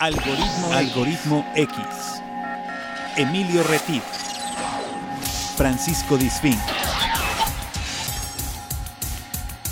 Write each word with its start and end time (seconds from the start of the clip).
Algoritmo, 0.00 0.72
Algoritmo 0.74 1.44
X. 1.56 1.76
Emilio 3.16 3.64
Retif. 3.64 4.04
Francisco 5.56 6.16
Disfín. 6.16 6.54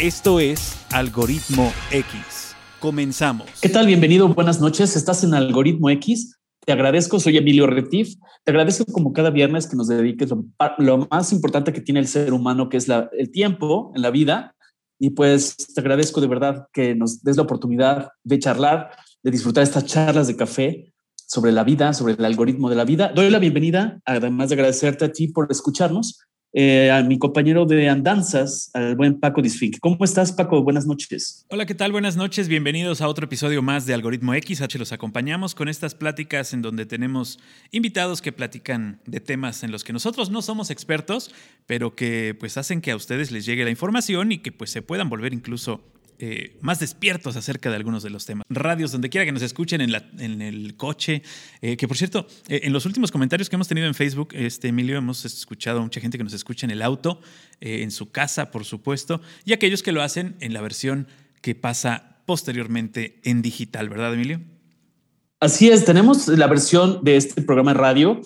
Esto 0.01 0.41
es 0.41 0.85
Algoritmo 0.93 1.73
X. 1.93 2.57
Comenzamos. 2.81 3.47
¿Qué 3.63 3.69
tal? 3.69 3.87
Bienvenido, 3.87 4.27
buenas 4.27 4.61
noches. 4.61 4.97
Estás 4.97 5.23
en 5.23 5.33
Algoritmo 5.33 5.91
X. 5.91 6.37
Te 6.65 6.73
agradezco, 6.73 7.21
soy 7.21 7.37
Emilio 7.37 7.69
Retif. 7.69 8.17
Te 8.43 8.51
agradezco 8.51 8.85
como 8.93 9.13
cada 9.13 9.31
viernes 9.31 9.69
que 9.69 9.77
nos 9.77 9.87
dediques 9.87 10.29
lo, 10.31 10.45
lo 10.79 11.07
más 11.09 11.33
importante 11.33 11.73
que 11.73 11.83
tiene 11.83 12.01
el 12.01 12.09
ser 12.09 12.33
humano, 12.33 12.69
que 12.69 12.79
es 12.79 12.89
la, 12.89 13.09
el 13.17 13.31
tiempo 13.31 13.93
en 13.95 14.03
la 14.03 14.11
vida. 14.11 14.57
Y 14.99 15.11
pues 15.11 15.57
te 15.57 15.81
agradezco 15.81 16.21
de 16.21 16.27
verdad 16.27 16.67
que 16.73 16.97
nos 16.97 17.23
des 17.23 17.37
la 17.37 17.45
oportunidad 17.45 18.09
de 18.25 18.41
charlar 18.41 18.91
de 19.27 19.33
disfrutar 19.33 19.65
estas 19.65 19.85
charlas 19.87 20.29
de 20.29 20.37
café 20.37 20.93
sobre 21.17 21.51
la 21.51 21.65
vida, 21.65 21.93
sobre 21.93 22.13
el 22.13 22.25
algoritmo 22.25 22.71
de 22.71 22.77
la 22.77 22.85
vida. 22.85 23.11
Doy 23.13 23.29
la 23.29 23.41
bienvenida, 23.41 24.01
además 24.05 24.51
de 24.51 24.55
agradecerte 24.55 25.05
a 25.05 25.11
ti 25.11 25.27
por 25.27 25.49
escucharnos, 25.51 26.21
eh, 26.53 26.93
a 26.93 27.03
mi 27.03 27.19
compañero 27.19 27.67
de 27.67 27.89
andanzas, 27.89 28.71
al 28.73 28.95
buen 28.95 29.19
Paco 29.19 29.43
Disfink. 29.43 29.81
¿Cómo 29.81 30.05
estás, 30.05 30.31
Paco? 30.31 30.63
Buenas 30.63 30.87
noches. 30.87 31.45
Hola, 31.51 31.67
¿qué 31.67 31.75
tal? 31.75 31.91
Buenas 31.91 32.17
noches. 32.17 32.47
Bienvenidos 32.47 33.01
a 33.01 33.09
otro 33.09 33.25
episodio 33.25 33.63
más 33.63 33.85
de 33.85 33.95
Algoritmo 33.95 34.33
X. 34.33 34.61
H 34.61 34.79
los 34.79 34.93
acompañamos 34.93 35.57
con 35.57 35.69
estas 35.69 35.97
pláticas 35.97 36.53
en 36.53 36.63
donde 36.63 36.87
tenemos 36.87 37.41
invitados 37.73 38.23
que 38.23 38.31
platican 38.31 39.01
de 39.07 39.19
temas 39.19 39.65
en 39.65 39.73
los 39.73 39.83
que 39.83 39.93
nosotros 39.93 40.31
no 40.31 40.41
somos 40.41 40.71
expertos, 40.71 41.35
pero 41.67 41.97
que 41.97 42.37
pues 42.39 42.57
hacen 42.59 42.81
que 42.81 42.93
a 42.93 42.97
ustedes 42.97 43.33
les 43.33 43.45
llegue 43.45 43.65
la 43.65 43.71
información 43.71 44.31
y 44.31 44.39
que 44.39 44.53
pues 44.53 44.71
se 44.71 44.83
puedan 44.83 45.09
volver 45.09 45.35
incluso 45.35 45.83
eh, 46.19 46.57
más 46.63 46.81
despiertos 46.81 47.37
acerca 47.37 47.69
de 47.69 47.77
algunos 47.77 48.03
de 48.03 48.11
los 48.11 48.25
temas. 48.25 48.47
Radios, 48.49 48.91
donde 48.91 49.11
quiera 49.11 49.27
que 49.27 49.33
nos 49.33 49.43
escuchen, 49.43 49.81
en, 49.83 50.43
el 50.43 50.77
coche. 50.77 51.23
Eh, 51.61 51.77
que 51.77 51.87
por 51.87 51.97
cierto, 51.97 52.27
eh, 52.49 52.61
en 52.65 52.73
los 52.73 52.87
últimos 52.87 53.13
comentarios 53.13 53.51
que 53.51 53.57
hemos 53.57 53.69
tenido 53.69 53.87
en 53.87 53.95
Facebook, 53.95 54.29
este, 54.33 54.69
Emilio, 54.69 54.97
hemos 54.97 55.25
escuchado 55.25 55.81
a 55.81 55.83
mucha 55.83 56.01
gente 56.01 56.17
que 56.17 56.25
nos 56.25 56.33
escucha 56.33 56.67
en 56.67 56.71
el 56.71 56.81
auto, 56.81 57.21
en 57.61 57.91
su 57.91 58.11
casa, 58.11 58.51
por 58.51 58.65
supuesto, 58.65 59.21
y 59.45 59.53
aquellos 59.53 59.83
que 59.83 59.93
lo 59.93 60.03
hacen 60.03 60.37
en 60.41 60.53
la 60.53 60.61
versión 60.61 61.07
que 61.41 61.55
pasa 61.55 62.23
posteriormente 62.27 63.21
en 63.25 63.43
digital, 63.43 63.89
¿verdad, 63.89 64.15
Emilio? 64.15 64.41
Así 65.41 65.69
es, 65.69 65.85
tenemos 65.85 66.29
la 66.29 66.47
versión 66.47 67.03
de 67.03 67.17
este 67.17 67.43
programa 67.43 67.73
de 67.73 67.79
radio 67.79 68.21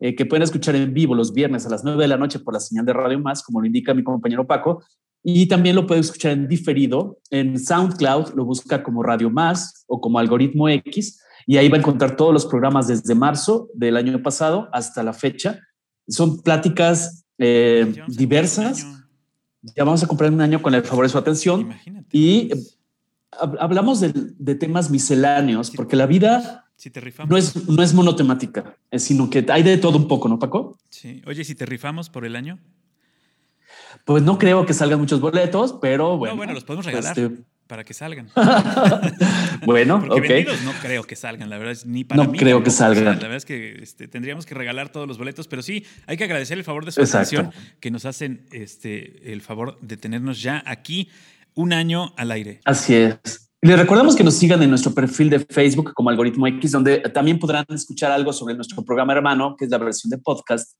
que 0.00 0.26
pueden 0.26 0.42
escuchar 0.42 0.76
en 0.76 0.92
vivo 0.92 1.14
los 1.14 1.32
viernes 1.32 1.64
a 1.64 1.70
las 1.70 1.82
9 1.82 2.02
de 2.02 2.08
la 2.08 2.18
noche 2.18 2.38
por 2.38 2.52
la 2.52 2.60
señal 2.60 2.84
de 2.84 2.92
Radio 2.92 3.18
Más, 3.18 3.42
como 3.42 3.60
lo 3.60 3.66
indica 3.66 3.94
mi 3.94 4.02
compañero 4.02 4.46
Paco, 4.46 4.82
y 5.26 5.48
también 5.48 5.74
lo 5.74 5.86
puede 5.86 6.02
escuchar 6.02 6.32
en 6.32 6.46
diferido 6.46 7.18
en 7.30 7.58
SoundCloud, 7.58 8.34
lo 8.34 8.44
busca 8.44 8.82
como 8.82 9.02
Radio 9.02 9.30
Más 9.30 9.84
o 9.86 9.98
como 9.98 10.18
Algoritmo 10.18 10.68
X, 10.68 11.18
y 11.46 11.56
ahí 11.56 11.68
va 11.68 11.78
a 11.78 11.80
encontrar 11.80 12.14
todos 12.14 12.32
los 12.32 12.44
programas 12.44 12.88
desde 12.88 13.14
marzo 13.14 13.68
del 13.74 13.96
año 13.96 14.22
pasado 14.22 14.68
hasta 14.72 15.02
la 15.02 15.14
fecha. 15.14 15.60
Son 16.06 16.42
pláticas 16.42 17.24
eh, 17.38 17.94
diversas. 18.08 18.86
Ya 19.74 19.84
vamos 19.84 20.02
a 20.02 20.06
comprar 20.06 20.30
un 20.30 20.42
año 20.42 20.60
con 20.60 20.74
el 20.74 20.82
favor 20.82 21.06
de 21.06 21.08
su 21.08 21.16
atención. 21.16 21.70
Y 22.12 22.50
hablamos 23.32 24.00
de, 24.00 24.54
temas 24.54 24.90
misceláneos, 24.90 25.70
porque 25.70 25.96
la 25.96 26.06
vida 26.06 26.66
no, 27.28 27.38
es, 27.38 27.66
no 27.66 27.82
es 27.82 27.94
monotemática, 27.94 28.76
sino 28.92 29.30
que 29.30 29.44
hay 29.48 29.62
de 29.62 29.78
todo 29.78 29.96
un 29.96 30.06
poco, 30.06 30.28
¿no, 30.28 30.38
Paco? 30.38 30.78
Sí. 30.90 31.22
Oye, 31.26 31.44
si 31.44 31.54
te 31.54 31.64
rifamos 31.64 32.10
por 32.10 32.26
el 32.26 32.36
año. 32.36 32.58
Pues 34.04 34.22
no 34.22 34.38
creo 34.38 34.66
que 34.66 34.74
salgan 34.74 35.00
muchos 35.00 35.20
boletos, 35.20 35.74
pero 35.80 36.16
bueno. 36.16 36.34
No, 36.34 36.38
bueno, 36.38 36.52
los 36.52 36.64
podemos 36.64 36.86
regalar. 36.86 37.18
Este, 37.18 37.44
para 37.66 37.84
que 37.84 37.94
salgan. 37.94 38.28
bueno, 39.64 40.04
Porque 40.06 40.28
vendidos 40.28 40.62
no 40.62 40.72
creo 40.82 41.04
que 41.04 41.16
salgan, 41.16 41.48
la 41.48 41.56
verdad 41.56 41.72
es 41.72 41.86
ni 41.86 42.04
para 42.04 42.22
no 42.22 42.32
creo 42.32 42.62
que 42.62 42.70
salgan. 42.70 43.04
la 43.04 43.12
verdad 43.14 43.36
es 43.36 43.44
que 43.44 43.82
este, 43.82 44.06
tendríamos 44.06 44.44
que 44.44 44.54
regalar 44.54 44.90
todos 44.90 45.08
los 45.08 45.16
boletos, 45.16 45.48
pero 45.48 45.62
sí, 45.62 45.84
hay 46.06 46.16
que 46.16 46.24
agradecer 46.24 46.58
el 46.58 46.64
favor 46.64 46.84
de 46.84 46.92
su 46.92 47.02
atención, 47.02 47.52
que 47.80 47.90
nos 47.90 48.04
hacen 48.04 48.46
este, 48.52 49.32
el 49.32 49.40
favor 49.40 49.78
de 49.80 49.96
tenernos 49.96 50.42
ya 50.42 50.62
aquí 50.66 51.08
un 51.54 51.72
año 51.72 52.12
al 52.16 52.32
aire. 52.32 52.60
Así 52.64 52.94
es. 52.94 53.43
Les 53.64 53.78
recordamos 53.78 54.14
que 54.14 54.22
nos 54.22 54.34
sigan 54.34 54.62
en 54.62 54.68
nuestro 54.68 54.92
perfil 54.92 55.30
de 55.30 55.38
Facebook 55.38 55.94
como 55.94 56.10
Algoritmo 56.10 56.46
X, 56.46 56.72
donde 56.72 56.98
también 56.98 57.38
podrán 57.38 57.64
escuchar 57.70 58.12
algo 58.12 58.30
sobre 58.30 58.54
nuestro 58.54 58.84
programa 58.84 59.14
hermano, 59.14 59.56
que 59.56 59.64
es 59.64 59.70
la 59.70 59.78
versión 59.78 60.10
de 60.10 60.18
podcast, 60.18 60.78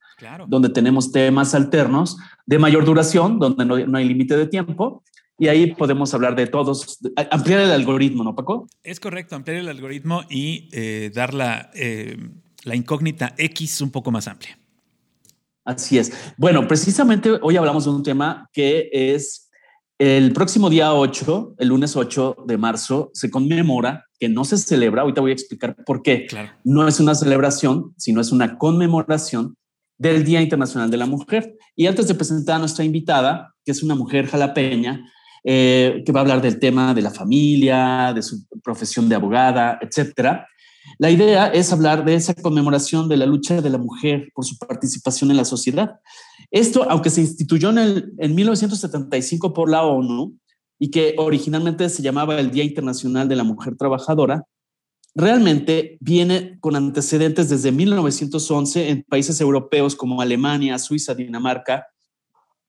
donde 0.48 0.68
tenemos 0.68 1.10
temas 1.10 1.54
alternos 1.54 2.18
de 2.44 2.58
mayor 2.58 2.84
duración, 2.84 3.38
donde 3.38 3.64
no, 3.64 3.96
hay 3.96 4.04
límite 4.06 4.36
de 4.36 4.46
tiempo. 4.48 5.02
Y 5.38 5.48
ahí 5.48 5.72
podemos 5.72 6.12
hablar 6.12 6.36
de 6.36 6.46
todos, 6.46 6.98
ampliar 7.30 7.60
el 7.60 7.70
algoritmo, 7.70 8.22
¿no, 8.22 8.34
Paco? 8.34 8.68
Es 8.82 9.00
correcto, 9.00 9.34
ampliar 9.34 9.60
el 9.60 9.68
algoritmo 9.68 10.24
y 10.28 10.68
eh, 10.72 11.10
dar 11.14 11.32
la, 11.32 11.70
eh, 11.72 12.18
la 12.64 12.76
incógnita 12.76 13.34
X 13.38 13.80
un 13.80 13.92
poco 13.92 14.10
más 14.10 14.28
amplia. 14.28 14.58
Así 15.64 15.96
es. 15.96 16.12
Bueno, 16.36 16.68
precisamente 16.68 17.30
hoy 17.40 17.56
hablamos 17.56 17.86
de 17.86 17.90
un 17.92 18.02
tema 18.02 18.50
que 18.52 18.90
es 18.92 19.43
el 19.98 20.32
próximo 20.32 20.70
día 20.70 20.92
8, 20.92 21.54
el 21.58 21.68
lunes 21.68 21.94
8 21.94 22.44
de 22.46 22.58
marzo, 22.58 23.10
se 23.14 23.30
conmemora, 23.30 24.04
que 24.18 24.28
no 24.28 24.44
se 24.44 24.58
celebra, 24.58 25.02
ahorita 25.02 25.20
voy 25.20 25.30
a 25.30 25.34
explicar 25.34 25.76
por 25.86 26.02
qué. 26.02 26.26
No 26.64 26.88
es 26.88 26.98
una 26.98 27.14
celebración, 27.14 27.94
sino 27.96 28.20
es 28.20 28.32
una 28.32 28.58
conmemoración 28.58 29.56
del 29.96 30.24
Día 30.24 30.40
Internacional 30.40 30.90
de 30.90 30.96
la 30.96 31.06
Mujer. 31.06 31.54
Y 31.76 31.86
antes 31.86 32.08
de 32.08 32.14
presentar 32.14 32.56
a 32.56 32.58
nuestra 32.58 32.84
invitada, 32.84 33.54
que 33.64 33.70
es 33.72 33.82
una 33.82 33.94
mujer 33.94 34.26
jalapeña, 34.26 35.04
eh, 35.44 36.02
que 36.04 36.12
va 36.12 36.20
a 36.20 36.22
hablar 36.22 36.42
del 36.42 36.58
tema 36.58 36.94
de 36.94 37.02
la 37.02 37.10
familia, 37.10 38.12
de 38.14 38.22
su 38.22 38.46
profesión 38.62 39.08
de 39.08 39.14
abogada, 39.14 39.78
etcétera, 39.80 40.48
la 40.98 41.10
idea 41.10 41.48
es 41.48 41.72
hablar 41.72 42.04
de 42.04 42.14
esa 42.14 42.34
conmemoración 42.34 43.08
de 43.08 43.16
la 43.16 43.26
lucha 43.26 43.60
de 43.60 43.70
la 43.70 43.78
mujer 43.78 44.28
por 44.34 44.44
su 44.44 44.56
participación 44.58 45.30
en 45.30 45.36
la 45.36 45.44
sociedad. 45.44 46.00
Esto, 46.50 46.88
aunque 46.88 47.10
se 47.10 47.20
instituyó 47.20 47.70
en, 47.70 47.78
el, 47.78 48.12
en 48.18 48.34
1975 48.34 49.52
por 49.52 49.70
la 49.70 49.82
ONU 49.82 50.38
y 50.78 50.90
que 50.90 51.14
originalmente 51.18 51.88
se 51.88 52.02
llamaba 52.02 52.38
el 52.38 52.50
Día 52.50 52.64
Internacional 52.64 53.28
de 53.28 53.36
la 53.36 53.44
Mujer 53.44 53.76
Trabajadora, 53.76 54.44
realmente 55.14 55.96
viene 56.00 56.58
con 56.60 56.76
antecedentes 56.76 57.48
desde 57.48 57.72
1911 57.72 58.90
en 58.90 59.02
países 59.04 59.40
europeos 59.40 59.94
como 59.94 60.20
Alemania, 60.20 60.78
Suiza, 60.78 61.14
Dinamarca, 61.14 61.86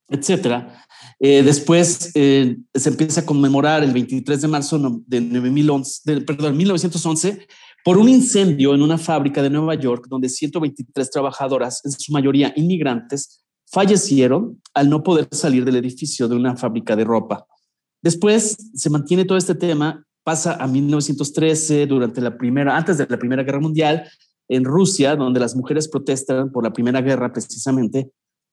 etcétera. 0.09 0.85
Eh, 1.19 1.41
después 1.43 2.11
eh, 2.13 2.57
se 2.73 2.89
empieza 2.89 3.21
a 3.21 3.25
conmemorar 3.25 3.83
el 3.83 3.93
23 3.93 4.41
de 4.41 4.47
marzo 4.47 5.03
de, 5.07 5.21
2011, 5.21 6.21
perdón, 6.21 6.57
1911 6.57 7.47
por 7.85 7.99
un 7.99 8.09
incendio 8.09 8.73
en 8.73 8.81
una 8.81 8.97
fábrica 8.97 9.43
de 9.43 9.49
Nueva 9.51 9.75
York 9.75 10.07
donde 10.09 10.27
123 10.27 11.11
trabajadoras, 11.11 11.85
en 11.85 11.91
su 11.91 12.11
mayoría 12.11 12.51
inmigrantes, 12.55 13.45
fallecieron 13.71 14.59
al 14.73 14.89
no 14.89 15.03
poder 15.03 15.27
salir 15.29 15.63
del 15.63 15.75
edificio 15.75 16.27
de 16.27 16.35
una 16.35 16.57
fábrica 16.57 16.95
de 16.95 17.03
ropa. 17.03 17.45
Después 18.01 18.57
se 18.73 18.89
mantiene 18.89 19.23
todo 19.23 19.37
este 19.37 19.53
tema, 19.53 20.03
pasa 20.23 20.55
a 20.55 20.65
1913, 20.65 21.85
durante 21.85 22.21
la 22.21 22.35
primera, 22.35 22.75
antes 22.75 22.97
de 22.97 23.05
la 23.07 23.19
Primera 23.19 23.43
Guerra 23.43 23.59
Mundial, 23.59 24.09
en 24.47 24.63
Rusia, 24.63 25.15
donde 25.15 25.39
las 25.39 25.55
mujeres 25.55 25.87
protestan 25.87 26.51
por 26.51 26.63
la 26.63 26.73
Primera 26.73 27.01
Guerra 27.01 27.31
precisamente. 27.31 28.09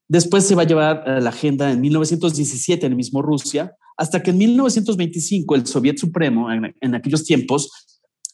Después 0.08 0.44
se 0.44 0.54
va 0.54 0.62
a 0.62 0.66
llevar 0.66 1.08
a 1.08 1.20
la 1.20 1.30
agenda 1.30 1.72
en 1.72 1.80
1917 1.80 2.84
en 2.84 2.92
el 2.92 2.96
mismo 2.96 3.22
Rusia, 3.22 3.72
hasta 3.96 4.22
que 4.22 4.30
en 4.30 4.36
1925 4.36 5.54
el 5.54 5.66
Soviet 5.66 5.96
Supremo, 5.96 6.52
en, 6.52 6.74
en 6.78 6.94
aquellos 6.94 7.24
tiempos, 7.24 7.70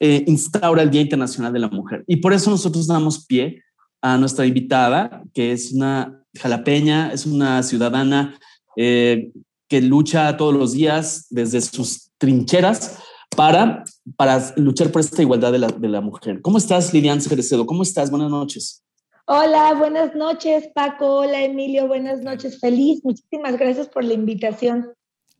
eh, 0.00 0.25
instaura 0.26 0.82
el 0.82 0.91
Día 0.91 1.00
Internacional 1.00 1.53
de 1.53 1.59
la 1.59 1.69
Mujer. 1.69 2.04
Y 2.06 2.16
por 2.16 2.32
eso 2.32 2.50
nosotros 2.50 2.86
damos 2.86 3.26
pie 3.26 3.62
a 4.00 4.16
nuestra 4.16 4.47
invitada, 4.47 5.22
que 5.34 5.53
es 5.53 5.72
una 5.72 6.22
jalapeña, 6.36 7.12
es 7.12 7.26
una 7.26 7.62
ciudadana 7.62 8.38
eh, 8.76 9.32
que 9.69 9.82
lucha 9.82 10.36
todos 10.36 10.54
los 10.54 10.72
días 10.72 11.26
desde 11.31 11.60
sus 11.60 12.10
trincheras 12.19 12.98
para, 13.36 13.84
para 14.16 14.54
luchar 14.56 14.91
por 14.91 15.00
esta 15.00 15.22
igualdad 15.22 15.53
de 15.53 15.59
la, 15.59 15.68
de 15.68 15.89
la 15.89 16.01
mujer. 16.01 16.41
¿Cómo 16.42 16.59
estás, 16.59 16.92
Lilian 16.94 17.21
Cerecedo? 17.21 17.66
¿Cómo 17.66 17.83
estás? 17.83 18.10
Buenas 18.10 18.30
noches. 18.30 18.83
Hola, 19.27 19.74
buenas 19.74 20.15
noches, 20.15 20.71
Paco. 20.74 21.16
Hola, 21.16 21.42
Emilio. 21.42 21.86
Buenas 21.86 22.22
noches. 22.22 22.59
Feliz. 22.60 23.04
Muchísimas 23.04 23.59
gracias 23.59 23.86
por 23.86 24.03
la 24.03 24.15
invitación. 24.15 24.86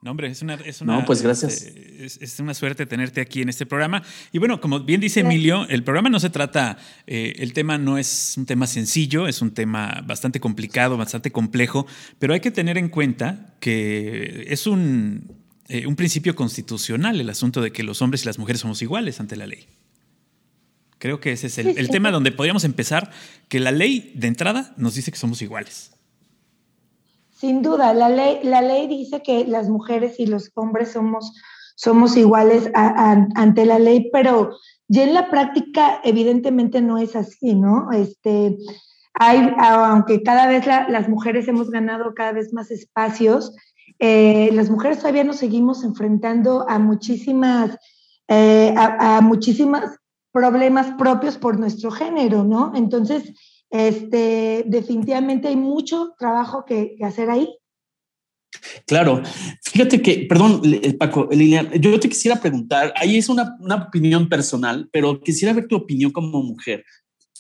No, 0.00 0.12
hombre, 0.12 0.29
es 0.29 0.43
una, 0.43 0.55
es 0.55 0.81
una, 0.81 1.05
pues 1.05 1.23
gracias. 1.23 1.62
Este, 1.62 2.25
es, 2.25 2.39
una 2.39 2.55
suerte 2.55 2.87
tenerte 2.87 3.21
aquí 3.21 3.43
en 3.43 3.49
este 3.49 3.67
programa. 3.67 4.05
Y 4.31 4.39
bueno, 4.39 4.61
como 4.61 4.81
bien 4.81 5.00
dice 5.00 5.21
Emilio, 5.21 5.67
el 5.69 5.83
programa 5.83 6.09
no 6.09 6.21
se 6.21 6.31
trata, 6.31 6.79
eh, 7.09 7.35
el 7.39 7.53
tema 7.53 7.79
no 7.79 7.99
es 7.99 8.35
un 8.37 8.47
tema 8.47 8.69
sencillo, 8.69 9.27
es 9.27 9.43
un 9.43 9.50
tema 9.50 10.05
bastante 10.06 10.39
complicado, 10.39 10.97
bastante 10.97 11.33
complejo, 11.33 11.85
pero 12.21 12.33
hay 12.33 12.39
que 12.39 12.53
tener 12.53 12.79
en 12.79 12.91
cuenta 12.91 13.56
que 13.59 14.47
es 14.49 14.69
un, 14.69 15.33
eh, 15.67 15.85
un 15.89 15.97
principio 15.97 16.37
constitucional 16.37 17.21
el 17.21 17.29
asunto 17.29 17.61
de 17.61 17.73
que 17.73 17.83
los 17.83 18.00
hombres 18.00 18.23
y 18.23 18.27
las 18.27 18.39
mujeres 18.39 18.61
somos 18.61 18.81
iguales 18.83 19.19
ante 19.19 19.35
la 19.35 19.49
ley. 19.49 19.67
Creo 20.99 21.19
que 21.19 21.33
ese 21.33 21.49
es 21.49 21.59
el, 21.59 21.77
el 21.77 21.89
tema 21.89 22.12
donde 22.12 22.31
podríamos 22.31 22.62
empezar, 22.62 23.11
que 23.49 23.59
la 23.59 23.73
ley 23.73 24.12
de 24.15 24.29
entrada 24.29 24.75
nos 24.77 24.95
dice 24.95 25.11
que 25.11 25.19
somos 25.19 25.43
iguales. 25.43 25.98
Sin 27.38 27.62
duda, 27.62 27.94
la 27.94 28.08
ley, 28.08 28.40
la 28.43 28.62
ley 28.62 28.88
dice 28.88 29.23
que 29.23 29.44
las 29.46 29.69
mujeres 29.69 30.19
y 30.19 30.26
los 30.26 30.50
hombres 30.55 30.93
somos, 30.93 31.35
somos 31.76 32.17
iguales 32.17 32.69
ante 32.75 33.64
la 33.64 33.79
ley, 33.79 34.11
pero 34.12 34.56
ya 34.88 35.05
en 35.05 35.14
la 35.14 35.31
práctica 35.31 36.00
evidentemente 36.02 36.81
no 36.81 36.99
es 36.99 37.14
así, 37.14 37.55
¿no? 37.55 37.93
Este, 37.93 38.56
hay, 39.14 39.55
aunque 39.58 40.23
cada 40.23 40.49
vez 40.49 40.67
las 40.67 41.08
mujeres 41.08 41.46
hemos 41.46 41.70
ganado 41.70 42.12
cada 42.14 42.32
vez 42.32 42.52
más 42.52 42.70
espacios, 42.73 43.55
eh, 44.00 44.50
las 44.52 44.70
mujeres 44.70 44.99
todavía 44.99 45.25
nos 45.25 45.37
seguimos 45.37 45.85
enfrentando 45.85 46.69
a 46.69 46.79
muchísimas, 46.79 47.76
eh, 48.29 48.75
a, 48.76 49.20
muchísimas 49.20 49.96
problemas 50.32 50.94
propios 50.99 51.37
por 51.37 51.58
nuestro 51.58 51.90
género, 51.90 52.44
¿no? 52.44 52.73
Entonces, 52.75 53.32
este, 53.70 54.65
definitivamente 54.67 55.49
hay 55.49 55.56
mucho 55.56 56.15
trabajo 56.19 56.65
que, 56.65 56.97
hacer 57.03 57.31
ahí. 57.31 57.49
Claro, 58.87 59.23
fíjate 59.62 60.00
que, 60.00 60.26
perdón, 60.29 60.62
Paco, 60.99 61.29
Lilian, 61.31 61.70
yo 61.73 62.00
te 62.00 62.09
quisiera 62.09 62.41
preguntar, 62.41 62.94
ahí 62.97 63.19
es 63.19 63.29
una, 63.29 63.59
opinión 63.87 64.29
personal, 64.29 64.88
pero 64.91 65.20
quisiera 65.20 65.53
ver 65.53 65.69
tu 65.69 65.76
opinión 65.76 66.11
como 66.11 66.43
mujer. 66.43 66.85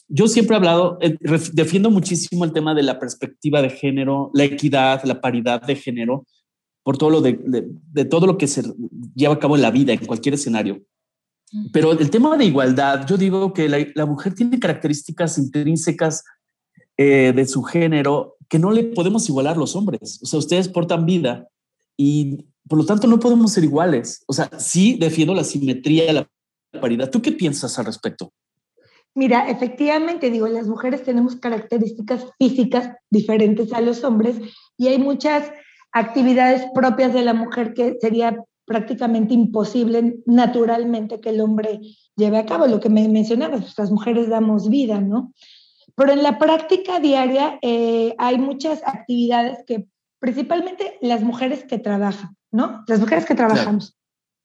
Yo 0.06 0.28
siempre 0.28 0.54
he 0.54 0.58
hablado, 0.58 0.98
eh, 1.00 1.16
defiendo 1.52 1.90
muchísimo 1.90 2.44
el 2.44 2.52
tema 2.52 2.74
de 2.74 2.82
la 2.82 2.98
perspectiva 2.98 3.60
de 3.62 3.70
género, 3.70 4.30
la 4.34 4.44
equidad, 4.44 5.02
la 5.04 5.20
paridad 5.20 5.62
de 5.62 5.76
género, 5.76 6.24
por 6.82 6.96
todo 6.96 7.10
lo 7.10 7.20
de, 7.20 7.34
todo 8.06 8.26
lo 8.26 8.38
que 8.38 8.46
se 8.46 8.62
lleva 9.14 9.34
a 9.34 9.38
cabo 9.38 9.56
en 9.56 9.62
la 9.62 9.70
vida, 9.70 9.92
en 9.92 10.06
cualquier 10.06 10.34
escenario. 10.34 10.82
Pero 11.72 11.92
el 11.92 12.10
tema 12.10 12.36
de 12.36 12.44
igualdad, 12.44 13.06
yo 13.06 13.16
digo 13.16 13.52
que 13.52 13.68
la, 13.68 13.78
la 13.94 14.06
mujer 14.06 14.34
tiene 14.34 14.58
características 14.58 15.38
intrínsecas 15.38 16.24
eh, 16.96 17.32
de 17.34 17.46
su 17.46 17.62
género 17.62 18.36
que 18.48 18.58
no 18.58 18.72
le 18.72 18.82
podemos 18.82 19.28
igualar 19.28 19.56
los 19.56 19.76
hombres. 19.76 20.20
O 20.22 20.26
sea, 20.26 20.38
ustedes 20.38 20.68
portan 20.68 21.06
vida 21.06 21.48
y 21.96 22.44
por 22.68 22.78
lo 22.78 22.84
tanto 22.84 23.06
no 23.06 23.20
podemos 23.20 23.52
ser 23.52 23.64
iguales. 23.64 24.24
O 24.26 24.32
sea, 24.32 24.50
sí 24.58 24.96
defiendo 24.98 25.32
la 25.32 25.44
simetría, 25.44 26.12
la 26.12 26.28
paridad. 26.80 27.10
¿Tú 27.10 27.22
qué 27.22 27.32
piensas 27.32 27.78
al 27.78 27.86
respecto? 27.86 28.32
Mira, 29.14 29.48
efectivamente, 29.48 30.30
digo, 30.30 30.48
las 30.48 30.66
mujeres 30.66 31.02
tenemos 31.02 31.36
características 31.36 32.26
físicas 32.38 32.92
diferentes 33.10 33.72
a 33.72 33.80
los 33.80 34.04
hombres 34.04 34.36
y 34.76 34.88
hay 34.88 34.98
muchas 34.98 35.50
actividades 35.92 36.66
propias 36.74 37.12
de 37.12 37.22
la 37.22 37.34
mujer 37.34 37.74
que 37.74 37.96
sería 38.00 38.36
prácticamente 38.68 39.34
imposible 39.34 40.20
naturalmente 40.26 41.20
que 41.20 41.30
el 41.30 41.40
hombre 41.40 41.80
lleve 42.16 42.38
a 42.38 42.46
cabo. 42.46 42.66
Lo 42.66 42.78
que 42.78 42.88
me 42.88 43.08
mencionabas, 43.08 43.62
pues, 43.62 43.78
las 43.78 43.90
mujeres 43.90 44.28
damos 44.28 44.68
vida, 44.68 45.00
¿no? 45.00 45.32
Pero 45.96 46.12
en 46.12 46.22
la 46.22 46.38
práctica 46.38 47.00
diaria 47.00 47.58
eh, 47.62 48.14
hay 48.18 48.38
muchas 48.38 48.82
actividades 48.86 49.64
que 49.66 49.88
principalmente 50.20 50.98
las 51.00 51.22
mujeres 51.22 51.64
que 51.64 51.78
trabajan, 51.78 52.36
¿no? 52.52 52.84
Las 52.86 53.00
mujeres 53.00 53.24
que 53.24 53.34
trabajamos. 53.34 53.96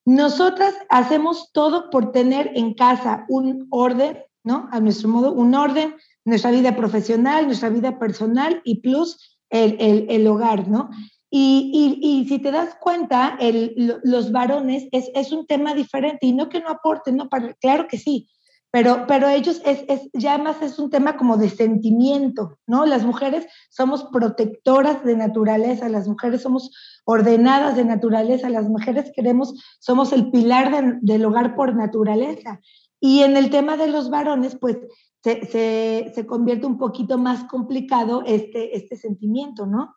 Nosotras 0.05 0.73
hacemos 0.89 1.51
todo 1.53 1.89
por 1.91 2.11
tener 2.11 2.51
en 2.55 2.73
casa 2.73 3.25
un 3.29 3.67
orden 3.69 4.17
¿no? 4.43 4.67
A 4.71 4.79
nuestro 4.79 5.09
modo, 5.09 5.31
un 5.31 5.55
orden, 5.55 5.95
nuestra 6.25 6.51
vida 6.51 6.75
profesional, 6.75 7.45
nuestra 7.45 7.69
vida 7.69 7.97
personal 7.97 8.61
y 8.63 8.81
plus 8.81 9.39
el, 9.49 9.77
el, 9.79 10.05
el 10.09 10.27
hogar, 10.27 10.67
¿no? 10.67 10.89
Y, 11.35 11.71
y, 11.73 12.07
y, 12.07 12.27
si 12.27 12.37
te 12.37 12.51
das 12.51 12.75
cuenta, 12.79 13.35
el, 13.39 13.99
los 14.03 14.31
varones 14.31 14.87
es, 14.91 15.09
es, 15.15 15.31
un 15.31 15.47
tema 15.47 15.73
diferente 15.73 16.27
y 16.27 16.31
no 16.31 16.47
que 16.47 16.59
no 16.59 16.69
aporten, 16.69 17.17
no, 17.17 17.27
para, 17.27 17.55
claro 17.55 17.87
que 17.87 17.97
sí, 17.97 18.29
pero, 18.69 19.05
pero 19.07 19.27
ellos 19.27 19.59
es, 19.65 19.83
es, 19.87 20.11
ya 20.13 20.37
más 20.37 20.61
es 20.61 20.77
un 20.77 20.91
tema 20.91 21.17
como 21.17 21.37
de 21.37 21.49
sentimiento, 21.49 22.59
¿no? 22.67 22.85
Las 22.85 23.03
mujeres 23.03 23.47
somos 23.71 24.03
protectoras 24.13 25.03
de 25.03 25.17
naturaleza, 25.17 25.89
las 25.89 26.07
mujeres 26.07 26.43
somos 26.43 26.69
ordenadas 27.03 27.75
de 27.77 27.85
naturaleza, 27.85 28.47
las 28.51 28.69
mujeres 28.69 29.11
queremos, 29.15 29.55
somos 29.79 30.13
el 30.13 30.29
pilar 30.29 30.99
del 31.01 31.25
hogar 31.25 31.55
por 31.55 31.75
naturaleza. 31.75 32.59
Y 32.99 33.21
en 33.23 33.37
el 33.37 33.49
tema 33.49 33.75
de 33.75 33.87
los 33.87 34.11
varones, 34.11 34.55
pues 34.61 34.77
se, 35.23 35.47
se, 35.47 36.11
se 36.13 36.27
convierte 36.27 36.67
un 36.67 36.77
poquito 36.77 37.17
más 37.17 37.45
complicado 37.45 38.21
este, 38.23 38.77
este 38.77 38.97
sentimiento, 38.97 39.65
¿no? 39.65 39.95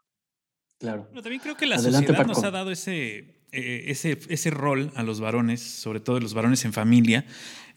Claro. 0.79 1.07
Pero 1.11 1.23
también 1.23 1.41
creo 1.41 1.57
que 1.57 1.67
la 1.67 1.79
sociedad 1.79 2.27
nos 2.27 2.45
ha 2.45 2.51
dado 2.51 2.71
ese, 2.71 3.37
eh, 3.53 3.85
ese, 3.87 4.19
ese 4.29 4.51
rol 4.51 4.93
a 4.95 5.03
los 5.03 5.21
varones, 5.21 5.63
sobre 5.63 6.01
todo 6.01 6.21
los 6.21 6.35
varones 6.35 6.65
en 6.65 6.73
familia, 6.73 7.25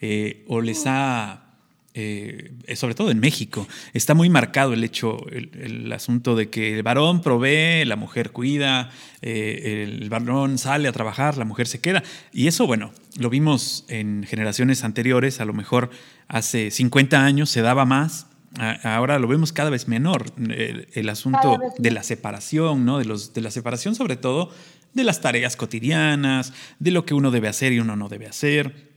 eh, 0.02 0.44
o 0.48 0.62
les 0.62 0.86
ha 0.86 1.50
eh, 1.96 2.54
sobre 2.76 2.94
todo 2.94 3.10
en 3.10 3.20
México, 3.20 3.68
está 3.94 4.14
muy 4.14 4.30
marcado 4.30 4.74
el 4.74 4.84
hecho, 4.84 5.26
el, 5.32 5.92
asunto 5.92 6.36
de 6.36 6.50
que 6.50 6.76
el 6.76 6.84
varón 6.84 7.22
provee, 7.22 7.84
la 7.84 7.96
mujer 7.96 8.32
cuida, 8.32 8.92
eh, 9.24 9.86
el 9.88 10.08
varón 10.10 10.60
sale 10.60 10.88
a 10.88 10.92
trabajar, 10.92 11.38
la 11.38 11.46
mujer 11.46 11.68
se 11.68 11.82
queda. 11.82 12.04
Y 12.32 12.48
eso, 12.48 12.68
bueno, 12.68 12.94
lo 13.18 13.30
vimos 13.30 13.86
en 13.90 14.24
generaciones 14.24 14.84
anteriores, 14.84 15.42
a 15.42 15.46
lo 15.46 15.54
mejor 15.54 15.90
hace 16.28 16.70
50 16.70 17.26
años 17.26 17.50
se 17.50 17.62
daba 17.62 17.86
más, 17.86 18.28
ahora 18.58 19.20
lo 19.20 19.28
vemos 19.28 19.54
cada 19.54 19.70
vez 19.70 19.88
menor. 19.88 20.26
El, 20.38 21.10
asunto 21.10 21.60
de 21.78 21.92
la 21.92 22.04
separación, 22.04 22.86
¿no? 22.86 22.98
De, 23.00 23.06
los, 23.06 23.34
de 23.34 23.42
la 23.42 23.52
separación 23.52 23.96
sobre 23.96 24.18
todo 24.18 24.52
de 24.94 25.04
las 25.04 25.22
tareas 25.22 25.56
cotidianas, 25.56 26.54
de 26.80 26.92
lo 26.92 27.06
que 27.06 27.14
uno 27.14 27.30
debe 27.30 27.48
hacer 27.48 27.74
y 27.74 27.80
uno 27.80 27.96
no 27.96 28.10
debe 28.10 28.26
hacer 28.26 28.90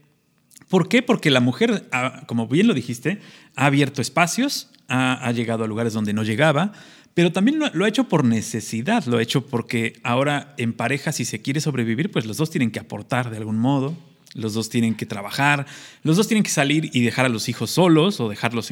¿Por 0.73 0.89
qué? 0.89 1.03
Porque 1.03 1.29
la 1.29 1.39
mujer, 1.39 1.87
como 2.25 2.47
bien 2.47 2.65
lo 2.65 2.73
dijiste, 2.73 3.19
ha 3.55 3.67
abierto 3.67 4.01
espacios, 4.01 4.71
ha, 4.87 5.31
llegado 5.31 5.63
a 5.63 5.67
lugares 5.67 5.93
donde 5.93 6.13
no 6.13 6.23
llegaba, 6.23 6.71
pero 7.13 7.31
también 7.31 7.59
lo, 7.59 7.85
ha 7.85 7.87
hecho 7.87 8.05
por 8.05 8.25
necesidad, 8.25 9.05
lo 9.05 9.17
ha 9.17 9.21
hecho 9.21 9.45
porque 9.45 9.99
ahora 10.01 10.55
en 10.57 10.73
pareja, 10.73 11.11
si 11.11 11.25
se 11.25 11.43
quiere 11.43 11.61
sobrevivir, 11.61 12.09
pues 12.09 12.25
los 12.25 12.37
dos 12.37 12.49
tienen 12.49 12.71
que 12.71 12.79
aportar 12.79 13.29
de 13.29 13.37
algún 13.37 13.59
modo, 13.59 13.95
los 14.33 14.53
dos 14.53 14.69
tienen 14.69 14.95
que 14.95 15.05
trabajar, 15.05 15.65
los 16.01 16.17
dos 16.17 16.27
tienen 16.27 16.43
que 16.43 16.49
salir 16.49 16.89
y 16.93 17.01
dejar 17.01 17.25
a 17.25 17.29
los 17.29 17.49
hijos 17.49 17.71
solos 17.71 18.19
o 18.19 18.29
dejarlos 18.29 18.71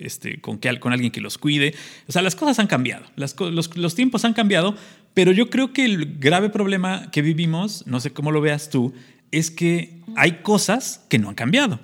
este, 0.00 0.40
con, 0.40 0.58
con, 0.58 0.92
alguien 0.92 1.12
que 1.12 1.20
los 1.20 1.38
cuide. 1.38 1.74
O 2.08 2.12
sea, 2.12 2.22
las 2.22 2.34
cosas 2.34 2.58
han 2.58 2.66
cambiado, 2.66 3.06
los, 3.16 3.36
los 3.76 3.94
tiempos 3.94 4.24
han 4.24 4.34
cambiado, 4.34 4.76
pero 5.14 5.32
yo 5.32 5.50
creo 5.50 5.72
que 5.72 5.84
el 5.84 6.18
grave 6.18 6.50
problema 6.50 7.10
que 7.10 7.22
vivimos, 7.22 7.86
no 7.86 8.00
sé 8.00 8.12
cómo 8.12 8.32
lo 8.32 8.40
veas 8.40 8.70
tú, 8.70 8.92
es 9.30 9.50
que 9.50 10.00
hay 10.16 10.42
cosas 10.42 11.04
que 11.08 11.18
no 11.18 11.28
han 11.28 11.34
cambiado 11.34 11.80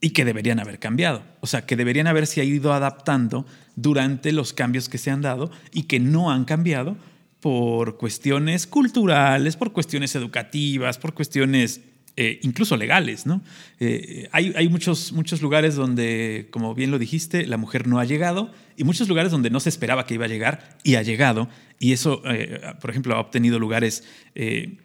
y 0.00 0.10
que 0.10 0.24
deberían 0.24 0.60
haber 0.60 0.78
cambiado. 0.78 1.22
O 1.40 1.46
sea, 1.46 1.66
que 1.66 1.76
deberían 1.76 2.06
haberse 2.06 2.44
ido 2.44 2.72
adaptando 2.72 3.46
durante 3.74 4.32
los 4.32 4.52
cambios 4.52 4.88
que 4.88 4.98
se 4.98 5.10
han 5.10 5.22
dado 5.22 5.50
y 5.72 5.84
que 5.84 5.98
no 5.98 6.30
han 6.30 6.44
cambiado 6.44 6.96
por 7.40 7.96
cuestiones 7.96 8.66
culturales, 8.66 9.56
por 9.56 9.72
cuestiones 9.72 10.14
educativas, 10.14 10.98
por 10.98 11.14
cuestiones 11.14 11.80
eh, 12.16 12.38
incluso 12.42 12.76
legales, 12.76 13.26
¿no? 13.26 13.42
Eh, 13.80 14.28
hay, 14.30 14.52
hay 14.54 14.68
muchos, 14.68 15.12
muchos 15.12 15.42
lugares 15.42 15.74
donde, 15.74 16.46
como 16.52 16.72
bien 16.72 16.92
lo 16.92 17.00
dijiste, 17.00 17.44
la 17.44 17.56
mujer 17.56 17.88
no 17.88 17.98
ha 17.98 18.04
llegado 18.04 18.52
y 18.76 18.84
muchos 18.84 19.08
lugares 19.08 19.32
donde 19.32 19.50
no 19.50 19.58
se 19.58 19.68
esperaba 19.68 20.06
que 20.06 20.14
iba 20.14 20.26
a 20.26 20.28
llegar 20.28 20.78
y 20.84 20.94
ha 20.94 21.02
llegado. 21.02 21.48
Y 21.80 21.92
eso, 21.92 22.22
eh, 22.26 22.60
por 22.80 22.90
ejemplo, 22.90 23.16
ha 23.16 23.20
obtenido 23.20 23.58
lugares 23.58 24.04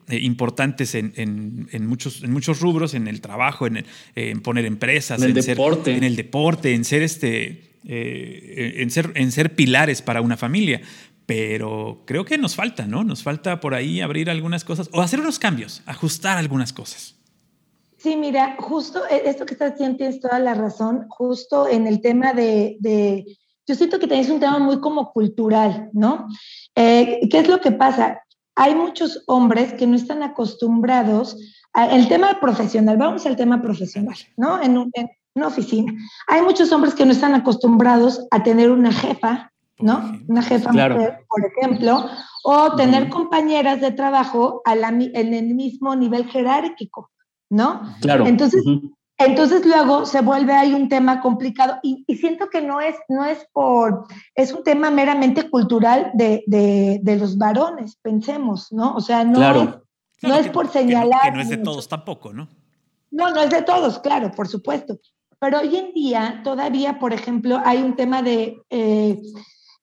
importantes 0.10 0.96
en, 0.96 1.14
en, 1.16 1.86
muchos, 1.86 2.24
en 2.24 2.32
muchos 2.32 2.62
rubros, 2.62 2.96
en 2.96 3.08
el 3.08 3.22
trabajo, 3.22 3.68
en, 3.68 3.86
en 4.16 4.42
poner 4.42 4.66
empresas, 4.66 5.22
en 5.22 5.38
el 5.38 5.46
deporte. 5.46 5.96
en 5.96 6.04
el 6.04 6.16
deporte, 6.16 6.74
en 6.74 6.84
ser 6.84 7.04
este. 7.04 7.62
en, 7.84 8.90
ser, 8.90 9.12
en 9.14 9.32
ser 9.32 9.54
pilares 9.54 10.02
para 10.02 10.22
una 10.22 10.36
familia 10.36 10.82
pero 11.28 12.02
creo 12.08 12.26
que 12.26 12.40
nos 12.40 12.56
falta, 12.56 12.88
¿no? 12.88 13.04
Nos 13.04 13.22
falta 13.22 13.60
por 13.60 13.76
ahí 13.76 14.02
abrir 14.02 14.32
algunas 14.32 14.64
cosas 14.64 14.90
o 14.92 15.00
hacer 15.00 15.20
unos 15.20 15.38
cambios, 15.38 15.84
ajustar 15.86 16.40
algunas 16.40 16.74
cosas. 16.74 17.19
Sí, 18.00 18.16
mira, 18.16 18.56
justo 18.60 19.02
e, 19.10 19.30
esto 19.30 19.46
que 19.46 19.54
estás 19.54 19.74
diciendo 19.74 19.98
tienes 19.98 20.22
toda 20.22 20.40
la 20.40 20.54
razón, 20.54 21.06
justo 21.10 21.68
en 21.68 21.86
el 21.86 22.02
tema 22.02 22.32
de, 22.32 22.78
de 22.80 23.38
yo 23.68 23.76
siento 23.76 24.00
que 24.00 24.08
tenéis 24.08 24.30
un 24.30 24.40
tema 24.40 24.58
muy 24.58 24.80
como 24.80 25.12
cultural, 25.12 25.90
¿no? 25.92 26.28
Eh, 26.76 27.28
¿Qué 27.30 27.40
es 27.40 27.50
lo 27.50 27.60
que 27.60 27.72
pasa? 27.72 28.24
Hay 28.56 28.74
muchos 28.74 29.24
hombres 29.28 29.74
que 29.74 29.86
no 29.86 29.98
están 29.98 30.24
acostumbrados 30.24 31.38
al 31.74 32.08
tema 32.08 32.40
profesional, 32.40 32.98
vamos 32.98 33.26
al 33.26 33.36
tema 33.36 33.62
profesional, 33.62 34.18
¿no? 34.38 34.62
En, 34.62 34.78
en 34.94 35.10
una 35.36 35.48
oficina. 35.48 35.94
Hay 36.28 36.42
muchos 36.42 36.72
hombres 36.72 36.96
que 36.96 37.06
no 37.06 37.12
están 37.12 37.36
acostumbrados 37.36 38.26
a 38.32 38.42
tener 38.44 38.72
una 38.72 38.94
jefa, 38.94 39.52
¿no? 39.78 40.12
Una 40.28 40.42
jefa 40.42 40.72
mujer, 40.72 41.26
por 41.30 41.46
ejemplo, 41.46 42.10
o 42.44 42.76
tener 42.76 43.10
compañeras 43.10 43.82
de 43.82 43.92
trabajo 43.92 44.62
a 44.64 44.76
la, 44.76 44.88
en 44.88 45.34
el 45.34 45.54
mismo 45.54 45.96
nivel 45.96 46.26
jerárquico. 46.28 47.12
¿No? 47.50 47.82
Claro. 48.02 48.26
Entonces, 48.26 48.64
entonces 49.20 49.66
luego 49.66 50.06
se 50.06 50.22
vuelve 50.22 50.54
ahí 50.54 50.74
un 50.74 50.88
tema 50.88 51.20
complicado 51.20 51.78
y, 51.84 52.06
siento 52.16 52.50
que 52.50 52.62
no 52.62 52.80
es, 52.80 52.96
no 53.10 53.26
es 53.26 53.46
por, 53.52 54.06
es 54.34 54.54
un 54.54 54.64
tema 54.64 54.90
meramente 54.90 55.50
cultural 55.50 56.12
de, 56.14 56.44
de, 56.48 57.16
los 57.18 57.38
varones, 57.38 57.98
pensemos, 58.02 58.72
¿no? 58.72 58.96
O 58.96 59.02
sea, 59.02 59.26
no, 59.26 59.44
es, 59.44 59.70
no 60.22 60.36
es 60.36 60.48
por 60.48 60.70
señalar. 60.70 61.22
Que 61.24 61.32
no, 61.32 61.42
es 61.42 61.50
de 61.50 61.58
todos 61.58 61.90
tampoco, 61.90 62.32
¿no? 62.32 62.48
No, 63.12 63.30
no 63.32 63.42
es 63.42 63.50
de 63.50 63.62
todos, 63.62 64.00
claro, 64.00 64.32
por 64.32 64.48
supuesto. 64.48 64.98
Pero 65.38 65.60
hoy 65.60 65.76
en 65.76 65.94
día 65.94 66.40
todavía, 66.44 66.98
por 66.98 67.12
ejemplo, 67.12 67.62
hay 67.66 67.82
un 67.82 67.98
tema 67.98 68.22
de... 68.22 68.62
Eh, 68.70 69.22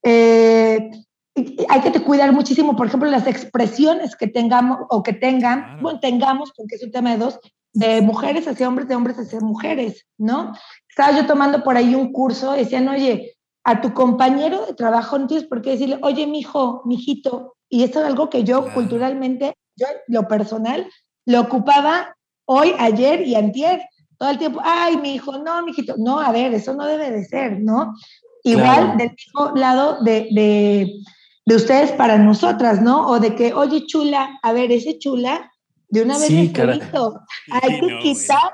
eh, 0.02 0.90
hay 1.68 1.80
que 1.82 2.02
cuidar 2.02 2.32
muchísimo, 2.32 2.74
por 2.74 2.86
ejemplo, 2.86 3.10
las 3.10 3.26
expresiones 3.26 4.16
que 4.16 4.26
tengamos 4.26 4.78
o 4.88 5.02
que 5.02 5.12
tengan, 5.12 5.82
bueno, 5.82 6.00
tengamos, 6.00 6.52
porque 6.56 6.76
es 6.76 6.82
un 6.82 6.90
tema 6.90 7.10
de 7.10 7.18
dos, 7.18 7.38
de 7.76 8.00
mujeres 8.00 8.48
hacia 8.48 8.68
hombres, 8.68 8.88
de 8.88 8.96
hombres 8.96 9.18
hacia 9.18 9.38
mujeres, 9.40 10.06
¿no? 10.16 10.54
Estaba 10.88 11.14
yo 11.14 11.26
tomando 11.26 11.62
por 11.62 11.76
ahí 11.76 11.94
un 11.94 12.10
curso, 12.10 12.52
decían, 12.52 12.88
oye, 12.88 13.36
a 13.64 13.82
tu 13.82 13.92
compañero 13.92 14.64
de 14.64 14.72
trabajo 14.72 15.18
no 15.18 15.26
tienes 15.26 15.46
por 15.46 15.60
qué 15.60 15.72
decirle, 15.72 15.98
oye, 16.00 16.26
mi 16.26 16.38
hijo, 16.38 16.80
mi 16.86 16.94
hijito, 16.94 17.56
y 17.68 17.82
esto 17.82 18.00
es 18.00 18.06
algo 18.06 18.30
que 18.30 18.44
yo 18.44 18.72
culturalmente, 18.72 19.58
yo 19.76 19.86
lo 20.08 20.26
personal, 20.26 20.88
lo 21.26 21.42
ocupaba 21.42 22.16
hoy, 22.46 22.72
ayer 22.78 23.26
y 23.26 23.34
antier, 23.34 23.82
todo 24.16 24.30
el 24.30 24.38
tiempo, 24.38 24.60
ay, 24.64 24.96
mi 24.96 25.14
hijo, 25.14 25.36
no, 25.36 25.62
mi 25.62 25.72
hijito, 25.72 25.96
no, 25.98 26.18
a 26.18 26.32
ver, 26.32 26.54
eso 26.54 26.72
no 26.72 26.86
debe 26.86 27.10
de 27.10 27.26
ser, 27.26 27.60
¿no? 27.60 27.92
Igual 28.42 28.96
del 28.96 29.10
mismo 29.10 29.54
lado 29.54 30.02
de, 30.02 30.28
de, 30.30 30.94
de, 31.44 31.54
ustedes 31.54 31.92
para 31.92 32.16
nosotras, 32.16 32.80
¿no? 32.80 33.06
O 33.06 33.20
de 33.20 33.34
que, 33.34 33.52
oye, 33.52 33.84
chula, 33.86 34.38
a 34.42 34.52
ver, 34.54 34.72
ese 34.72 34.98
chula, 34.98 35.50
de 35.88 36.02
una 36.02 36.18
vez 36.18 36.26
sí, 36.26 36.52
hay 37.50 37.80
que 37.80 37.98
quitarlo, 38.02 38.50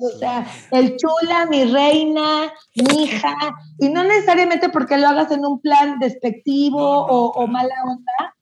o 0.00 0.18
sea, 0.18 0.46
el 0.72 0.96
chula, 0.96 1.46
mi 1.46 1.64
reina, 1.64 2.52
mi 2.74 3.04
hija, 3.04 3.34
y 3.78 3.88
no 3.88 4.04
necesariamente 4.04 4.68
porque 4.68 4.98
lo 4.98 5.08
hagas 5.08 5.30
en 5.30 5.44
un 5.44 5.60
plan 5.60 5.98
despectivo 5.98 6.78
o, 6.78 7.32
o, 7.32 7.46
mala 7.46 7.74
onda, 7.84 8.36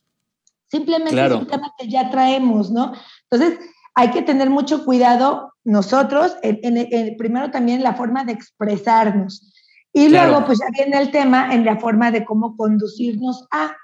simplemente 0.68 1.24
es 1.24 1.32
un 1.32 1.46
tema 1.46 1.72
que 1.78 1.88
ya 1.88 2.10
traemos, 2.10 2.70
¿no? 2.70 2.92
Entonces, 3.30 3.58
hay 3.94 4.10
que 4.10 4.22
tener 4.22 4.50
mucho 4.50 4.84
cuidado 4.84 5.52
nosotros, 5.64 6.36
en, 6.42 7.16
primero 7.16 7.50
también 7.50 7.82
la 7.82 7.94
forma 7.94 8.24
de 8.24 8.32
expresarnos. 8.32 9.52
Y 9.92 10.08
luego, 10.08 10.44
pues 10.44 10.58
ya 10.58 10.66
viene 10.72 11.00
el 11.00 11.12
tema 11.12 11.54
en 11.54 11.64
la 11.64 11.78
forma 11.78 12.10
de 12.10 12.24
cómo 12.24 12.56
conducirnos 12.56 13.46
a. 13.52 13.76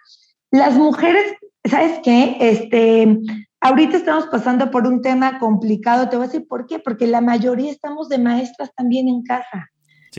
Las 0.50 0.74
mujeres, 0.74 1.24
¿sabes 1.64 2.00
qué? 2.02 2.36
Este, 2.40 3.20
ahorita 3.60 3.96
estamos 3.96 4.26
pasando 4.26 4.70
por 4.70 4.86
un 4.86 5.02
tema 5.02 5.38
complicado, 5.38 6.08
te 6.08 6.16
voy 6.16 6.24
a 6.24 6.28
decir 6.28 6.48
por 6.48 6.66
qué, 6.66 6.78
porque 6.78 7.06
la 7.06 7.20
mayoría 7.20 7.70
estamos 7.70 8.08
de 8.08 8.18
maestras 8.18 8.72
también 8.74 9.08
en 9.08 9.22
casa. 9.22 9.70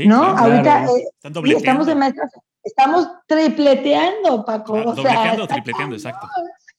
¿No? 0.06 0.24
ahorita 0.24 0.86
eh, 0.86 1.08
estamos 1.22 1.86
de 1.86 1.96
maestras, 1.96 2.32
estamos 2.64 3.10
tripleteando, 3.28 4.46
Paco. 4.46 4.74
o 4.74 4.96
sea, 4.96 5.36
tripleteando, 5.48 5.96
exacto. 5.96 6.28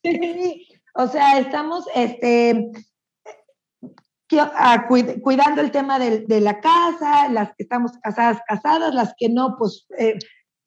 o 0.94 1.06
sea, 1.08 1.38
estamos 1.38 1.84
este, 1.94 2.70
cuidando 5.22 5.60
el 5.60 5.70
tema 5.70 5.98
de, 5.98 6.40
la 6.40 6.60
casa, 6.60 7.28
las 7.28 7.48
que 7.50 7.64
estamos 7.64 7.92
casadas, 8.02 8.40
casadas, 8.46 8.94
las 8.94 9.12
que 9.18 9.28
no, 9.28 9.56
pues 9.58 9.86
eh, 9.98 10.18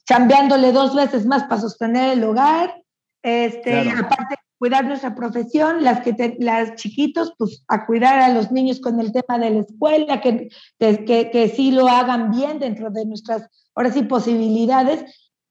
chambeándole 0.08 0.72
dos 0.72 0.94
veces 0.94 1.26
más 1.26 1.46
para 1.46 1.62
sostener 1.62 2.14
el 2.18 2.24
hogar, 2.24 2.76
este, 3.24 3.90
aparte 3.90 4.36
cuidar 4.58 4.86
nuestra 4.86 5.16
profesión, 5.16 5.84
las 5.84 6.02
que 6.02 6.38
las 6.40 6.76
chiquitos, 6.76 7.34
pues 7.38 7.64
a 7.68 7.86
cuidar 7.86 8.20
a 8.20 8.34
los 8.34 8.52
niños 8.52 8.80
con 8.80 9.00
el 9.00 9.12
tema 9.12 9.38
de 9.38 9.50
la 9.50 9.60
escuela, 9.60 10.22
que, 10.22 10.50
que, 10.80 11.30
que 11.32 11.50
sí 11.50 11.72
lo 11.72 11.88
hagan 11.88 12.32
bien 12.32 12.60
dentro 12.60 12.90
de 12.90 13.06
nuestras, 13.06 13.50
ahora 13.76 13.92
sí, 13.92 14.04
posibilidades, 14.04 15.06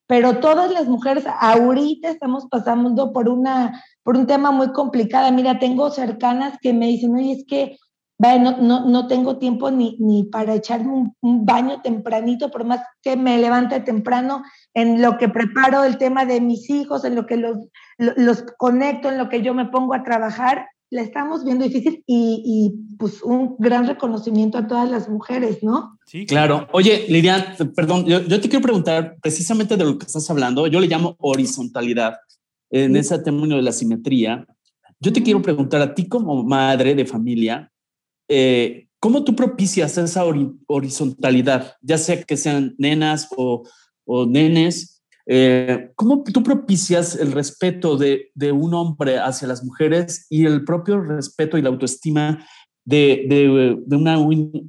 pero 0.06 0.38
todas 0.38 0.70
las 0.70 0.86
mujeres 0.86 1.24
ahorita 1.40 2.10
estamos 2.10 2.46
pasando 2.50 3.12
por 3.12 3.28
una 3.28 3.82
por 4.04 4.16
un 4.16 4.26
tema 4.26 4.52
muy 4.52 4.70
complicado. 4.72 5.32
Mira, 5.32 5.58
tengo 5.58 5.90
cercanas 5.90 6.58
que 6.60 6.72
me 6.72 6.86
dicen, 6.86 7.16
oye, 7.16 7.32
es 7.32 7.44
que 7.46 7.78
no, 8.18 8.56
no, 8.58 8.86
no, 8.86 9.06
tengo 9.06 9.38
tiempo 9.38 9.70
ni, 9.70 9.96
ni 9.98 10.24
para 10.24 10.54
echarme 10.54 11.12
un, 11.20 11.44
baño 11.44 11.82
tempranito, 11.82 12.50
por 12.50 12.64
más 12.64 12.80
que 13.02 13.16
me 13.16 13.38
levante 13.38 13.80
temprano 13.80 14.42
en 14.72 15.02
lo 15.02 15.18
que 15.18 15.28
preparo 15.28 15.84
el 15.84 15.98
tema 15.98 16.24
de 16.24 16.40
mis 16.40 16.70
hijos, 16.70 17.04
en 17.04 17.16
lo 17.16 17.26
que 17.26 17.36
los, 17.36 17.58
los 17.98 18.44
conecto, 18.58 19.10
en 19.10 19.18
lo 19.18 19.28
que 19.28 19.42
yo 19.42 19.54
me 19.54 19.66
pongo 19.66 19.94
a 19.94 20.02
trabajar, 20.02 20.66
la 20.90 21.02
estamos 21.02 21.44
viendo 21.44 21.64
difícil 21.64 22.04
y, 22.06 22.42
y, 22.44 22.96
pues 22.96 23.22
un 23.22 23.56
gran 23.58 23.86
reconocimiento 23.86 24.58
a 24.58 24.66
todas 24.66 24.88
las 24.88 25.08
mujeres, 25.08 25.62
¿no? 25.62 25.98
Sí, 26.06 26.24
claro. 26.26 26.68
Oye, 26.72 27.06
Lilian, 27.08 27.42
perdón, 27.74 28.04
yo, 28.04 28.20
yo, 28.20 28.40
te 28.40 28.48
quiero 28.48 28.62
preguntar 28.62 29.16
precisamente 29.20 29.76
de 29.76 29.84
lo 29.84 29.98
que 29.98 30.06
estás 30.06 30.30
hablando, 30.30 30.66
yo 30.66 30.78
le 30.78 30.86
llamo 30.86 31.16
horizontalidad, 31.18 32.14
en 32.74 32.96
ese 32.96 33.18
término 33.20 33.56
de 33.56 33.62
la 33.62 33.72
simetría. 33.72 34.46
Yo 34.98 35.12
te 35.12 35.22
quiero 35.22 35.40
preguntar 35.40 35.80
a 35.80 35.94
ti 35.94 36.08
como 36.08 36.42
madre 36.42 36.94
de 36.94 37.06
familia, 37.06 37.70
eh, 38.28 38.88
¿cómo 38.98 39.22
tú 39.22 39.36
propicias 39.36 39.96
esa 39.96 40.24
horizontalidad? 40.66 41.76
Ya 41.82 41.98
sea 41.98 42.22
que 42.22 42.36
sean 42.36 42.74
nenas 42.76 43.28
o, 43.36 43.62
nenes, 44.26 44.93
eh, 45.26 45.90
¿cómo 45.94 46.22
tú 46.22 46.42
propicias 46.42 47.16
el 47.16 47.32
respeto 47.32 47.96
de, 47.96 48.30
un 48.52 48.74
hombre 48.74 49.18
hacia 49.18 49.48
las 49.48 49.64
mujeres 49.64 50.26
y 50.28 50.44
el 50.44 50.64
propio 50.64 51.00
respeto 51.00 51.56
y 51.56 51.62
la 51.62 51.70
autoestima 51.70 52.46
de, 52.84 53.76
una 53.90 54.18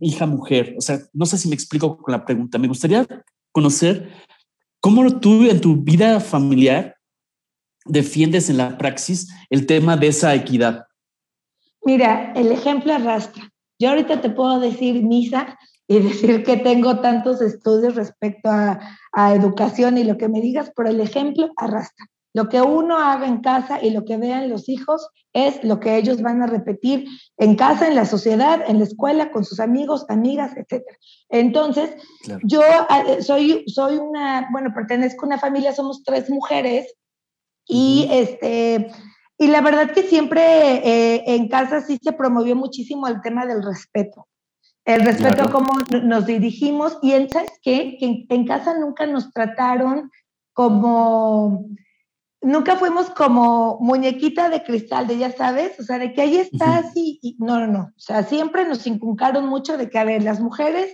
hija 0.01 0.25
mujer? 0.25 0.75
O 0.77 0.81
sea, 0.81 0.99
no 1.13 1.25
sé 1.25 1.37
si 1.37 1.49
me 1.49 1.55
explico 1.55 1.97
con 1.97 2.11
la 2.11 2.25
pregunta. 2.25 2.57
Me 2.57 2.67
gustaría 2.67 3.05
conocer 3.51 4.09
cómo 4.79 5.19
tú 5.19 5.45
en 5.45 5.59
tu 5.59 5.75
vida 5.77 6.19
familiar 6.19 6.95
defiendes 7.85 8.49
en 8.49 8.57
la 8.57 8.77
praxis 8.77 9.29
el 9.49 9.65
tema 9.65 9.97
de 9.97 10.07
esa 10.07 10.33
equidad. 10.33 10.85
Mira, 11.83 12.33
el 12.33 12.51
ejemplo 12.51 12.93
arrastra. 12.93 13.51
Yo 13.77 13.89
ahorita 13.89 14.21
te 14.21 14.29
puedo 14.29 14.59
decir 14.59 15.03
misa 15.03 15.57
y 15.87 15.99
decir 15.99 16.43
que 16.43 16.57
tengo 16.57 16.99
tantos 16.99 17.41
estudios 17.41 17.95
respecto 17.95 18.49
a, 18.49 18.79
educación 19.33 19.97
y 19.97 20.03
lo 20.03 20.17
que 20.17 20.27
me 20.27 20.41
digas, 20.41 20.73
pero 20.75 20.89
el 20.89 20.99
ejemplo 20.99 21.49
arrastra. 21.55 22.05
Lo 22.33 22.49
que 22.49 22.61
uno 22.61 22.97
haga 22.97 23.25
en 23.25 23.39
casa 23.39 23.81
y 23.81 23.91
lo 23.91 24.03
que 24.03 24.17
vean 24.17 24.49
los 24.49 24.67
hijos 24.67 25.07
es 25.31 25.63
lo 25.63 25.79
que 25.79 25.95
ellos 25.95 26.21
van 26.21 26.41
a 26.41 26.47
repetir 26.47 27.07
en 27.37 27.55
casa, 27.55 27.87
en 27.87 27.95
la 27.95 28.03
sociedad, 28.03 28.61
en 28.67 28.79
la 28.79 28.83
escuela, 28.83 29.31
con 29.31 29.45
sus 29.45 29.61
amigos, 29.61 30.05
amigas, 30.09 30.51
etc. 30.57 30.83
Entonces, 31.29 31.95
yo 32.43 32.61
eh, 32.61 33.21
soy, 33.21 33.63
soy 33.67 33.95
una, 33.95 34.49
bueno, 34.51 34.73
pertenezco 34.75 35.23
a 35.23 35.27
una 35.27 35.39
familia, 35.39 35.73
somos 35.73 36.03
tres 36.03 36.29
mujeres 36.29 36.93
y 37.65 38.09
este 38.11 38.91
y 39.37 39.47
la 39.47 39.61
verdad 39.61 39.91
que 39.91 40.03
siempre 40.03 40.41
eh, 40.43 41.23
en 41.27 41.47
casa 41.47 41.81
sí 41.81 41.99
se 42.01 42.13
promovió 42.13 42.55
muchísimo 42.55 43.07
el 43.07 43.21
tema 43.21 43.45
del 43.45 43.63
respeto. 43.63 44.27
El 44.85 45.03
respeto 45.03 45.43
a 45.43 45.51
cómo 45.51 45.73
nos 46.03 46.25
dirigimos 46.25 46.97
y 47.01 47.13
en, 47.13 47.29
¿sabes 47.29 47.51
qué? 47.61 47.97
Que 47.99 48.25
en, 48.29 48.45
casa 48.45 48.77
nunca 48.77 49.05
nos 49.07 49.31
trataron 49.31 50.11
como, 50.53 51.65
nunca 52.41 52.75
fuimos 52.75 53.09
como 53.09 53.79
muñequita 53.81 54.49
de 54.49 54.63
cristal, 54.63 55.07
de 55.07 55.17
ya 55.17 55.31
sabes, 55.31 55.79
o 55.79 55.83
sea, 55.83 55.97
de 55.97 56.13
que 56.13 56.21
ahí 56.21 56.37
estás 56.37 56.91
y, 56.95 57.35
no, 57.39 57.59
no, 57.59 57.67
no, 57.67 57.79
o 57.79 57.99
sea, 57.99 58.23
siempre 58.23 58.67
nos 58.67 58.85
inculcaron 58.85 59.47
mucho 59.47 59.75
de 59.77 59.89
que, 59.89 59.97
a 59.97 60.03
ver, 60.03 60.23
las 60.23 60.39
mujeres, 60.39 60.93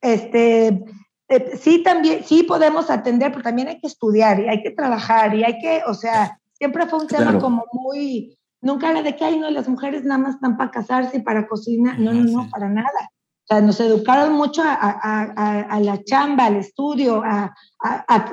este, 0.00 0.84
eh, 1.28 1.56
sí 1.60 1.82
también, 1.82 2.22
sí 2.24 2.44
podemos 2.44 2.88
atender, 2.88 3.32
pero 3.32 3.42
también 3.42 3.68
hay 3.68 3.80
que 3.80 3.88
estudiar 3.88 4.40
y 4.40 4.48
hay 4.48 4.62
que 4.62 4.70
trabajar 4.70 5.34
y 5.34 5.42
hay 5.42 5.58
que, 5.58 5.82
o 5.86 5.94
sea, 5.94 6.38
Siempre 6.58 6.86
fue 6.86 7.00
un 7.00 7.08
tema 7.08 7.38
como 7.38 7.64
muy, 7.72 8.38
nunca 8.60 8.90
era 8.90 9.02
de 9.02 9.16
que, 9.16 9.24
hay 9.24 9.38
no, 9.38 9.50
las 9.50 9.68
mujeres 9.68 10.04
nada 10.04 10.18
más 10.18 10.36
están 10.36 10.56
para 10.56 10.70
casarse 10.70 11.18
y 11.18 11.22
para 11.22 11.46
cocinar. 11.46 11.98
No, 11.98 12.12
no, 12.12 12.22
no, 12.22 12.48
para 12.48 12.68
nada. 12.68 13.10
O 13.44 13.46
sea, 13.46 13.60
nos 13.60 13.78
educaron 13.78 14.32
mucho 14.32 14.62
a, 14.62 14.72
a, 14.72 15.60
a, 15.60 15.80
la 15.80 16.02
chamba, 16.02 16.46
al 16.46 16.56
estudio, 16.56 17.22
a, 17.22 17.54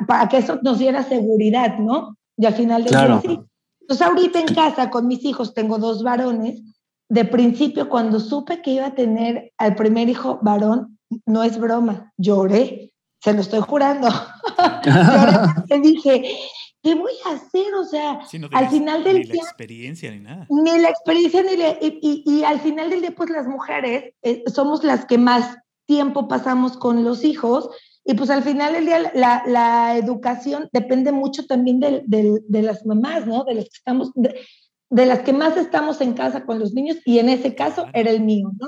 para 0.08 0.30
que 0.30 0.38
eso 0.38 0.58
nos 0.64 0.80
diera 0.80 1.04
seguridad, 1.04 1.78
¿no? 1.80 2.16
Y 2.38 2.46
al 2.46 2.54
final 2.54 2.86
del 2.86 2.94
día 2.94 3.22
sí. 3.22 3.40
Entonces, 3.82 4.08
ahorita 4.08 4.40
en 4.40 4.56
casa 4.56 4.90
con 4.90 5.08
mis 5.08 5.26
hijos, 5.26 5.54
tengo 5.54 5.78
dos 5.80 6.02
varones. 6.02 6.62
De 7.10 7.26
principio, 7.26 7.90
cuando 7.90 8.22
supe 8.22 8.62
que 8.62 8.72
iba 8.72 8.88
a 8.88 8.96
tener 8.96 9.52
al 9.58 9.76
primer 9.76 10.08
hijo 10.08 10.40
varón, 10.42 10.98
no 11.26 11.44
es 11.44 11.60
broma, 11.60 12.14
lloré, 12.18 12.94
se 13.20 13.34
lo 13.34 13.42
estoy 13.42 13.60
jurando. 13.60 14.08
lloré 14.86 15.34
porque 15.56 15.80
dije, 15.82 16.38
¿qué 16.82 16.96
voy 16.96 17.14
a 17.26 17.32
hacer? 17.32 17.74
O 17.76 17.84
sea, 17.84 18.20
al 18.52 18.70
final 18.70 19.04
del 19.04 19.24
día... 19.24 19.34
Ni 19.34 19.38
la 19.38 19.44
experiencia 19.44 20.12
ni 20.12 20.20
nada. 20.20 20.48
Ni 20.50 20.80
la 20.80 20.90
experiencia 20.90 21.44
ni 21.44 21.52
y, 22.02 22.24
y, 22.26 22.44
al 22.44 22.60
final 22.60 22.90
del 22.90 23.02
día, 23.02 23.12
pues 23.12 23.30
las 23.30 23.48
mujeres 23.48 24.14
eh, 24.22 24.44
somos 24.54 24.84
las 24.84 25.06
que 25.06 25.18
más 25.18 25.58
tiempo 25.86 26.28
pasamos 26.28 26.78
con 26.78 27.04
los 27.04 27.24
hijos 27.24 27.70
y 28.04 28.14
pues 28.16 28.30
al 28.30 28.44
final 28.44 28.74
del 28.74 28.86
día 28.86 29.12
la, 29.14 29.44
la 29.46 29.98
educación 29.98 30.70
depende 30.72 31.12
mucho 31.12 31.46
también 31.46 31.80
de, 31.80 32.04
de, 32.08 32.62
las 32.62 32.86
mamás, 32.86 33.28
¿no? 33.28 33.44
De 33.44 33.56
las 33.56 33.66
que 33.66 33.78
estamos... 33.78 34.12
de 34.14 35.06
las 35.06 35.20
que 35.20 35.34
más 35.34 35.56
estamos 35.58 36.02
en 36.02 36.14
casa 36.14 36.46
con 36.46 36.60
los 36.60 36.74
niños 36.74 36.98
y 37.06 37.20
en 37.20 37.30
ese 37.30 37.56
caso 37.56 37.86
era 37.94 38.10
el 38.12 38.22
mío, 38.22 38.52
¿no? 38.60 38.68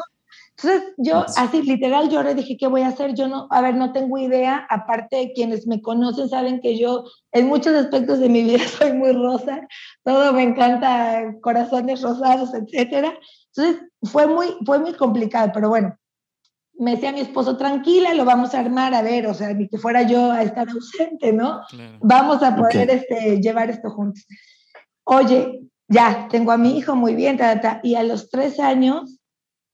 Entonces 0.55 0.93
yo 0.97 1.25
así 1.35 1.63
literal 1.63 2.09
lloré, 2.09 2.35
dije, 2.35 2.57
¿qué 2.57 2.67
voy 2.67 2.81
a 2.81 2.89
hacer? 2.89 3.15
Yo 3.15 3.27
no, 3.27 3.47
a 3.49 3.61
ver, 3.61 3.75
no 3.75 3.91
tengo 3.91 4.17
idea, 4.17 4.65
aparte 4.69 5.15
de 5.17 5.33
quienes 5.33 5.65
me 5.65 5.81
conocen 5.81 6.29
saben 6.29 6.61
que 6.61 6.77
yo 6.77 7.05
en 7.31 7.47
muchos 7.47 7.73
aspectos 7.73 8.19
de 8.19 8.29
mi 8.29 8.43
vida 8.43 8.59
soy 8.67 8.93
muy 8.93 9.13
rosa, 9.13 9.67
todo 10.03 10.31
me 10.33 10.43
encanta, 10.43 11.35
corazones 11.41 12.01
rosados, 12.01 12.53
etcétera. 12.53 13.17
Entonces 13.55 13.83
fue 14.03 14.27
muy, 14.27 14.47
fue 14.65 14.79
muy 14.79 14.93
complicado, 14.93 15.51
pero 15.53 15.69
bueno, 15.69 15.97
me 16.77 16.91
decía 16.91 17.11
mi 17.11 17.21
esposo, 17.21 17.57
tranquila, 17.57 18.13
lo 18.13 18.25
vamos 18.25 18.53
a 18.53 18.59
armar, 18.59 18.93
a 18.93 19.01
ver, 19.01 19.27
o 19.27 19.33
sea, 19.33 19.53
ni 19.53 19.67
que 19.67 19.77
fuera 19.77 20.03
yo 20.03 20.31
a 20.31 20.43
estar 20.43 20.67
ausente, 20.69 21.33
¿no? 21.33 21.61
Vamos 22.01 22.41
a 22.43 22.55
poder 22.55 22.89
este, 22.89 23.39
llevar 23.41 23.69
esto 23.69 23.89
juntos. 23.89 24.25
Oye, 25.03 25.61
ya, 25.87 26.27
tengo 26.29 26.51
a 26.51 26.57
mi 26.57 26.77
hijo 26.77 26.95
muy 26.95 27.15
bien, 27.15 27.39
y 27.83 27.95
a 27.95 28.03
los 28.03 28.29
tres 28.29 28.59
años, 28.59 29.19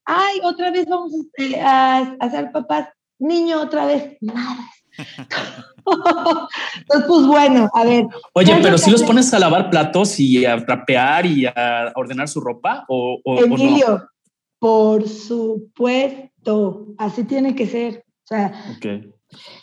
ay, 0.09 0.39
otra 0.43 0.71
vez 0.71 0.87
vamos 0.87 1.13
este, 1.13 1.61
a, 1.61 2.15
a, 2.19 2.29
ser 2.31 2.51
papás, 2.51 2.89
niño 3.19 3.61
otra 3.61 3.85
vez, 3.85 4.17
nada. 4.21 4.57
Entonces, 5.85 7.07
pues 7.07 7.27
bueno, 7.27 7.69
a 7.73 7.83
ver. 7.83 8.07
Oye, 8.33 8.57
pero 8.61 8.77
si 8.77 8.91
los 8.91 9.03
pones 9.03 9.33
a 9.33 9.39
lavar 9.39 9.69
platos 9.69 10.19
y 10.19 10.45
a 10.45 10.65
trapear 10.65 11.25
y 11.25 11.45
a 11.45 11.91
ordenar 11.95 12.27
su 12.27 12.41
ropa, 12.41 12.85
o, 12.87 13.19
Emilio, 13.25 14.09
por 14.57 15.07
supuesto, 15.07 16.87
así 16.97 17.23
tiene 17.23 17.55
que 17.55 17.67
ser. 17.67 18.03
O 18.23 18.27
sea, 18.27 18.53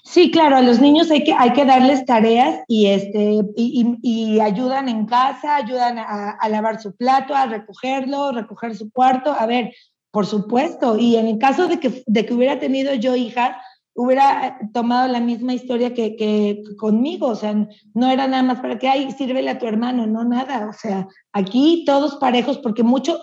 sí, 0.04 0.30
claro, 0.30 0.56
a 0.56 0.62
los 0.62 0.80
niños 0.80 1.10
hay 1.10 1.22
que, 1.24 1.32
hay 1.32 1.52
que 1.52 1.64
darles 1.64 2.04
tareas 2.06 2.60
y, 2.66 2.86
este, 2.86 3.40
y, 3.56 4.40
ayudan 4.40 4.88
en 4.88 5.06
casa, 5.06 5.56
ayudan 5.56 5.98
a, 5.98 6.48
lavar 6.48 6.80
su 6.80 6.96
plato, 6.96 7.34
a 7.34 7.46
recogerlo, 7.46 8.32
recoger 8.32 8.74
su 8.74 8.90
cuarto. 8.90 9.32
A 9.32 9.46
ver, 9.46 9.72
por 10.16 10.24
supuesto. 10.24 10.96
Y 10.96 11.16
en 11.16 11.26
el 11.26 11.36
caso 11.36 11.68
de 11.68 11.78
que, 11.78 12.02
de 12.06 12.24
que 12.24 12.32
hubiera 12.32 12.58
tenido 12.58 12.94
yo 12.94 13.14
hija, 13.14 13.60
hubiera 13.94 14.58
tomado 14.72 15.08
la 15.08 15.20
misma 15.20 15.52
historia 15.52 15.92
que, 15.92 16.16
que, 16.16 16.62
conmigo, 16.78 17.26
o 17.26 17.34
sea, 17.34 17.54
no 17.92 18.10
era 18.10 18.26
nada 18.26 18.42
más 18.42 18.60
para 18.60 18.78
que, 18.78 18.88
ay, 18.88 19.10
sírvele 19.10 19.50
a 19.50 19.58
tu 19.58 19.66
hermano, 19.66 20.06
no 20.06 20.24
nada, 20.24 20.70
o 20.70 20.72
sea, 20.72 21.06
aquí 21.34 21.84
todos 21.84 22.14
parejos, 22.14 22.56
porque 22.56 22.82
mucho, 22.82 23.20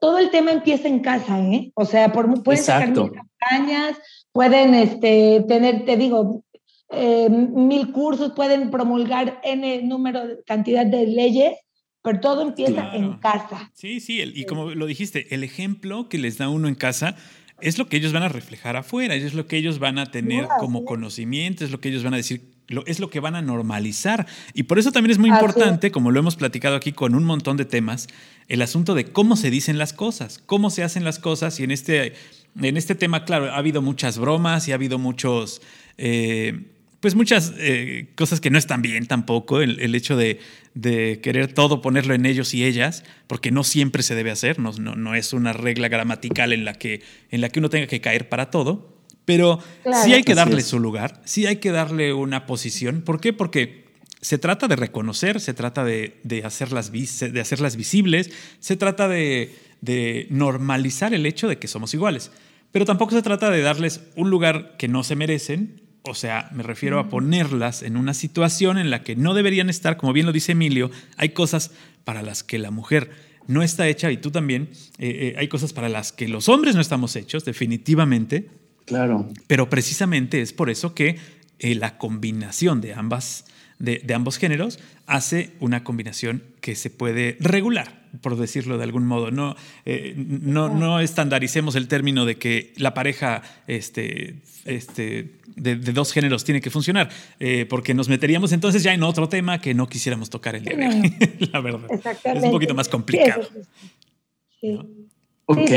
todo 0.00 0.18
el 0.18 0.30
tema 0.30 0.52
empieza 0.52 0.86
en 0.86 1.00
casa, 1.00 1.40
¿eh? 1.40 1.72
O 1.74 1.84
sea, 1.84 2.12
por, 2.12 2.44
pueden 2.44 2.62
sacar 2.62 2.94
campañas, 2.94 3.98
pueden 4.30 4.74
este, 4.74 5.44
tener, 5.48 5.84
te 5.84 5.96
digo, 5.96 6.44
eh, 6.90 7.28
mil 7.28 7.90
cursos, 7.90 8.34
pueden 8.36 8.70
promulgar 8.70 9.40
N 9.42 9.82
número, 9.82 10.20
cantidad 10.46 10.86
de 10.86 11.08
leyes, 11.08 11.58
pero 12.02 12.20
todo 12.20 12.42
empieza 12.42 12.94
en 12.94 13.14
casa. 13.18 13.70
Sí, 13.74 14.00
sí, 14.00 14.22
y 14.34 14.44
como 14.44 14.70
lo 14.70 14.86
dijiste, 14.86 15.34
el 15.34 15.44
ejemplo 15.44 16.08
que 16.08 16.18
les 16.18 16.38
da 16.38 16.48
uno 16.48 16.68
en 16.68 16.74
casa 16.74 17.16
es 17.60 17.78
lo 17.78 17.88
que 17.88 17.98
ellos 17.98 18.12
van 18.12 18.22
a 18.22 18.28
reflejar 18.28 18.76
afuera, 18.76 19.14
es 19.14 19.34
lo 19.34 19.46
que 19.46 19.56
ellos 19.56 19.78
van 19.78 19.98
a 19.98 20.06
tener 20.06 20.46
como 20.58 20.84
conocimiento, 20.84 21.64
es 21.64 21.70
lo 21.70 21.80
que 21.80 21.90
ellos 21.90 22.02
van 22.02 22.14
a 22.14 22.16
decir, 22.16 22.42
es 22.86 23.00
lo 23.00 23.10
que 23.10 23.20
van 23.20 23.34
a 23.34 23.42
normalizar. 23.42 24.26
Y 24.54 24.62
por 24.62 24.78
eso 24.78 24.92
también 24.92 25.10
es 25.10 25.18
muy 25.18 25.28
importante, 25.28 25.90
como 25.90 26.10
lo 26.10 26.20
hemos 26.20 26.36
platicado 26.36 26.76
aquí 26.76 26.92
con 26.92 27.14
un 27.14 27.24
montón 27.24 27.58
de 27.58 27.66
temas, 27.66 28.08
el 28.48 28.62
asunto 28.62 28.94
de 28.94 29.04
cómo 29.04 29.36
se 29.36 29.50
dicen 29.50 29.76
las 29.76 29.92
cosas, 29.92 30.38
cómo 30.38 30.70
se 30.70 30.82
hacen 30.82 31.04
las 31.04 31.18
cosas. 31.18 31.60
Y 31.60 31.64
en 31.64 31.70
este, 31.70 32.14
en 32.60 32.76
este 32.76 32.94
tema, 32.94 33.24
claro, 33.24 33.52
ha 33.52 33.58
habido 33.58 33.82
muchas 33.82 34.18
bromas 34.18 34.66
y 34.68 34.72
ha 34.72 34.76
habido 34.76 34.98
muchos... 34.98 35.60
Eh, 35.98 36.76
pues 37.00 37.14
muchas 37.14 37.54
eh, 37.56 38.08
cosas 38.14 38.40
que 38.40 38.50
no 38.50 38.58
están 38.58 38.82
bien 38.82 39.06
tampoco, 39.06 39.62
el, 39.62 39.94
hecho 39.94 40.16
de, 40.16 40.38
querer 41.22 41.52
todo 41.52 41.80
ponerlo 41.80 42.14
en 42.14 42.26
ellos 42.26 42.52
y 42.52 42.64
ellas, 42.64 43.04
porque 43.26 43.50
no 43.50 43.64
siempre 43.64 44.02
se 44.02 44.14
debe 44.14 44.30
hacer, 44.30 44.58
no, 44.58 44.72
no, 44.72 45.14
es 45.14 45.32
una 45.32 45.54
regla 45.54 45.88
gramatical 45.88 46.52
en 46.52 46.64
la, 46.66 46.74
que, 46.74 47.02
en 47.30 47.40
la 47.40 47.48
que 47.48 47.58
uno 47.58 47.70
tenga 47.70 47.86
que 47.86 48.02
caer 48.02 48.28
para 48.28 48.50
todo, 48.50 48.98
pero 49.24 49.60
sí 50.04 50.12
hay 50.12 50.22
que 50.22 50.34
darle 50.34 50.60
su 50.60 50.78
lugar, 50.78 51.22
sí 51.24 51.46
hay 51.46 51.56
que 51.56 51.70
darle 51.70 52.12
una 52.12 52.46
posición. 52.46 53.00
¿Por 53.00 53.20
qué? 53.20 53.32
Porque 53.32 53.86
se 54.20 54.36
trata 54.36 54.68
de 54.68 54.76
reconocer, 54.76 55.40
se 55.40 55.54
trata 55.54 55.84
de, 55.84 56.20
hacerlas, 56.44 56.92
de 56.92 57.40
hacerlas 57.40 57.76
visibles, 57.76 58.30
se 58.58 58.76
trata 58.76 59.08
de, 59.08 59.54
de 59.80 60.26
normalizar 60.30 61.14
el 61.14 61.24
hecho 61.24 61.48
de 61.48 61.58
que 61.58 61.68
somos 61.68 61.94
iguales. 61.94 62.30
Pero 62.72 62.84
tampoco 62.84 63.12
se 63.12 63.22
trata 63.22 63.50
de 63.50 63.62
darles 63.62 64.02
un 64.16 64.28
lugar 64.28 64.76
que 64.76 64.86
no 64.86 65.02
se 65.02 65.16
merecen 65.16 65.89
o 66.02 66.14
sea, 66.14 66.48
me 66.52 66.62
refiero 66.62 66.98
a 66.98 67.08
ponerlas 67.08 67.82
en 67.82 67.96
una 67.96 68.14
situación 68.14 68.78
en 68.78 68.90
la 68.90 69.02
que 69.02 69.16
no 69.16 69.34
deberían 69.34 69.68
estar, 69.68 69.96
como 69.96 70.12
bien 70.12 70.26
lo 70.26 70.32
dice 70.32 70.52
Emilio, 70.52 70.90
hay 71.16 71.30
cosas 71.30 71.72
para 72.04 72.22
las 72.22 72.42
que 72.42 72.58
la 72.58 72.70
mujer 72.70 73.10
no 73.46 73.62
está 73.62 73.88
hecha 73.88 74.10
y 74.10 74.16
tú 74.16 74.30
también, 74.30 74.70
eh, 74.98 75.32
eh, 75.32 75.34
hay 75.36 75.48
cosas 75.48 75.72
para 75.72 75.88
las 75.88 76.12
que 76.12 76.28
los 76.28 76.48
hombres 76.48 76.74
no 76.74 76.80
estamos 76.80 77.16
hechos, 77.16 77.44
definitivamente. 77.44 78.48
Claro. 78.86 79.28
Pero 79.46 79.68
precisamente 79.68 80.40
es 80.40 80.52
por 80.52 80.70
eso 80.70 80.94
que 80.94 81.18
eh, 81.58 81.74
la 81.74 81.98
combinación 81.98 82.80
de 82.80 82.94
ambas 82.94 83.44
de, 83.80 84.14
ambos 84.14 84.38
géneros, 84.38 84.78
hace 85.06 85.50
una 85.58 85.82
combinación 85.82 86.44
que 86.60 86.76
se 86.76 86.90
puede 86.90 87.36
regular, 87.40 88.02
por 88.20 88.36
decirlo 88.36 88.76
de 88.78 88.84
algún 88.84 89.06
modo. 89.06 89.30
No, 89.30 89.56
eh, 89.86 90.14
no, 90.16 90.68
no, 90.68 91.00
estandaricemos 91.00 91.74
el 91.74 91.88
término 91.88 92.26
de 92.26 92.36
que 92.36 92.72
la 92.76 92.94
pareja 92.94 93.42
este, 93.66 94.36
este, 94.66 95.40
de, 95.56 95.76
dos 95.76 96.12
géneros 96.12 96.44
tiene 96.44 96.60
que 96.60 96.70
funcionar, 96.70 97.08
eh, 97.40 97.66
porque 97.68 97.94
nos 97.94 98.08
meteríamos 98.08 98.52
entonces 98.52 98.82
ya 98.82 98.92
en 98.92 99.02
otro 99.02 99.28
tema 99.28 99.60
que 99.60 99.74
no 99.74 99.88
quisiéramos 99.88 100.30
tocar 100.30 100.54
el 100.54 100.64
día 100.64 100.76
de 100.76 100.86
hoy, 100.86 101.48
la 101.52 101.60
verdad. 101.60 101.88
Es 102.24 102.44
un 102.44 102.50
poquito 102.50 102.74
más 102.74 102.88
complicado. 102.88 103.48
Sí, 104.60 104.78
Ok. 105.46 105.70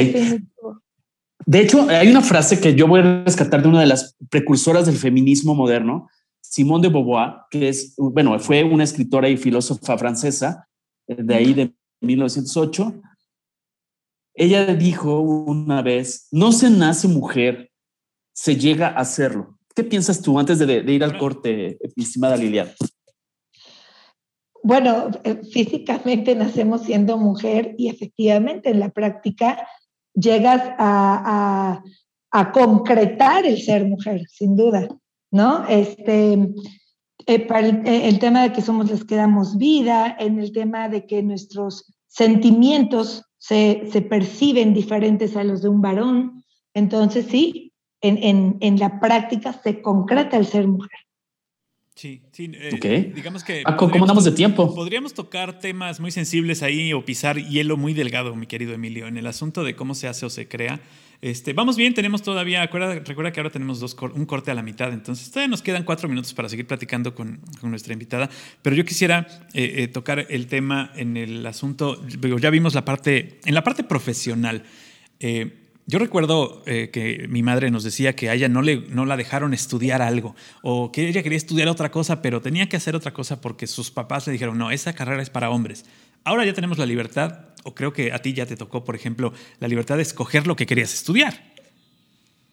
De 1.45 1.59
hecho, 1.59 1.89
hay 1.89 2.07
una 2.07 2.21
frase 2.21 2.59
que 2.59 2.75
yo 2.75 2.87
voy 2.87 3.01
a 3.01 3.23
rescatar 3.25 3.61
de 3.61 3.67
una 3.67 3.81
de 3.81 3.87
las 3.87 4.15
precursoras 4.29 4.85
del 4.85 4.95
feminismo 4.95 5.55
moderno, 5.55 6.09
Simone 6.53 6.83
de 6.83 6.93
Beauvoir, 6.93 7.47
que 7.49 7.69
es, 7.69 7.95
bueno, 7.97 8.37
fue 8.37 8.63
una 8.63 8.83
escritora 8.83 9.27
y 9.27 9.37
filósofa 9.37 9.97
francesa, 9.97 10.69
eh, 11.07 11.15
de 11.17 11.33
ahí 11.33 11.51
de 11.51 11.73
1908. 12.01 12.93
Ella 14.35 14.67
dijo 14.75 15.19
una 15.19 15.81
vez, 15.81 16.27
no 16.29 16.51
se 16.51 16.69
nace 16.69 17.07
mujer, 17.07 17.71
se 18.35 18.55
llega 18.55 18.89
a 18.89 19.03
serlo. 19.03 19.57
¿Qué 19.75 19.83
piensas 19.83 20.21
tú 20.21 20.37
antes 20.37 20.59
de, 20.59 20.93
ir 20.93 21.03
al 21.03 21.17
corte, 21.17 21.79
estimada 21.97 22.37
Liliana? 22.37 22.71
Bueno, 24.61 25.09
eh, 25.23 25.41
físicamente 25.51 26.35
nacemos 26.35 26.83
siendo 26.83 27.17
mujer 27.17 27.73
y 27.79 27.89
efectivamente 27.89 28.69
en 28.69 28.79
la 28.79 28.89
práctica 28.89 29.67
llegas 30.13 30.61
a 30.77 31.81
concretar 32.53 33.43
el 33.47 33.59
ser 33.59 33.85
mujer, 33.85 34.21
sin 34.29 34.55
duda. 34.55 34.87
¿No? 35.33 35.65
Este, 35.67 36.37
eh, 37.25 37.39
para 37.39 37.67
eh, 37.67 38.07
el, 38.07 38.19
tema 38.19 38.43
de 38.43 38.53
que 38.53 38.61
somos 38.61 38.89
las 38.89 39.03
que 39.03 39.15
damos 39.15 39.57
vida, 39.57 40.15
en 40.19 40.39
el 40.39 40.53
tema 40.53 40.87
de 40.87 41.05
que 41.05 41.23
nuestros 41.23 41.91
sentimientos 42.07 43.23
se, 43.39 43.89
se 43.91 44.01
perciben 44.01 44.73
diferentes 44.73 45.35
a 45.35 45.43
los 45.43 45.63
de 45.63 45.69
un 45.69 45.81
varón. 45.81 46.43
Entonces, 46.75 47.25
sí, 47.29 47.73
en, 48.01 48.17
en, 48.23 48.57
en 48.61 48.79
la 48.79 48.99
práctica 48.99 49.53
se 49.53 49.81
concreta 49.81 50.37
el 50.37 50.45
ser 50.45 50.67
mujer. 50.67 50.99
Sí, 51.95 52.21
sí. 52.31 52.51
Eh, 52.53 53.11
digamos 53.15 53.43
que. 53.43 53.63
Ah, 53.65 53.75
¿Cómo 53.75 53.95
andamos 53.95 54.25
de 54.25 54.31
tiempo? 54.31 54.73
Podríamos 54.73 55.13
tocar 55.13 55.59
temas 55.59 55.99
muy 55.99 56.11
sensibles 56.11 56.63
ahí 56.63 56.91
o 56.93 57.05
pisar 57.05 57.37
hielo 57.37 57.77
muy 57.77 57.93
delgado, 57.93 58.35
mi 58.35 58.47
querido 58.47 58.73
Emilio, 58.73 59.07
en 59.07 59.17
el 59.17 59.27
asunto 59.27 59.63
de 59.63 59.75
cómo 59.75 59.93
se 59.93 60.07
hace 60.07 60.25
o 60.25 60.29
se 60.29 60.47
crea. 60.47 60.79
Este, 61.23 61.53
vamos 61.53 61.77
bien, 61.77 61.93
tenemos 61.93 62.21
todavía, 62.21 62.63
recuerda, 62.63 63.31
que 63.31 63.39
ahora 63.39 63.49
tenemos 63.49 63.79
dos, 63.79 63.95
un 64.13 64.25
corte 64.25 64.51
a 64.51 64.53
la 64.53 64.61
mitad, 64.61 64.91
entonces 64.91 65.29
todavía 65.31 65.47
nos 65.47 65.61
quedan 65.61 65.85
cuatro 65.85 66.09
minutos 66.09 66.33
para 66.33 66.49
seguir 66.49 66.67
platicando 66.67 67.15
con, 67.15 67.39
nuestra 67.61 67.93
invitada, 67.93 68.29
pero 68.61 68.75
yo 68.75 68.83
quisiera 68.83 69.25
eh, 69.53 69.83
eh, 69.83 69.87
tocar 69.87 70.27
el 70.29 70.47
tema 70.47 70.91
en 70.97 71.15
el 71.15 71.45
asunto, 71.45 72.05
ya 72.41 72.49
vimos 72.49 72.73
la 72.73 72.83
parte, 72.83 73.39
en 73.45 73.53
la 73.53 73.63
parte 73.63 73.85
profesional. 73.85 74.63
Eh, 75.21 75.69
yo 75.85 75.97
recuerdo 75.97 76.63
que 76.65 77.25
mi 77.29 77.41
madre 77.41 77.71
nos 77.71 77.83
decía 77.83 78.15
que 78.15 78.29
a 78.29 78.33
ella 78.33 78.49
no, 78.49 78.61
la 78.61 79.17
dejaron 79.17 79.53
estudiar 79.53 80.01
algo 80.01 80.35
o 80.61 80.91
que 80.91 81.07
ella 81.07 81.23
quería 81.23 81.37
estudiar 81.37 81.69
otra 81.69 81.89
cosa, 81.89 82.21
pero 82.21 82.41
tenía 82.41 82.67
que 82.67 82.75
hacer 82.75 82.97
otra 82.97 83.13
cosa 83.13 83.39
porque 83.39 83.67
sus 83.67 83.91
papás 83.91 84.27
le 84.27 84.33
dijeron, 84.33 84.57
no, 84.57 84.71
esa 84.71 84.93
carrera 84.93 85.21
es 85.21 85.29
para 85.29 85.49
hombres. 85.49 85.85
Ahora 86.23 86.45
ya 86.45 86.53
tenemos 86.53 86.77
la 86.77 86.85
libertad 86.85 87.39
o 87.63 87.73
creo 87.73 87.93
que 87.93 88.11
a 88.11 88.19
ti 88.19 88.33
ya 88.33 88.45
te 88.45 88.55
tocó, 88.55 88.83
por 88.83 88.95
ejemplo, 88.95 89.33
la 89.59 89.67
libertad 89.67 89.97
de 89.97 90.03
escoger 90.03 90.47
lo 90.47 90.55
que 90.55 90.65
querías 90.65 90.93
estudiar. 90.93 91.53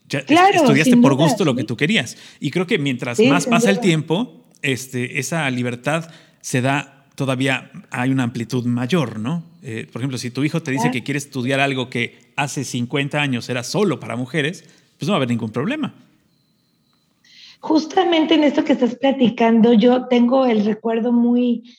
Ya 0.09 0.21
estudiaste 0.21 0.97
por 0.97 1.15
gusto 1.15 1.45
lo 1.45 1.55
que 1.55 1.65
tú 1.65 1.77
querías. 1.77 2.17
Y 2.41 2.51
creo 2.51 2.67
que 2.67 2.79
mientras 2.79 3.21
más 3.21 3.47
pasa 3.47 3.71
el 3.71 3.79
tiempo, 3.79 4.45
este, 4.61 5.21
esa 5.21 5.49
libertad 5.51 6.11
se 6.41 6.61
da 6.61 7.07
todavía, 7.15 7.71
hay 7.91 8.11
una 8.11 8.25
amplitud 8.25 8.65
mayor, 8.65 9.21
¿no? 9.21 9.45
Eh, 9.63 9.87
por 9.93 10.01
ejemplo, 10.01 10.19
si 10.19 10.31
tu 10.31 10.43
hijo 10.43 10.63
te 10.63 10.71
dice 10.71 10.91
que 10.91 11.05
quiere 11.05 11.19
estudiar 11.19 11.61
algo 11.61 11.91
que 11.91 12.33
hace 12.35 12.65
50 12.65 13.21
años 13.21 13.49
era 13.49 13.63
solo 13.63 14.01
para 14.01 14.17
mujeres, 14.17 14.65
pues 14.99 15.07
no 15.07 15.13
va 15.13 15.17
a 15.17 15.19
haber 15.19 15.29
ningún 15.29 15.51
problema. 15.51 15.95
Justamente 17.61 18.35
en 18.35 18.45
esto 18.45 18.65
que 18.65 18.73
estás 18.73 18.95
platicando, 18.95 19.75
yo 19.75 20.07
tengo 20.07 20.47
el 20.47 20.65
recuerdo 20.65 21.13
muy, 21.13 21.77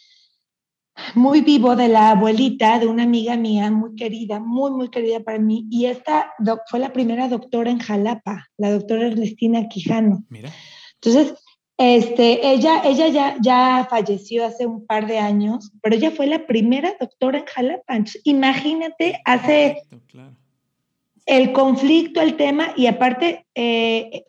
muy 1.16 1.42
vivo 1.42 1.76
de 1.76 1.88
la 1.88 2.12
abuelita 2.12 2.80
de 2.80 2.88
una 2.88 3.04
amiga 3.04 3.38
mía 3.38 3.70
muy 3.72 3.96
querida, 3.96 4.40
muy, 4.40 4.72
muy 4.72 4.90
querida 4.90 5.20
para 5.22 5.40
mí. 5.40 5.68
Y 5.70 5.86
esta 5.86 6.34
fue 6.70 6.80
la 6.80 6.94
primera 6.94 7.28
doctora 7.28 7.72
en 7.72 7.80
Jalapa, 7.80 8.48
la 8.58 8.72
doctora 8.72 9.08
Ernestina 9.08 9.68
Quijano. 9.68 10.24
Mira. 10.30 10.52
Entonces, 10.96 11.34
este, 11.78 12.48
ella, 12.48 12.82
ella 12.84 13.08
ya, 13.08 13.36
ya 13.42 13.88
falleció 13.90 14.46
hace 14.46 14.68
un 14.68 14.86
par 14.86 15.08
de 15.08 15.18
años, 15.18 15.72
pero 15.82 15.96
ella 15.96 16.12
fue 16.12 16.28
la 16.28 16.46
primera 16.46 16.94
doctora 17.00 17.40
en 17.40 17.46
Jalapa. 17.46 18.00
imagínate, 18.24 19.20
hace... 19.26 19.82
el 21.26 21.54
conflicto, 21.54 22.22
el 22.22 22.36
tema, 22.36 22.74
y 22.76 22.88
aparte, 22.88 23.46
eh, 23.56 24.26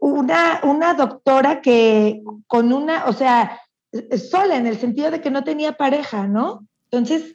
una, 0.00 0.60
una 0.62 0.94
doctora 0.94 1.60
que 1.60 2.22
con 2.46 2.72
una, 2.72 3.06
o 3.06 3.12
sea, 3.12 3.60
sola 4.30 4.56
en 4.56 4.66
el 4.66 4.78
sentido 4.78 5.10
de 5.10 5.20
que 5.20 5.30
no 5.30 5.44
tenía 5.44 5.72
pareja, 5.72 6.26
¿no? 6.26 6.66
Entonces, 6.90 7.34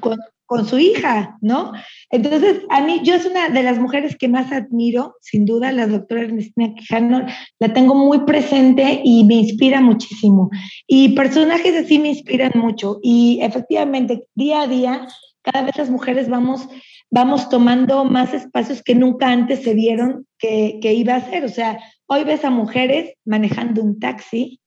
con, 0.00 0.18
con, 0.46 0.66
su 0.66 0.78
hija, 0.78 1.36
¿no? 1.40 1.72
Entonces, 2.10 2.60
a 2.70 2.82
mí, 2.82 3.00
yo 3.02 3.14
es 3.14 3.24
una 3.24 3.48
de 3.48 3.62
las 3.62 3.78
mujeres 3.78 4.16
que 4.16 4.28
más 4.28 4.52
admiro, 4.52 5.14
sin 5.20 5.44
duda, 5.44 5.72
la 5.72 5.86
doctora 5.86 6.22
Ernestina 6.22 6.74
Quijano, 6.74 7.26
la 7.58 7.72
tengo 7.72 7.94
muy 7.94 8.20
presente 8.20 9.00
y 9.04 9.24
me 9.24 9.34
inspira 9.34 9.80
muchísimo. 9.80 10.50
Y 10.86 11.10
personajes 11.10 11.74
así 11.74 11.98
me 11.98 12.08
inspiran 12.08 12.52
mucho. 12.54 12.98
Y 13.02 13.40
efectivamente, 13.42 14.26
día 14.34 14.62
a 14.62 14.66
día, 14.66 15.08
cada 15.42 15.64
vez 15.64 15.76
las 15.76 15.90
mujeres 15.90 16.28
vamos 16.28 16.68
vamos 17.10 17.48
tomando 17.48 18.04
más 18.04 18.34
espacios 18.34 18.82
que 18.82 18.94
nunca 18.94 19.28
antes 19.28 19.62
se 19.62 19.74
vieron 19.74 20.26
que, 20.38 20.78
que 20.82 20.92
iba 20.92 21.14
a 21.14 21.30
ser. 21.30 21.44
O 21.44 21.48
sea, 21.48 21.78
hoy 22.06 22.24
ves 22.24 22.44
a 22.44 22.50
mujeres 22.50 23.14
manejando 23.24 23.82
un 23.82 23.98
taxi, 23.98 24.60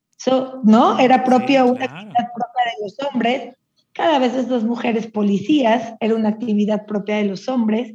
¿no? 0.63 0.99
Era 0.99 1.23
propio 1.23 1.65
una 1.65 1.86
actividad 1.86 2.27
propia 2.36 2.63
de 2.65 2.84
los 2.84 2.95
hombres. 3.07 3.55
Cada 3.93 4.19
vez 4.19 4.34
estas 4.34 4.63
mujeres 4.63 5.07
policías, 5.07 5.93
era 5.99 6.15
una 6.15 6.29
actividad 6.29 6.86
propia 6.86 7.17
de 7.17 7.25
los 7.25 7.47
hombres. 7.49 7.93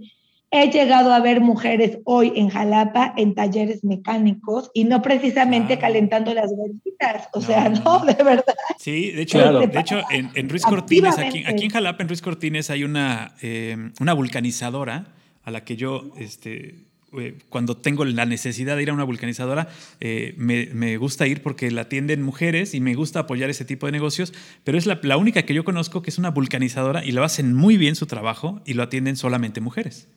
He 0.51 0.71
llegado 0.71 1.13
a 1.13 1.21
ver 1.21 1.41
mujeres 1.41 1.99
hoy 2.05 2.33
en 2.37 2.49
Jalapa 2.51 3.15
en 3.17 3.35
talleres 3.35 3.83
mecánicos 3.83 4.71
y 4.75 4.85
no 4.85 5.03
precisamente 5.03 5.79
calentando 5.79 6.33
las 6.35 6.51
verditas, 6.57 7.29
o 7.33 7.41
sea, 7.41 7.69
no, 7.69 8.05
de 8.05 8.15
verdad. 8.15 8.55
Sí, 8.79 9.11
de 9.11 9.23
hecho, 9.23 9.61
de 9.61 9.81
hecho 9.81 10.01
en, 10.11 10.49
Ruiz 10.49 10.63
Cortines, 10.63 11.19
aquí, 11.19 11.45
aquí, 11.45 11.65
en 11.65 11.71
Jalapa, 11.71 12.03
en 12.03 12.09
Ruiz 12.09 12.23
Cortines, 12.23 12.71
hay 12.71 12.85
una, 12.85 13.35
eh, 13.43 13.91
una 14.01 14.13
vulcanizadora 14.15 15.07
a 15.43 15.51
la 15.51 15.65
que 15.65 15.77
yo, 15.77 16.13
este, 16.17 16.87
eh, 17.21 17.39
cuando 17.49 17.77
tengo 17.77 18.05
la 18.05 18.27
necesidad 18.27 18.77
de 18.77 18.83
ir 18.83 18.91
a 18.91 18.95
una 18.95 19.05
vulcanizadora, 19.05 19.69
eh, 20.01 20.35
me, 20.37 20.67
me, 20.73 20.97
gusta 20.97 21.27
ir 21.27 21.43
porque 21.43 21.71
la 21.71 21.83
atienden 21.83 22.23
mujeres 22.23 22.75
y 22.75 22.81
me 22.81 22.95
gusta 22.95 23.21
apoyar 23.21 23.51
ese 23.51 23.65
tipo 23.65 23.87
de 23.87 23.93
negocios, 23.93 24.33
pero 24.65 24.79
es 24.79 24.87
la, 24.87 25.01
la 25.03 25.17
única 25.17 25.43
que 25.43 25.55
yo 25.55 25.65
conozco 25.65 26.03
que 26.03 26.11
es 26.11 26.19
una 26.19 26.31
vulcanizadora 26.31 27.05
y 27.05 27.13
lo 27.13 27.25
hacen 27.25 27.55
muy 27.55 27.77
bien 27.77 27.97
su 27.97 28.07
trabajo 28.07 28.61
y 28.65 28.75
lo 28.75 28.83
atienden 28.83 29.17
solamente 29.17 29.61
mujeres. 29.61 30.09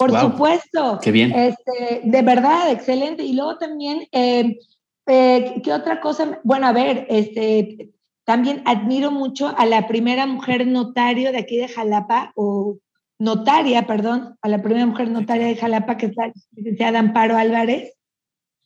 Por 0.00 0.18
supuesto. 0.18 0.98
Qué 1.02 1.12
bien. 1.12 1.30
Este, 1.32 2.00
de 2.04 2.22
verdad, 2.22 2.70
excelente. 2.70 3.22
Y 3.22 3.34
luego 3.34 3.58
también, 3.58 4.08
eh, 4.12 4.58
eh, 5.06 5.60
¿qué 5.62 5.72
otra 5.74 6.00
cosa? 6.00 6.40
Bueno, 6.42 6.66
a 6.66 6.72
ver, 6.72 7.06
este, 7.10 7.90
también 8.24 8.62
admiro 8.64 9.10
mucho 9.10 9.54
a 9.58 9.66
la 9.66 9.86
primera 9.86 10.24
mujer 10.24 10.66
notario 10.66 11.32
de 11.32 11.38
aquí 11.38 11.58
de 11.58 11.68
Jalapa, 11.68 12.32
o 12.34 12.78
notaria, 13.20 13.86
perdón, 13.86 14.36
a 14.40 14.48
la 14.48 14.62
primera 14.62 14.86
mujer 14.86 15.10
notaria 15.10 15.46
de 15.46 15.56
Jalapa, 15.56 15.96
que 15.96 16.06
es 16.06 16.16
la 16.16 16.32
licenciada 16.56 16.98
Amparo 16.98 17.36
Álvarez. 17.36 17.94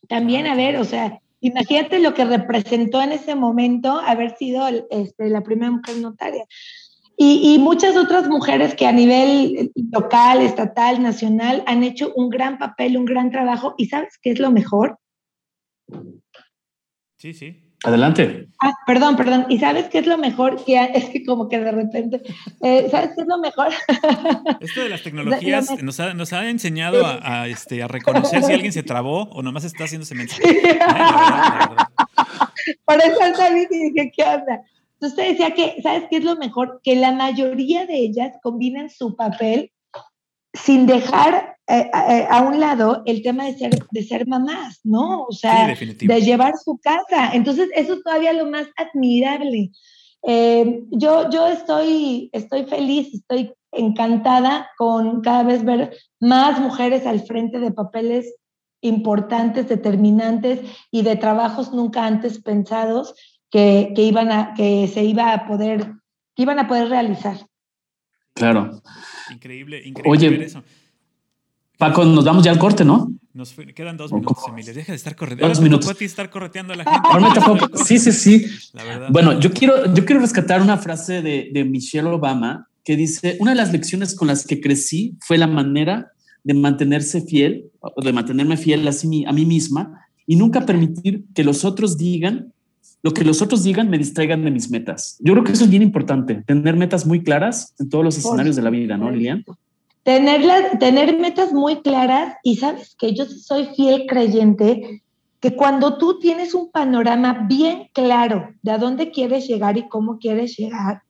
También, 0.07 0.47
a 0.47 0.55
ver, 0.55 0.77
o 0.77 0.85
sea, 0.85 1.19
imagínate 1.41 1.99
lo 1.99 2.13
que 2.13 2.25
representó 2.25 3.01
en 3.01 3.11
ese 3.11 3.35
momento 3.35 3.99
haber 3.99 4.35
sido 4.37 4.65
este, 4.89 5.29
la 5.29 5.41
primera 5.41 5.71
mujer 5.71 5.97
notaria. 5.97 6.45
Y, 7.17 7.59
muchas 7.59 7.95
otras 7.95 8.27
mujeres 8.27 8.75
que 8.75 8.85
a 8.85 8.91
nivel 8.91 9.71
local, 9.93 10.41
estatal, 10.41 11.01
nacional 11.01 11.63
han 11.65 11.83
hecho 11.83 12.11
un 12.13 12.29
gran 12.29 12.57
papel, 12.57 12.97
un 12.97 13.05
gran 13.05 13.31
trabajo. 13.31 13.73
¿Y 13.77 13.85
sabes 13.85 14.17
qué 14.21 14.31
es 14.31 14.39
lo 14.39 14.51
mejor? 14.51 14.99
Sí, 17.17 17.33
sí. 17.33 17.64
Adelante. 17.85 18.47
Ah, 18.61 18.73
perdón, 18.87 19.15
perdón. 19.15 19.45
¿Y 19.47 19.59
sabes 19.59 19.89
qué 19.89 19.99
es 19.99 20.07
lo 20.07 20.17
mejor? 20.17 20.63
Que 20.65 20.89
es 20.93 21.05
que 21.09 21.23
como 21.23 21.47
que 21.47 21.59
de 21.59 21.71
repente, 21.71 22.21
eh, 22.61 22.87
¿sabes 22.89 23.11
qué 23.15 23.21
es 23.21 23.27
lo 23.27 23.37
mejor? 23.37 23.67
Esto 24.59 24.81
de 24.81 24.89
las 24.89 25.03
tecnologías 25.03 25.83
nos 25.83 25.99
ha, 25.99 26.15
nos 26.15 26.33
ha 26.33 26.49
enseñado 26.49 27.05
a, 27.05 27.47
este, 27.47 27.83
a 27.83 27.87
reconocer 27.87 28.41
si 28.43 28.53
alguien 28.53 28.73
se 28.73 28.81
trabó 28.81 29.23
o 29.29 29.43
nomás 29.43 29.65
está 29.65 29.83
haciéndose 29.83 30.15
mensaje. 30.15 30.79
Por 32.85 32.95
eso 32.95 33.19
salí 33.35 33.67
y 33.69 33.91
dije, 33.91 34.11
¿qué 34.15 34.23
onda? 34.23 34.63
Entonces 34.93 35.37
decía 35.37 35.53
que, 35.53 35.81
¿sabes 35.83 36.05
qué 36.09 36.17
es 36.17 36.23
lo 36.23 36.35
mejor? 36.37 36.81
Que 36.83 36.95
la 36.95 37.11
mayoría 37.11 37.85
de 37.85 37.97
ellas 37.97 38.31
combinan 38.41 38.89
su 38.89 39.15
papel 39.15 39.71
sin 40.53 40.87
dejar 40.87 41.54
eh, 41.67 41.89
eh, 42.09 42.27
a 42.29 42.41
un 42.41 42.59
lado 42.59 43.01
el 43.07 43.23
tema 43.23 43.45
de 43.45 43.57
ser, 43.57 43.71
de 43.89 44.03
ser 44.03 44.27
mamás, 44.27 44.81
¿no? 44.83 45.23
O 45.23 45.31
sea, 45.31 45.67
de 45.75 46.21
llevar 46.21 46.53
su 46.63 46.77
casa. 46.77 47.31
Entonces, 47.33 47.69
eso 47.75 47.93
es 47.93 48.03
todavía 48.03 48.33
lo 48.33 48.45
más 48.45 48.67
admirable. 48.77 49.71
Eh, 50.27 50.83
yo, 50.91 51.29
yo 51.31 51.47
estoy, 51.47 52.29
estoy 52.33 52.65
feliz, 52.65 53.13
estoy 53.13 53.53
encantada 53.71 54.69
con 54.77 55.21
cada 55.21 55.43
vez 55.43 55.65
ver 55.65 55.97
más 56.19 56.59
mujeres 56.59 57.05
al 57.07 57.21
frente 57.21 57.59
de 57.59 57.71
papeles 57.71 58.35
importantes, 58.81 59.67
determinantes 59.67 60.59
y 60.91 61.01
de 61.01 61.15
trabajos 61.15 61.73
nunca 61.73 62.05
antes 62.05 62.41
pensados 62.41 63.15
que, 63.49 63.91
iban 63.97 64.31
a, 64.31 64.53
que 64.53 64.87
se 64.87 65.03
iba 65.03 65.33
a 65.33 65.47
poder, 65.47 65.93
que 66.35 66.43
iban 66.43 66.59
a 66.59 66.67
poder 66.67 66.89
realizar. 66.89 67.37
Claro. 68.35 68.81
Increíble, 69.31 69.81
increíble 69.83 70.11
Oye, 70.11 70.45
eso. 70.45 70.63
Paco, 71.77 72.05
nos 72.05 72.23
vamos 72.23 72.43
ya 72.43 72.51
al 72.51 72.59
corte, 72.59 72.85
¿no? 72.85 73.11
Nos 73.33 73.53
quedan 73.75 73.97
dos 73.97 74.13
minutos, 74.13 74.37
Emilio. 74.47 74.73
Deja 74.73 74.93
de 74.93 74.95
estar 74.95 75.15
correteando. 75.15 75.49
Dos 75.53 75.61
minutos. 75.61 76.01
estar 76.01 76.29
correteando 76.29 76.73
a 76.73 76.77
la 76.77 76.85
gente. 76.85 77.77
sí, 77.83 77.99
sí, 77.99 78.11
sí. 78.11 78.45
Bueno, 79.09 79.39
yo 79.39 79.51
quiero, 79.51 79.93
yo 79.93 80.05
quiero 80.05 80.21
rescatar 80.21 80.61
una 80.61 80.77
frase 80.77 81.21
de, 81.21 81.49
de 81.51 81.65
Michelle 81.65 82.07
Obama 82.07 82.69
que 82.85 82.95
dice, 82.95 83.35
una 83.39 83.51
de 83.51 83.57
las 83.57 83.73
lecciones 83.73 84.15
con 84.15 84.27
las 84.29 84.45
que 84.45 84.61
crecí 84.61 85.17
fue 85.19 85.37
la 85.37 85.47
manera 85.47 86.13
de 86.43 86.53
mantenerse 86.53 87.21
fiel, 87.21 87.65
de 87.97 88.13
mantenerme 88.13 88.55
fiel 88.55 88.87
a, 88.87 88.91
a 88.91 89.33
mí 89.33 89.45
misma 89.45 90.07
y 90.25 90.35
nunca 90.37 90.65
permitir 90.65 91.25
que 91.33 91.43
los 91.43 91.65
otros 91.65 91.97
digan 91.97 92.53
lo 93.05 93.13
que 93.13 93.23
los 93.23 93.43
otros 93.43 93.63
digan 93.63 93.87
me 93.87 93.99
distraigan 93.99 94.43
de 94.43 94.49
mis 94.49 94.71
metas. 94.71 95.17
Yo 95.19 95.33
creo 95.33 95.43
que 95.43 95.51
eso 95.51 95.65
es 95.65 95.69
bien 95.69 95.83
importante, 95.83 96.41
tener 96.47 96.75
metas 96.75 97.05
muy 97.05 97.21
claras 97.21 97.75
en 97.77 97.87
todos 97.87 98.03
los 98.03 98.17
escenarios 98.17 98.55
de 98.55 98.63
la 98.63 98.71
vida, 98.71 98.97
¿no, 98.97 99.11
Lilian? 99.11 99.45
Tener, 100.05 100.77
tener 100.77 101.17
metas 101.17 101.51
muy 101.51 101.81
claras 101.81 102.35
y 102.43 102.57
sabes 102.57 102.95
que 102.95 103.15
yo 103.15 103.25
soy 103.25 103.65
fiel 103.75 104.05
creyente 104.07 105.01
que 105.39 105.55
cuando 105.55 105.97
tú 105.97 106.19
tienes 106.19 106.53
un 106.53 106.69
panorama 106.69 107.45
bien 107.49 107.89
claro 107.91 108.49
de 108.61 108.71
a 108.71 108.77
dónde 108.77 109.09
quieres 109.09 109.47
llegar 109.47 109.77
y 109.77 109.87
cómo 109.87 110.19
quieres 110.19 110.55
llegar, 110.57 111.01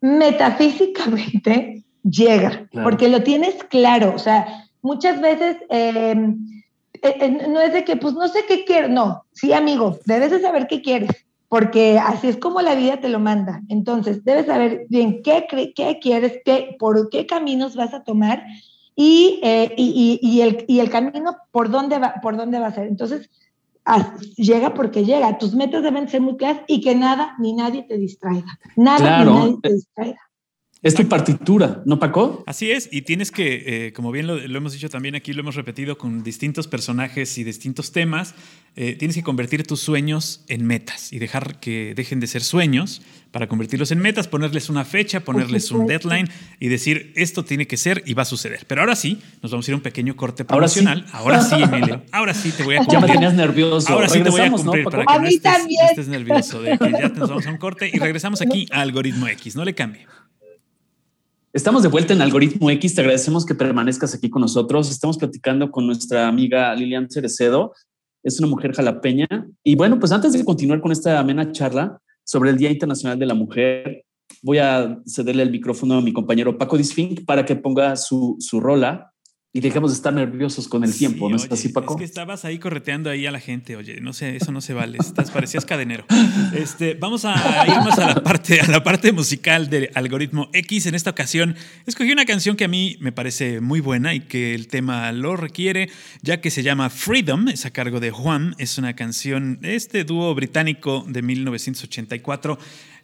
metafísicamente 0.00 1.84
llega, 2.04 2.68
porque 2.84 3.08
lo 3.08 3.24
tienes 3.24 3.64
claro. 3.64 4.14
O 4.14 4.18
sea, 4.18 4.68
muchas 4.82 5.20
veces 5.20 5.56
em, 5.68 6.46
eh, 7.02 7.16
eh, 7.20 7.48
no 7.48 7.60
es 7.60 7.72
de 7.72 7.84
que, 7.84 7.96
pues 7.96 8.14
no 8.14 8.28
sé 8.28 8.44
qué 8.46 8.64
quiero, 8.64 8.88
no, 8.88 9.24
sí, 9.32 9.52
amigo, 9.52 9.98
debes 10.06 10.30
de 10.30 10.40
saber 10.40 10.68
qué 10.68 10.80
quieres, 10.80 11.10
porque 11.52 11.98
así 11.98 12.28
es 12.28 12.38
como 12.38 12.62
la 12.62 12.74
vida 12.74 12.98
te 12.98 13.10
lo 13.10 13.20
manda. 13.20 13.60
Entonces, 13.68 14.24
debes 14.24 14.46
saber 14.46 14.86
bien 14.88 15.22
qué, 15.22 15.46
qué 15.76 15.98
quieres, 16.00 16.40
qué, 16.46 16.76
por 16.78 17.10
qué 17.10 17.26
caminos 17.26 17.76
vas 17.76 17.92
a 17.92 18.04
tomar 18.04 18.42
y, 18.96 19.38
eh, 19.42 19.74
y, 19.76 20.18
y, 20.22 20.40
el, 20.40 20.64
y 20.66 20.80
el 20.80 20.88
camino 20.88 21.36
por 21.50 21.70
dónde, 21.70 21.98
va, 21.98 22.14
por 22.22 22.38
dónde 22.38 22.58
va 22.58 22.68
a 22.68 22.74
ser. 22.74 22.86
Entonces, 22.86 23.28
llega 24.38 24.72
porque 24.72 25.04
llega. 25.04 25.36
Tus 25.36 25.54
metas 25.54 25.82
deben 25.82 26.08
ser 26.08 26.22
muy 26.22 26.38
claras 26.38 26.62
y 26.68 26.80
que 26.80 26.94
nada 26.94 27.34
ni 27.38 27.52
nadie 27.52 27.82
te 27.82 27.98
distraiga. 27.98 28.58
Nada 28.76 29.22
ni 29.22 29.30
nadie 29.30 29.56
te 29.62 29.74
distraiga. 29.74 30.20
Es 30.82 30.96
tu 30.96 31.08
partitura, 31.08 31.80
¿no, 31.86 32.00
Paco? 32.00 32.42
Así 32.44 32.72
es, 32.72 32.88
y 32.90 33.02
tienes 33.02 33.30
que, 33.30 33.86
eh, 33.86 33.92
como 33.92 34.10
bien 34.10 34.26
lo, 34.26 34.36
hemos 34.36 34.72
dicho 34.72 34.88
también 34.88 35.14
aquí, 35.14 35.32
lo 35.32 35.40
hemos 35.42 35.54
repetido 35.54 35.96
con 35.96 36.24
distintos 36.24 36.66
personajes 36.66 37.38
y 37.38 37.44
distintos 37.44 37.92
temas, 37.92 38.34
eh, 38.74 38.96
tienes 38.98 39.14
que 39.14 39.22
convertir 39.22 39.64
tus 39.64 39.78
sueños 39.78 40.44
en 40.48 40.66
metas 40.66 41.12
y 41.12 41.20
dejar 41.20 41.60
que 41.60 41.94
dejen 41.94 42.18
de 42.18 42.26
ser 42.26 42.42
sueños 42.42 43.00
para 43.30 43.46
convertirlos 43.46 43.92
en 43.92 44.00
metas, 44.00 44.26
ponerles 44.26 44.70
una 44.70 44.84
fecha, 44.84 45.20
ponerles 45.20 45.70
un 45.70 45.86
deadline 45.86 46.28
y 46.58 46.66
decir, 46.66 47.12
esto 47.14 47.44
tiene 47.44 47.68
que 47.68 47.76
ser 47.76 48.02
y 48.04 48.14
va 48.14 48.22
a 48.22 48.26
suceder. 48.26 48.66
Pero 48.66 48.80
ahora 48.80 48.96
sí, 48.96 49.22
nos 49.40 49.52
vamos 49.52 49.68
a 49.68 49.70
ir 49.70 49.74
a 49.74 49.76
un 49.76 49.82
pequeño 49.82 50.16
corte 50.16 50.44
promocional. 50.44 51.06
Ahora 51.12 51.42
sí, 51.42 51.62
Emilio, 51.62 52.02
ahora 52.10 52.34
sí 52.34 52.50
te 52.50 52.64
voy 52.64 52.74
a 52.74 52.78
cumplir. 52.78 53.00
Ya 53.00 53.06
me 53.06 53.12
tenías 53.12 53.34
nervioso. 53.34 53.92
Ahora 53.92 54.08
sí 54.08 54.20
te 54.20 54.30
voy 54.30 54.40
a 54.40 54.50
cumplir 54.50 54.84
para 54.84 55.06
que 55.06 55.18
no 55.20 55.28
estés, 55.28 56.08
nervioso 56.08 56.60
de 56.60 56.76
que 56.76 56.90
ya 56.90 57.08
nos 57.08 57.28
vamos 57.28 57.46
a 57.46 57.50
un 57.50 57.58
corte 57.58 57.88
y 57.92 57.98
regresamos 58.00 58.42
aquí 58.42 58.66
a 58.72 58.80
Algoritmo 58.80 59.28
X. 59.28 59.54
No 59.54 59.64
le 59.64 59.76
cambie. 59.76 60.06
Estamos 61.54 61.82
de 61.82 61.90
vuelta 61.90 62.14
en 62.14 62.22
Algoritmo 62.22 62.70
X. 62.70 62.94
Te 62.94 63.02
agradecemos 63.02 63.44
que 63.44 63.54
permanezcas 63.54 64.14
aquí 64.14 64.30
con 64.30 64.40
nosotros. 64.40 64.90
Estamos 64.90 65.18
platicando 65.18 65.70
con 65.70 65.86
nuestra 65.86 66.26
amiga 66.26 66.74
Lilian 66.74 67.10
Cerecedo. 67.10 67.74
Es 68.22 68.38
una 68.40 68.48
mujer 68.48 68.72
jalapeña. 68.72 69.26
Y 69.62 69.74
bueno, 69.74 69.98
pues 69.98 70.12
antes 70.12 70.32
de 70.32 70.46
continuar 70.46 70.80
con 70.80 70.92
esta 70.92 71.18
amena 71.18 71.52
charla 71.52 72.00
sobre 72.24 72.48
el 72.48 72.56
Día 72.56 72.70
Internacional 72.70 73.18
de 73.18 73.26
la 73.26 73.34
Mujer, 73.34 74.02
voy 74.42 74.58
a 74.58 74.98
cederle 75.06 75.42
el 75.42 75.50
micrófono 75.50 75.98
a 75.98 76.00
mi 76.00 76.14
compañero 76.14 76.56
Paco 76.56 76.78
Disfink 76.78 77.26
para 77.26 77.44
que 77.44 77.54
ponga 77.54 77.96
su, 77.96 78.36
su 78.40 78.58
rola 78.58 79.11
y 79.54 79.60
dejamos 79.60 79.90
de 79.90 79.96
estar 79.96 80.14
nerviosos 80.14 80.66
con 80.66 80.82
el 80.82 80.96
tiempo, 80.96 81.28
¿no 81.28 81.36
es 81.36 81.46
así, 81.50 81.68
Paco? 81.68 81.92
Es 81.94 81.98
que 81.98 82.04
estabas 82.04 82.46
ahí 82.46 82.58
correteando 82.58 83.10
ahí 83.10 83.26
a 83.26 83.30
la 83.30 83.38
gente, 83.38 83.76
oye, 83.76 84.00
no 84.00 84.14
sé, 84.14 84.36
eso 84.36 84.50
no 84.50 84.62
se 84.62 84.72
vale, 84.72 84.96
estás, 84.98 85.30
parecías 85.30 85.66
cadenero. 85.66 86.06
Este, 86.54 86.94
vamos 86.94 87.26
a 87.26 87.66
irnos 87.66 87.98
a 87.98 88.14
la 88.14 88.22
parte, 88.22 88.60
a 88.62 88.66
la 88.68 88.82
parte 88.82 89.12
musical 89.12 89.68
del 89.68 89.90
algoritmo 89.94 90.48
X. 90.54 90.86
En 90.86 90.94
esta 90.94 91.10
ocasión 91.10 91.54
escogí 91.86 92.12
una 92.12 92.24
canción 92.24 92.56
que 92.56 92.64
a 92.64 92.68
mí 92.68 92.96
me 93.00 93.12
parece 93.12 93.60
muy 93.60 93.80
buena 93.80 94.14
y 94.14 94.20
que 94.20 94.54
el 94.54 94.68
tema 94.68 95.12
lo 95.12 95.36
requiere, 95.36 95.90
ya 96.22 96.40
que 96.40 96.50
se 96.50 96.62
llama 96.62 96.88
Freedom, 96.88 97.48
es 97.48 97.66
a 97.66 97.70
cargo 97.70 98.00
de 98.00 98.10
Juan, 98.10 98.54
es 98.56 98.78
una 98.78 98.94
canción, 98.94 99.58
este 99.62 100.04
dúo 100.04 100.34
británico 100.34 101.04
de 101.06 101.20
1984. 101.20 102.58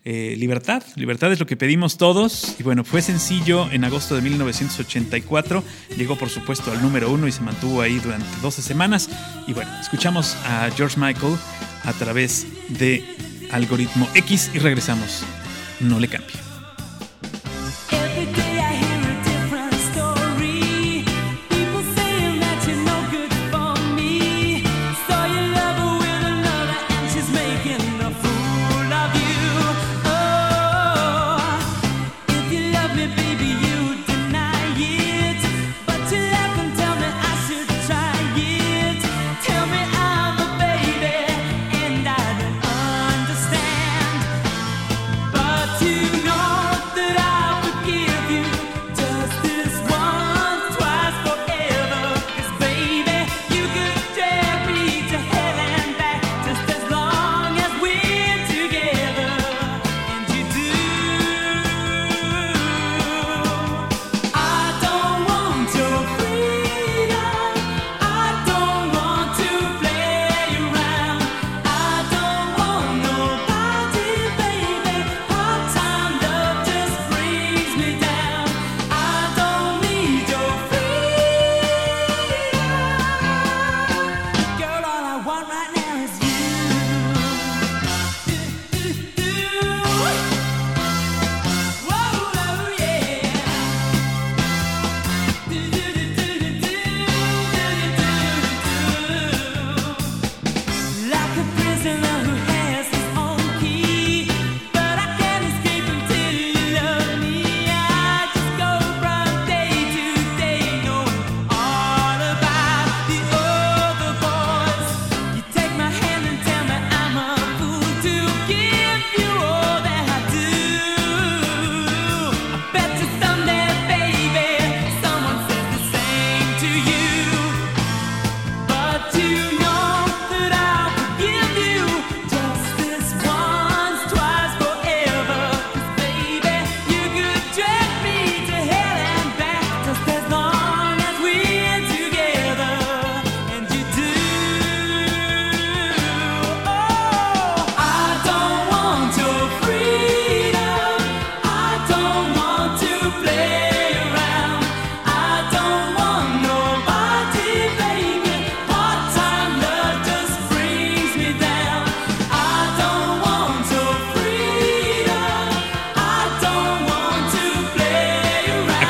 Eh, 0.05 0.35
libertad. 0.39 0.83
Libertad 0.97 1.33
es 1.33 1.41
lo 1.41 1.47
que 1.47 1.57
pedimos 1.57 1.99
todos. 1.99 2.57
Y 2.59 2.63
bueno, 2.63 2.85
fue 2.85 3.03
sencillo 3.03 3.71
en 3.71 3.85
agosto 3.85 4.15
de 4.15 4.23
1984. 4.23 5.63
Llegó 5.97 6.17
por 6.17 6.31
supuesto 6.31 6.73
al 6.73 6.81
número 6.81 7.11
uno 7.11 7.29
y 7.29 7.33
se 7.33 7.43
mantuvo 7.43 7.83
ahí 7.83 7.99
durante 7.99 8.27
12 8.41 8.63
semanas. 8.63 9.11
Y 9.47 9.53
bueno, 9.53 9.71
escuchamos 9.81 10.37
a 10.47 10.71
George 10.77 10.99
Michael 10.99 11.37
a 11.85 11.93
través 11.93 12.47
de 12.69 13.05
Algoritmo 13.51 14.09
X 14.15 14.51
y 14.55 14.59
regresamos. 14.59 15.25
No 15.81 16.01
le 16.01 16.09
cambie. 16.09 16.48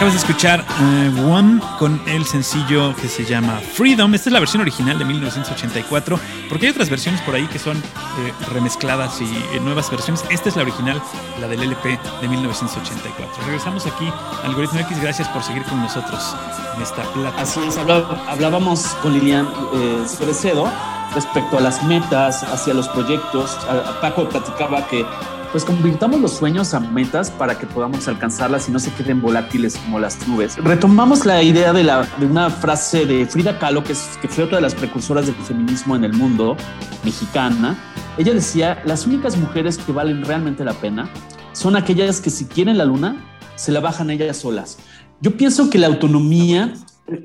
Escuchar 0.07 0.65
uh, 0.81 1.31
One 1.31 1.61
con 1.79 2.01
el 2.07 2.25
sencillo 2.25 2.95
que 2.97 3.09
se 3.09 3.25
llama 3.25 3.61
Freedom. 3.61 4.15
Esta 4.15 4.29
es 4.31 4.33
la 4.33 4.39
versión 4.39 4.63
original 4.63 4.99
de 4.99 5.05
1984, 5.05 6.19
porque 6.49 6.67
hay 6.67 6.71
otras 6.71 6.89
versiones 6.89 7.21
por 7.23 7.35
ahí 7.35 7.47
que 7.49 7.59
son 7.59 7.77
eh, 7.77 8.33
remezcladas 8.53 9.21
y 9.21 9.25
eh, 9.25 9.61
nuevas 9.61 9.91
versiones. 9.91 10.25
Esta 10.31 10.49
es 10.49 10.57
la 10.57 10.63
original, 10.63 11.03
la 11.41 11.49
del 11.49 11.63
LP 11.63 11.99
de 12.21 12.29
1984. 12.29 13.45
Regresamos 13.45 13.87
aquí 13.87 14.11
al 14.43 14.51
Algoritmo 14.51 14.81
X. 14.81 15.01
Gracias 15.03 15.29
por 15.29 15.43
seguir 15.43 15.65
con 15.65 15.81
nosotros 15.81 16.35
en 16.77 16.83
esta 16.83 17.03
plata. 17.13 17.43
Así 17.43 17.61
es, 17.67 17.77
hablábamos 17.77 18.87
con 19.03 19.13
Lilian 19.13 19.47
eh, 19.75 20.05
respecto 21.15 21.59
a 21.59 21.61
las 21.61 21.83
metas, 21.85 22.45
hacia 22.45 22.73
los 22.73 22.89
proyectos. 22.89 23.59
Paco 24.01 24.29
platicaba 24.29 24.87
que 24.87 25.05
pues 25.53 25.65
convirtamos 25.65 26.21
los 26.21 26.33
sueños 26.33 26.75
a 26.75 26.81
metas 26.81 27.31
para 27.31 27.59
que 27.59 27.67
podamos 27.67 28.07
alcanzarlas 28.07 28.69
y 28.69 28.73
no 28.73 28.79
se 28.79 28.93
queden 28.93 29.23
volátiles 29.23 29.77
como 29.77 29.99
las 29.99 30.27
nubes. 30.29 30.57
Retomamos 30.57 31.25
la 31.25 31.43
idea 31.43 31.73
de, 31.73 31.85
la, 31.85 32.07
de 32.19 32.27
una 32.27 32.51
frase 32.51 33.07
de 33.07 33.27
Frida 33.27 33.59
Kahlo, 33.59 33.83
que, 33.83 33.93
es, 33.93 34.19
que 34.21 34.29
fue 34.29 34.45
otra 34.45 34.59
de 34.59 34.63
las 34.63 34.75
precursoras 34.75 35.27
del 35.27 35.35
feminismo 35.37 35.97
en 35.97 36.05
el 36.05 36.13
mundo, 36.13 36.57
mexicana. 37.05 37.79
Ella 38.19 38.35
decía, 38.35 38.83
las 38.85 39.07
únicas 39.07 39.37
mujeres 39.37 39.79
que 39.79 39.93
valen 39.93 40.25
realmente 40.25 40.65
la 40.65 40.75
pena 40.75 41.09
son 41.53 41.77
aquellas 41.77 42.21
que 42.21 42.31
si 42.31 42.45
quieren 42.45 42.77
la 42.77 42.85
luna, 42.85 43.25
se 43.57 43.73
la 43.73 43.81
bajan 43.81 44.11
ellas 44.11 44.37
solas. 44.37 44.79
Yo 45.21 45.37
pienso 45.37 45.71
que 45.71 45.79
la 45.79 45.87
autonomía, 45.87 46.75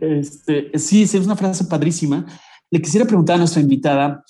este, 0.01 0.71
sí, 0.79 1.03
es 1.03 1.13
una 1.15 1.35
frase 1.35 1.65
padrísima. 1.65 2.25
Le 2.71 2.81
quisiera 2.81 3.05
preguntar 3.05 3.35
a 3.35 3.39
nuestra 3.39 3.61
invitada, 3.61 4.23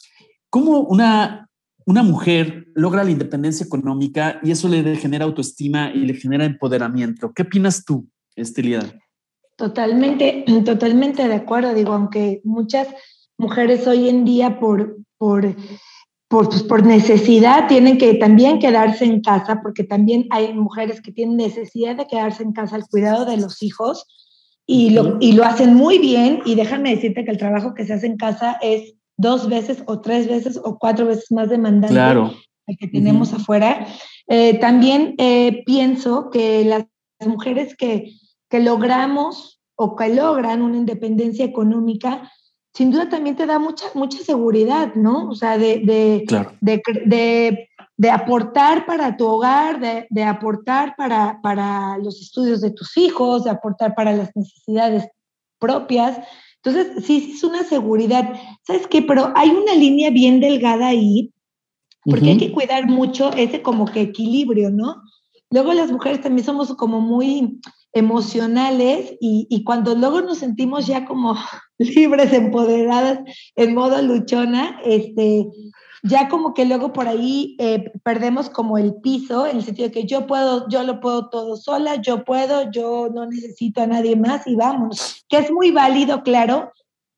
¿cómo 0.49 0.79
una 0.81 1.47
una 1.85 2.03
mujer 2.03 2.67
logra 2.75 3.03
la 3.03 3.11
independencia 3.11 3.65
económica 3.65 4.39
y 4.43 4.51
eso 4.51 4.67
le 4.67 4.95
genera 4.95 5.25
autoestima 5.25 5.91
y 5.93 5.99
le 5.99 6.13
genera 6.13 6.45
empoderamiento. 6.45 7.33
¿Qué 7.33 7.43
opinas 7.43 7.83
tú, 7.85 8.07
Estelida? 8.35 8.83
Totalmente, 9.57 10.45
totalmente 10.65 11.27
de 11.27 11.35
acuerdo. 11.35 11.73
Digo, 11.73 11.93
aunque 11.93 12.41
muchas 12.43 12.87
mujeres 13.37 13.87
hoy 13.87 14.09
en 14.09 14.25
día 14.25 14.59
por, 14.59 14.97
por, 15.17 15.55
por, 16.27 16.49
pues, 16.49 16.63
por 16.63 16.85
necesidad 16.85 17.67
tienen 17.67 17.97
que 17.97 18.15
también 18.15 18.59
quedarse 18.59 19.05
en 19.05 19.21
casa, 19.21 19.61
porque 19.61 19.83
también 19.83 20.27
hay 20.29 20.53
mujeres 20.53 21.01
que 21.01 21.11
tienen 21.11 21.37
necesidad 21.37 21.95
de 21.95 22.07
quedarse 22.07 22.43
en 22.43 22.53
casa 22.53 22.75
al 22.75 22.87
cuidado 22.87 23.25
de 23.25 23.37
los 23.37 23.61
hijos 23.61 24.05
y 24.65 24.91
lo, 24.91 25.17
y 25.19 25.33
lo 25.33 25.43
hacen 25.43 25.73
muy 25.75 25.99
bien. 25.99 26.41
Y 26.45 26.55
déjame 26.55 26.95
decirte 26.95 27.25
que 27.25 27.31
el 27.31 27.37
trabajo 27.37 27.73
que 27.73 27.85
se 27.85 27.93
hace 27.93 28.07
en 28.07 28.17
casa 28.17 28.57
es 28.61 28.95
dos 29.17 29.47
veces 29.49 29.83
o 29.85 30.01
tres 30.01 30.27
veces 30.27 30.59
o 30.63 30.77
cuatro 30.77 31.05
veces 31.05 31.31
más 31.31 31.49
demandante 31.49 31.93
claro. 31.93 32.33
que 32.79 32.87
tenemos 32.87 33.33
afuera. 33.33 33.87
Eh, 34.27 34.57
también 34.59 35.15
eh, 35.17 35.63
pienso 35.65 36.29
que 36.29 36.65
las 36.65 36.85
mujeres 37.27 37.75
que, 37.75 38.13
que 38.49 38.59
logramos 38.59 39.61
o 39.75 39.95
que 39.95 40.09
logran 40.09 40.61
una 40.61 40.77
independencia 40.77 41.45
económica, 41.45 42.31
sin 42.73 42.91
duda 42.91 43.09
también 43.09 43.35
te 43.35 43.45
da 43.45 43.59
mucha, 43.59 43.85
mucha 43.93 44.19
seguridad, 44.19 44.95
¿no? 44.95 45.29
O 45.29 45.35
sea, 45.35 45.57
de, 45.57 45.79
de, 45.79 46.25
de, 46.61 47.69
de, 47.97 48.09
aportar 48.09 48.85
para 48.85 49.15
tu 49.15 49.27
hogar, 49.27 49.79
de, 49.79 50.23
aportar 50.23 50.95
para, 50.95 51.39
para 51.41 51.97
los 51.97 52.19
estudios 52.21 52.61
de 52.61 52.71
tus 52.71 52.97
hijos, 52.97 53.43
de 53.43 53.51
aportar 53.51 53.93
para 53.95 54.13
las 54.13 54.35
necesidades 54.35 55.07
propias. 55.59 56.17
Entonces, 56.63 57.05
sí, 57.05 57.33
es 57.35 57.43
una 57.43 57.63
seguridad. 57.63 58.39
¿Sabes 58.65 58.87
qué? 58.87 59.01
Pero 59.01 59.33
hay 59.35 59.49
una 59.49 59.75
línea 59.75 60.11
bien 60.11 60.39
delgada 60.39 60.87
ahí, 60.87 61.33
porque 62.05 62.31
hay 62.31 62.37
que 62.37 62.51
cuidar 62.51 62.87
mucho 62.87 63.31
ese 63.33 63.61
como 63.61 63.85
que 63.85 64.01
equilibrio, 64.01 64.69
¿no? 64.69 65.01
Luego 65.51 65.73
las 65.73 65.91
mujeres 65.91 66.21
también 66.21 66.45
somos 66.45 66.73
como 66.75 66.99
muy 66.99 67.59
emocionales 67.91 69.15
y, 69.19 69.45
y, 69.49 69.63
cuando 69.63 69.93
luego 69.93 70.21
nos 70.21 70.39
sentimos 70.39 70.87
ya 70.87 71.05
como 71.05 71.37
libres, 71.77 72.33
empoderadas, 72.33 73.19
en 73.55 73.75
modo 73.75 74.01
luchona, 74.01 74.79
este, 74.83 75.47
ya 76.03 76.27
como 76.27 76.53
que 76.53 76.65
luego 76.65 76.91
por 76.91 77.07
ahí 77.07 77.55
eh, 77.59 77.91
perdemos 78.03 78.49
como 78.49 78.77
el 78.77 78.95
piso, 78.95 79.47
en 79.47 79.57
el 79.57 79.63
sentido 79.63 79.87
de 79.87 79.93
que 79.93 80.05
yo 80.05 80.27
puedo, 80.27 80.67
yo 80.67 80.83
lo 80.83 80.99
puedo 80.99 81.29
todo 81.29 81.55
sola, 81.55 81.95
yo 81.95 82.25
puedo, 82.25 82.69
yo 82.71 83.09
no 83.13 83.25
necesito 83.25 83.81
a 83.81 83.87
nadie 83.87 84.17
más 84.17 84.45
y 84.45 84.55
vamos, 84.55 85.25
que 85.29 85.37
es 85.37 85.49
muy 85.49 85.71
válido, 85.71 86.21
claro, 86.23 86.73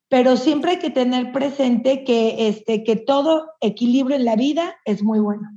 pero 0.07 0.37
siempre 0.37 0.71
hay 0.71 0.79
que 0.79 0.91
tener 0.91 1.31
presente 1.31 2.03
que, 2.03 2.47
este, 2.47 2.83
que 2.83 2.95
todo 2.95 3.53
equilibrio 3.59 4.15
en 4.15 4.23
la 4.23 4.35
vida 4.35 4.75
es 4.85 5.03
muy 5.03 5.19
bueno. 5.19 5.49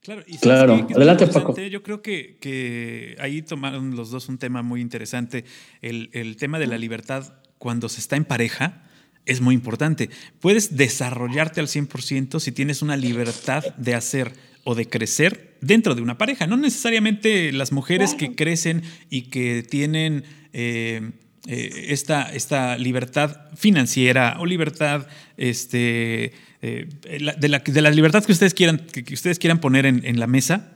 Claro, 0.00 0.22
y 0.26 0.38
claro. 0.38 0.86
adelante 0.96 1.26
Paco. 1.26 1.54
Yo 1.54 1.82
creo 1.82 2.00
que, 2.00 2.38
que, 2.38 3.14
ahí 3.20 3.42
tomaron 3.42 3.94
los 3.94 4.10
dos 4.10 4.30
un 4.30 4.38
tema 4.38 4.62
muy 4.62 4.80
interesante, 4.80 5.44
el, 5.82 6.08
el 6.14 6.38
tema 6.38 6.58
de 6.58 6.66
la 6.66 6.78
libertad 6.78 7.34
cuando 7.58 7.90
se 7.90 8.00
está 8.00 8.16
en 8.16 8.24
pareja 8.24 8.89
es 9.30 9.40
muy 9.40 9.54
importante. 9.54 10.10
Puedes 10.40 10.76
desarrollarte 10.76 11.60
al 11.60 11.68
100% 11.68 12.40
si 12.40 12.52
tienes 12.52 12.82
una 12.82 12.96
libertad 12.96 13.64
de 13.76 13.94
hacer 13.94 14.32
o 14.64 14.74
de 14.74 14.88
crecer 14.88 15.56
dentro 15.60 15.94
de 15.94 16.02
una 16.02 16.18
pareja. 16.18 16.46
No 16.46 16.56
necesariamente 16.56 17.52
las 17.52 17.70
mujeres 17.70 18.14
que 18.14 18.34
crecen 18.34 18.82
y 19.08 19.22
que 19.22 19.62
tienen 19.62 20.24
eh, 20.52 21.12
eh, 21.46 21.86
esta, 21.88 22.22
esta, 22.34 22.76
libertad 22.76 23.48
financiera 23.56 24.36
o 24.40 24.46
libertad 24.46 25.06
este, 25.36 26.32
eh, 26.60 26.88
de, 27.02 27.20
la, 27.20 27.60
de, 27.60 27.80
la, 27.80 27.90
libertad 27.90 28.24
que 28.24 28.32
ustedes 28.32 28.52
quieran, 28.52 28.78
que, 28.78 29.14
ustedes 29.14 29.38
quieran 29.38 29.60
poner 29.60 29.86
en, 29.86 30.04
en 30.04 30.18
la 30.18 30.26
mesa. 30.26 30.72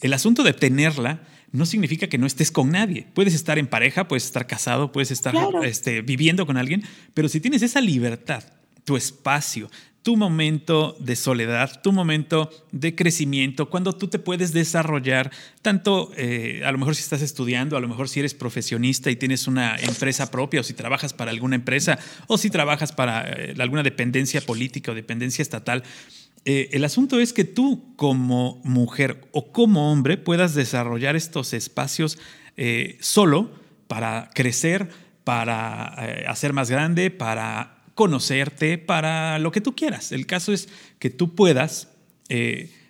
El 0.00 0.12
asunto 0.12 0.42
de 0.42 0.52
tenerla 0.52 1.22
no 1.52 1.66
significa 1.66 2.08
que 2.08 2.18
no 2.18 2.26
estés 2.26 2.50
con 2.50 2.70
nadie. 2.70 3.06
Puedes 3.14 3.34
estar 3.34 3.58
en 3.58 3.66
pareja, 3.66 4.08
puedes 4.08 4.24
estar 4.24 4.46
casado, 4.46 4.92
puedes 4.92 5.10
estar 5.10 5.34
este, 5.64 6.02
viviendo 6.02 6.46
con 6.46 6.56
alguien, 6.56 6.82
pero 7.14 7.28
si 7.28 7.40
tienes 7.40 7.62
esa 7.62 7.80
libertad, 7.80 8.44
tu 8.84 8.96
espacio, 8.96 9.70
tu 10.06 10.16
momento 10.16 10.96
de 11.00 11.16
soledad, 11.16 11.82
tu 11.82 11.90
momento 11.90 12.48
de 12.70 12.94
crecimiento, 12.94 13.68
cuando 13.68 13.92
tú 13.92 14.06
te 14.06 14.20
puedes 14.20 14.52
desarrollar, 14.52 15.32
tanto 15.62 16.12
eh, 16.16 16.62
a 16.64 16.70
lo 16.70 16.78
mejor 16.78 16.94
si 16.94 17.02
estás 17.02 17.22
estudiando, 17.22 17.76
a 17.76 17.80
lo 17.80 17.88
mejor 17.88 18.08
si 18.08 18.20
eres 18.20 18.32
profesionista 18.32 19.10
y 19.10 19.16
tienes 19.16 19.48
una 19.48 19.76
empresa 19.76 20.30
propia, 20.30 20.60
o 20.60 20.62
si 20.62 20.74
trabajas 20.74 21.12
para 21.12 21.32
alguna 21.32 21.56
empresa, 21.56 21.98
o 22.28 22.38
si 22.38 22.50
trabajas 22.50 22.92
para 22.92 23.28
eh, 23.28 23.54
alguna 23.58 23.82
dependencia 23.82 24.40
política 24.40 24.92
o 24.92 24.94
dependencia 24.94 25.42
estatal, 25.42 25.82
eh, 26.44 26.68
el 26.72 26.84
asunto 26.84 27.18
es 27.18 27.32
que 27.32 27.44
tú 27.44 27.94
como 27.96 28.60
mujer 28.62 29.28
o 29.32 29.52
como 29.52 29.90
hombre 29.90 30.16
puedas 30.16 30.54
desarrollar 30.54 31.16
estos 31.16 31.52
espacios 31.52 32.18
eh, 32.56 32.98
solo 33.00 33.50
para 33.88 34.30
crecer, 34.34 34.88
para 35.24 35.94
eh, 35.98 36.24
hacer 36.28 36.52
más 36.52 36.70
grande, 36.70 37.10
para 37.10 37.84
conocerte, 37.94 38.78
para 38.78 39.38
lo 39.38 39.50
que 39.50 39.60
tú 39.60 39.74
quieras. 39.74 40.12
El 40.12 40.26
caso 40.26 40.52
es 40.52 40.68
que 40.98 41.10
tú 41.10 41.34
puedas 41.34 41.88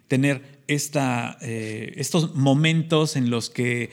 tener 0.09 0.63
esta, 0.67 1.37
estos 1.41 2.35
momentos 2.35 3.17
en 3.17 3.29
los 3.29 3.51
que 3.51 3.91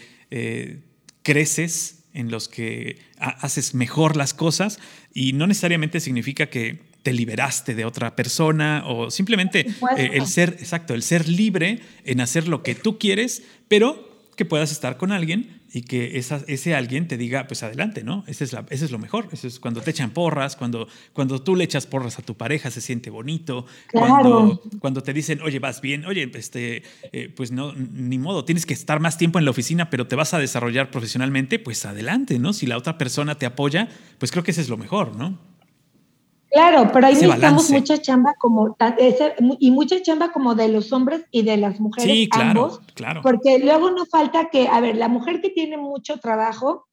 creces, 1.21 2.05
en 2.13 2.31
los 2.31 2.47
que 2.47 2.99
haces 3.17 3.75
mejor 3.75 4.15
las 4.15 4.33
cosas 4.33 4.79
y 5.13 5.33
no 5.33 5.45
necesariamente 5.47 5.99
significa 5.99 6.49
que 6.49 6.79
te 7.03 7.13
liberaste 7.13 7.75
de 7.75 7.85
otra 7.85 8.15
persona 8.15 8.83
o 8.87 9.11
simplemente 9.11 9.67
eh, 9.97 10.09
el 10.13 10.25
ser, 10.25 10.57
exacto, 10.59 10.93
el 10.93 11.03
ser 11.03 11.27
libre 11.27 11.81
en 12.05 12.21
hacer 12.21 12.47
lo 12.47 12.63
que 12.63 12.75
tú 12.75 12.97
quieres, 12.97 13.43
pero 13.67 14.11
que 14.35 14.45
puedas 14.45 14.71
estar 14.71 14.97
con 14.97 15.11
alguien 15.11 15.61
y 15.75 15.81
que 15.81 16.19
ese 16.19 16.75
alguien 16.75 17.07
te 17.07 17.17
diga, 17.17 17.47
pues 17.47 17.63
adelante, 17.63 18.03
¿no? 18.03 18.23
Ese 18.27 18.43
es, 18.43 18.53
la, 18.53 18.63
ese 18.69 18.85
es 18.85 18.91
lo 18.91 18.99
mejor. 18.99 19.27
Eso 19.31 19.47
es 19.47 19.59
cuando 19.59 19.81
te 19.81 19.89
echan 19.89 20.11
porras, 20.11 20.55
cuando, 20.55 20.87
cuando 21.13 21.41
tú 21.41 21.55
le 21.55 21.63
echas 21.63 21.87
porras 21.87 22.19
a 22.19 22.21
tu 22.21 22.35
pareja, 22.35 22.69
se 22.69 22.79
siente 22.79 23.09
bonito. 23.09 23.65
Cuando, 23.91 24.61
cuando 24.79 25.01
te 25.01 25.13
dicen, 25.13 25.41
oye, 25.41 25.57
vas 25.57 25.81
bien, 25.81 26.05
oye, 26.05 26.29
este, 26.35 26.83
eh, 27.11 27.33
pues 27.35 27.51
no, 27.51 27.73
ni 27.73 28.19
modo, 28.19 28.45
tienes 28.45 28.67
que 28.67 28.75
estar 28.75 28.99
más 28.99 29.17
tiempo 29.17 29.39
en 29.39 29.45
la 29.45 29.51
oficina, 29.51 29.89
pero 29.89 30.05
te 30.05 30.15
vas 30.15 30.35
a 30.35 30.39
desarrollar 30.39 30.91
profesionalmente, 30.91 31.57
pues 31.57 31.85
adelante, 31.85 32.37
¿no? 32.37 32.53
Si 32.53 32.67
la 32.67 32.77
otra 32.77 32.99
persona 32.99 33.35
te 33.39 33.47
apoya, 33.47 33.89
pues 34.19 34.31
creo 34.31 34.43
que 34.43 34.51
ese 34.51 34.61
es 34.61 34.69
lo 34.69 34.77
mejor, 34.77 35.15
¿no? 35.15 35.39
Claro, 36.53 36.89
pero 36.93 37.07
ahí 37.07 37.15
necesitamos 37.15 37.71
mucha 37.71 37.97
chamba 37.97 38.35
como 38.39 38.75
ese, 38.99 39.33
y 39.59 39.71
mucha 39.71 40.01
chamba 40.03 40.31
como 40.31 40.53
de 40.53 40.67
los 40.67 40.93
hombres 40.93 41.25
y 41.31 41.41
de 41.41 41.57
las 41.57 41.79
mujeres 41.79 42.11
sí, 42.11 42.29
claro, 42.29 42.49
ambos, 42.49 42.81
claro. 42.93 43.21
porque 43.23 43.57
luego 43.57 43.89
no 43.89 44.05
falta 44.05 44.49
que, 44.51 44.67
a 44.67 44.79
ver, 44.79 44.95
la 44.95 45.07
mujer 45.07 45.41
que 45.41 45.49
tiene 45.49 45.77
mucho 45.77 46.19
trabajo 46.19 46.85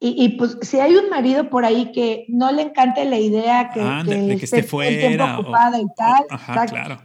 y, 0.00 0.24
y, 0.24 0.30
pues 0.30 0.56
si 0.62 0.80
hay 0.80 0.96
un 0.96 1.10
marido 1.10 1.50
por 1.50 1.66
ahí 1.66 1.92
que 1.92 2.24
no 2.28 2.50
le 2.52 2.62
encante 2.62 3.04
la 3.04 3.18
idea 3.18 3.70
que, 3.72 3.80
que, 4.38 4.44
esté, 4.44 4.62
fuera 4.62 5.38
ocupada 5.38 5.78
y 5.78 5.86
tal, 5.94 6.24
ajá, 6.30 6.66
claro. 6.66 7.02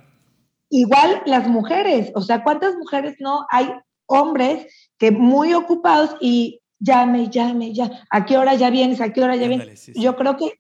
igual 0.69 1.21
las 1.25 1.47
mujeres, 1.49 2.11
o 2.15 2.21
sea, 2.21 2.41
¿cuántas 2.41 2.75
mujeres 2.75 3.17
no 3.19 3.45
hay 3.51 3.69
hombres 4.05 4.65
que 4.97 5.11
muy 5.11 5.53
ocupados 5.53 6.15
y 6.21 6.61
llame, 6.79 7.27
llame, 7.29 7.73
ya, 7.73 7.91
¿a 8.09 8.25
qué 8.25 8.37
hora 8.37 8.55
ya 8.55 8.69
vienes? 8.69 9.01
¿A 9.01 9.11
qué 9.11 9.21
hora 9.21 9.35
ya 9.35 9.49
vienes? 9.49 9.91
Yo 9.93 10.15
creo 10.15 10.37
que 10.37 10.53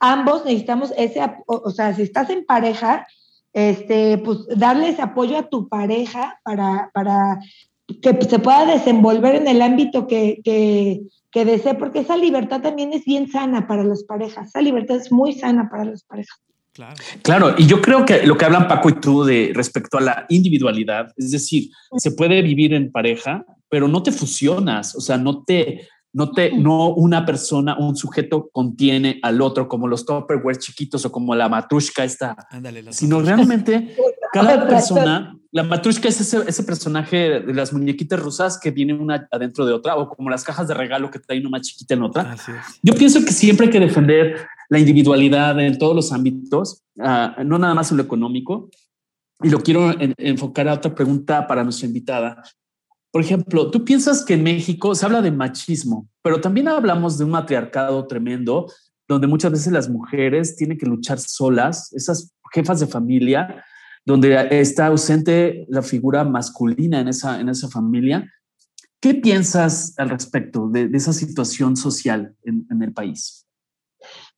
ambos 0.00 0.44
necesitamos 0.44 0.92
ese, 0.96 1.20
o 1.46 1.70
sea, 1.70 1.94
si 1.94 2.02
estás 2.02 2.30
en 2.30 2.44
pareja, 2.44 3.06
este, 3.52 4.18
pues 4.18 4.38
darle 4.56 4.90
ese 4.90 5.02
apoyo 5.02 5.38
a 5.38 5.48
tu 5.48 5.68
pareja 5.68 6.40
para, 6.44 6.90
para 6.92 7.40
que 8.02 8.16
se 8.28 8.38
pueda 8.38 8.66
desenvolver 8.66 9.34
en 9.34 9.48
el 9.48 9.62
ámbito 9.62 10.06
que, 10.06 10.40
que, 10.44 11.00
que 11.30 11.44
desee, 11.44 11.74
porque 11.74 12.00
esa 12.00 12.16
libertad 12.16 12.60
también 12.60 12.92
es 12.92 13.04
bien 13.04 13.30
sana 13.30 13.66
para 13.66 13.84
las 13.84 14.04
parejas, 14.04 14.48
esa 14.48 14.60
libertad 14.60 14.96
es 14.96 15.10
muy 15.10 15.32
sana 15.32 15.68
para 15.70 15.84
las 15.84 16.04
parejas. 16.04 16.38
Claro. 16.72 16.94
claro, 17.22 17.54
y 17.58 17.66
yo 17.66 17.82
creo 17.82 18.04
que 18.04 18.24
lo 18.24 18.38
que 18.38 18.44
hablan 18.44 18.68
Paco 18.68 18.88
y 18.90 19.00
tú 19.00 19.24
de 19.24 19.50
respecto 19.52 19.98
a 19.98 20.00
la 20.00 20.26
individualidad, 20.28 21.12
es 21.16 21.32
decir, 21.32 21.70
se 21.96 22.12
puede 22.12 22.40
vivir 22.40 22.72
en 22.72 22.92
pareja, 22.92 23.44
pero 23.68 23.88
no 23.88 24.00
te 24.04 24.12
fusionas, 24.12 24.94
o 24.94 25.00
sea, 25.00 25.18
no 25.18 25.42
te, 25.42 25.88
no, 26.18 26.32
te, 26.32 26.50
no 26.50 26.94
una 26.94 27.24
persona, 27.24 27.78
un 27.78 27.94
sujeto 27.94 28.50
contiene 28.50 29.20
al 29.22 29.40
otro 29.40 29.68
como 29.68 29.86
los 29.86 30.04
Tupperware 30.04 30.56
chiquitos 30.56 31.04
o 31.04 31.12
como 31.12 31.32
la 31.36 31.48
matrushka 31.48 32.02
esta, 32.02 32.34
sino 32.90 33.20
realmente 33.20 33.96
cada 34.32 34.66
persona, 34.66 35.38
la 35.52 35.62
matrushka 35.62 36.08
es 36.08 36.20
ese, 36.20 36.42
ese, 36.48 36.64
personaje 36.64 37.38
de 37.38 37.54
las 37.54 37.72
muñequitas 37.72 38.18
rusas 38.18 38.58
que 38.58 38.72
viene 38.72 38.94
una 38.94 39.28
adentro 39.30 39.64
de 39.64 39.72
otra 39.72 39.94
o 39.94 40.08
como 40.08 40.28
las 40.28 40.42
cajas 40.42 40.66
de 40.66 40.74
regalo 40.74 41.08
que 41.08 41.20
trae 41.20 41.38
una 41.38 41.50
más 41.50 41.62
chiquita 41.62 41.94
en 41.94 42.02
otra. 42.02 42.36
Yo 42.82 42.94
pienso 42.94 43.24
que 43.24 43.30
siempre 43.30 43.66
hay 43.66 43.72
que 43.72 43.78
defender 43.78 44.48
la 44.70 44.80
individualidad 44.80 45.60
en 45.60 45.78
todos 45.78 45.94
los 45.94 46.10
ámbitos, 46.10 46.82
ah, 46.98 47.36
no 47.44 47.60
nada 47.60 47.74
más 47.74 47.92
en 47.92 47.98
lo 47.98 48.02
económico. 48.02 48.70
Y 49.40 49.50
lo 49.50 49.60
quiero 49.60 49.94
enfocar 50.00 50.68
a 50.68 50.74
otra 50.74 50.92
pregunta 50.92 51.46
para 51.46 51.62
nuestra 51.62 51.86
invitada. 51.86 52.42
Por 53.10 53.22
ejemplo, 53.22 53.70
tú 53.70 53.84
piensas 53.84 54.24
que 54.24 54.34
en 54.34 54.42
México 54.42 54.94
se 54.94 55.06
habla 55.06 55.22
de 55.22 55.30
machismo, 55.30 56.08
pero 56.22 56.40
también 56.40 56.68
hablamos 56.68 57.16
de 57.16 57.24
un 57.24 57.30
matriarcado 57.30 58.06
tremendo, 58.06 58.66
donde 59.08 59.26
muchas 59.26 59.50
veces 59.52 59.72
las 59.72 59.88
mujeres 59.88 60.56
tienen 60.56 60.76
que 60.76 60.86
luchar 60.86 61.18
solas, 61.18 61.92
esas 61.94 62.34
jefas 62.52 62.80
de 62.80 62.86
familia, 62.86 63.64
donde 64.04 64.48
está 64.50 64.86
ausente 64.86 65.66
la 65.68 65.82
figura 65.82 66.24
masculina 66.24 67.00
en 67.00 67.08
esa, 67.08 67.40
en 67.40 67.48
esa 67.48 67.68
familia. 67.68 68.30
¿Qué 69.00 69.14
piensas 69.14 69.94
al 69.98 70.10
respecto 70.10 70.68
de, 70.68 70.90
esa 70.92 71.12
situación 71.12 71.76
social 71.76 72.34
en, 72.44 72.82
el 72.82 72.92
país? 72.92 73.46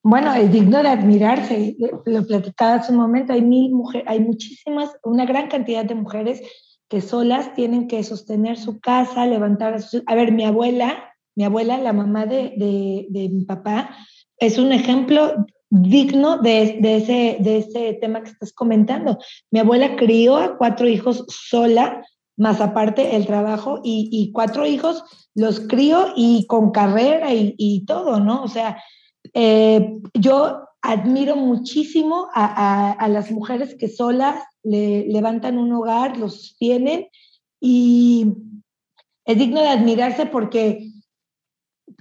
Bueno, 0.02 0.32
es 0.34 0.52
digno 0.52 0.82
de 0.82 0.88
admirarse. 0.88 1.76
Lo 2.04 2.26
platicaba 2.26 2.74
hace 2.74 2.92
un 2.92 2.98
momento, 2.98 3.32
hay 3.32 3.42
mil 3.42 3.72
mujeres, 3.72 4.06
hay 4.08 4.20
muchísimas, 4.20 4.90
una 5.02 5.24
gran 5.24 5.48
cantidad 5.48 5.84
de 5.84 5.94
mujeres 5.94 6.42
que 6.90 7.00
solas 7.00 7.54
tienen 7.54 7.86
que 7.86 8.02
sostener 8.02 8.58
su 8.58 8.80
casa, 8.80 9.24
levantar 9.24 9.74
a 9.74 9.80
sus... 9.80 10.02
A 10.06 10.14
ver, 10.16 10.32
mi 10.32 10.44
abuela, 10.44 11.14
mi 11.36 11.44
abuela, 11.44 11.78
la 11.78 11.92
mamá 11.92 12.26
de, 12.26 12.54
de, 13.08 13.28
mi 13.28 13.44
papá, 13.44 13.96
es 14.38 14.58
un 14.58 14.72
ejemplo 14.72 15.46
digno 15.70 16.38
de, 16.38 16.78
de, 16.80 16.96
ese, 16.96 17.36
de 17.40 17.58
ese 17.58 17.94
tema 18.00 18.24
que 18.24 18.30
estás 18.30 18.52
comentando. 18.52 19.18
Mi 19.52 19.60
abuela 19.60 19.94
crió 19.94 20.36
a 20.36 20.58
cuatro 20.58 20.88
hijos 20.88 21.24
sola, 21.28 22.04
más 22.36 22.60
aparte 22.60 23.14
el 23.14 23.24
trabajo, 23.24 23.80
y, 23.84 24.08
y 24.10 24.32
cuatro 24.32 24.66
hijos 24.66 25.04
los 25.36 25.60
crió 25.60 26.08
y 26.16 26.44
con 26.48 26.72
carrera 26.72 27.32
y, 27.32 27.54
y 27.56 27.84
todo, 27.84 28.18
¿no? 28.18 28.42
O 28.42 28.48
sea, 28.48 28.82
eh, 29.32 29.96
yo 30.14 30.64
admiro 30.82 31.36
muchísimo 31.36 32.26
a, 32.34 32.92
a, 32.92 33.08
las 33.08 33.30
mujeres 33.30 33.76
que 33.78 33.88
solas 33.88 34.42
le 34.62 35.06
levantan 35.06 35.58
un 35.58 35.72
hogar, 35.72 36.16
los 36.16 36.34
sostienen 36.34 37.08
y 37.60 38.32
es 39.24 39.38
digno 39.38 39.60
de 39.60 39.68
admirarse 39.68 40.26
porque 40.26 40.90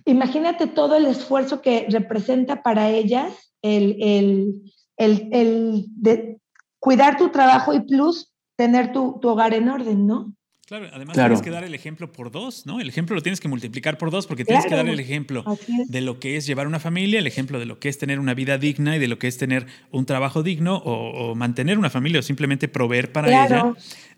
imagínate 0.05 0.67
todo 0.67 0.95
el 0.95 1.05
esfuerzo 1.05 1.61
que 1.61 1.87
representa 1.89 2.63
para 2.63 2.89
ellas 2.89 3.33
el, 3.61 4.63
el, 4.97 5.85
de 5.89 6.39
cuidar 6.79 7.17
tu 7.17 7.29
trabajo 7.29 7.73
y 7.73 7.81
plus 7.81 8.33
tener 8.55 8.91
tu, 8.91 9.19
tu 9.21 9.29
hogar 9.29 9.53
en 9.53 9.69
orden, 9.69 10.07
¿no? 10.07 10.33
Claro, 10.69 10.87
además 10.93 11.15
tienes 11.15 11.41
que 11.41 11.49
dar 11.49 11.63
el 11.63 11.73
ejemplo 11.73 12.11
por 12.11 12.29
dos, 12.29 12.67
¿no? 12.67 12.79
El 12.79 12.87
ejemplo 12.87 13.15
lo 13.15 13.23
tienes 13.23 13.39
que 13.39 13.47
multiplicar 13.47 13.97
por 13.97 14.11
dos 14.11 14.27
porque 14.27 14.45
tienes 14.45 14.67
que 14.67 14.75
dar 14.75 14.87
el 14.87 14.99
ejemplo 14.99 15.43
de 15.87 16.01
lo 16.01 16.19
que 16.19 16.37
es 16.37 16.45
llevar 16.45 16.67
una 16.67 16.79
familia, 16.79 17.17
el 17.17 17.25
ejemplo 17.25 17.57
de 17.57 17.65
lo 17.65 17.79
que 17.79 17.89
es 17.89 17.97
tener 17.97 18.19
una 18.19 18.35
vida 18.35 18.59
digna 18.59 18.95
y 18.95 18.99
de 18.99 19.07
lo 19.07 19.17
que 19.17 19.27
es 19.27 19.39
tener 19.39 19.65
un 19.89 20.05
trabajo 20.05 20.43
digno 20.43 20.77
o, 20.77 21.33
mantener 21.33 21.79
una 21.79 21.89
familia 21.89 22.19
o 22.19 22.21
simplemente 22.21 22.67
proveer 22.67 23.11
para 23.11 23.45
ella. 23.45 23.73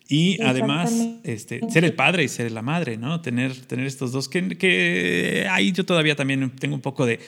Y 0.10 0.42
además, 0.42 0.94
este, 1.24 1.62
ser 1.70 1.86
el 1.86 1.94
padre 1.94 2.26
y 2.26 2.28
ser 2.28 2.52
la 2.52 2.62
madre, 2.62 2.98
¿no? 2.98 3.22
Tener, 3.22 3.56
tener 3.62 3.88
estos 3.88 4.12
dos 4.12 4.28
que, 4.28 4.58
que 4.58 5.48
ahí 5.50 5.72
yo 5.72 5.86
todavía 5.86 6.18
también 6.18 6.50
tengo 6.58 6.76
un 6.76 6.82
poco 6.82 7.06
de, 7.06 7.22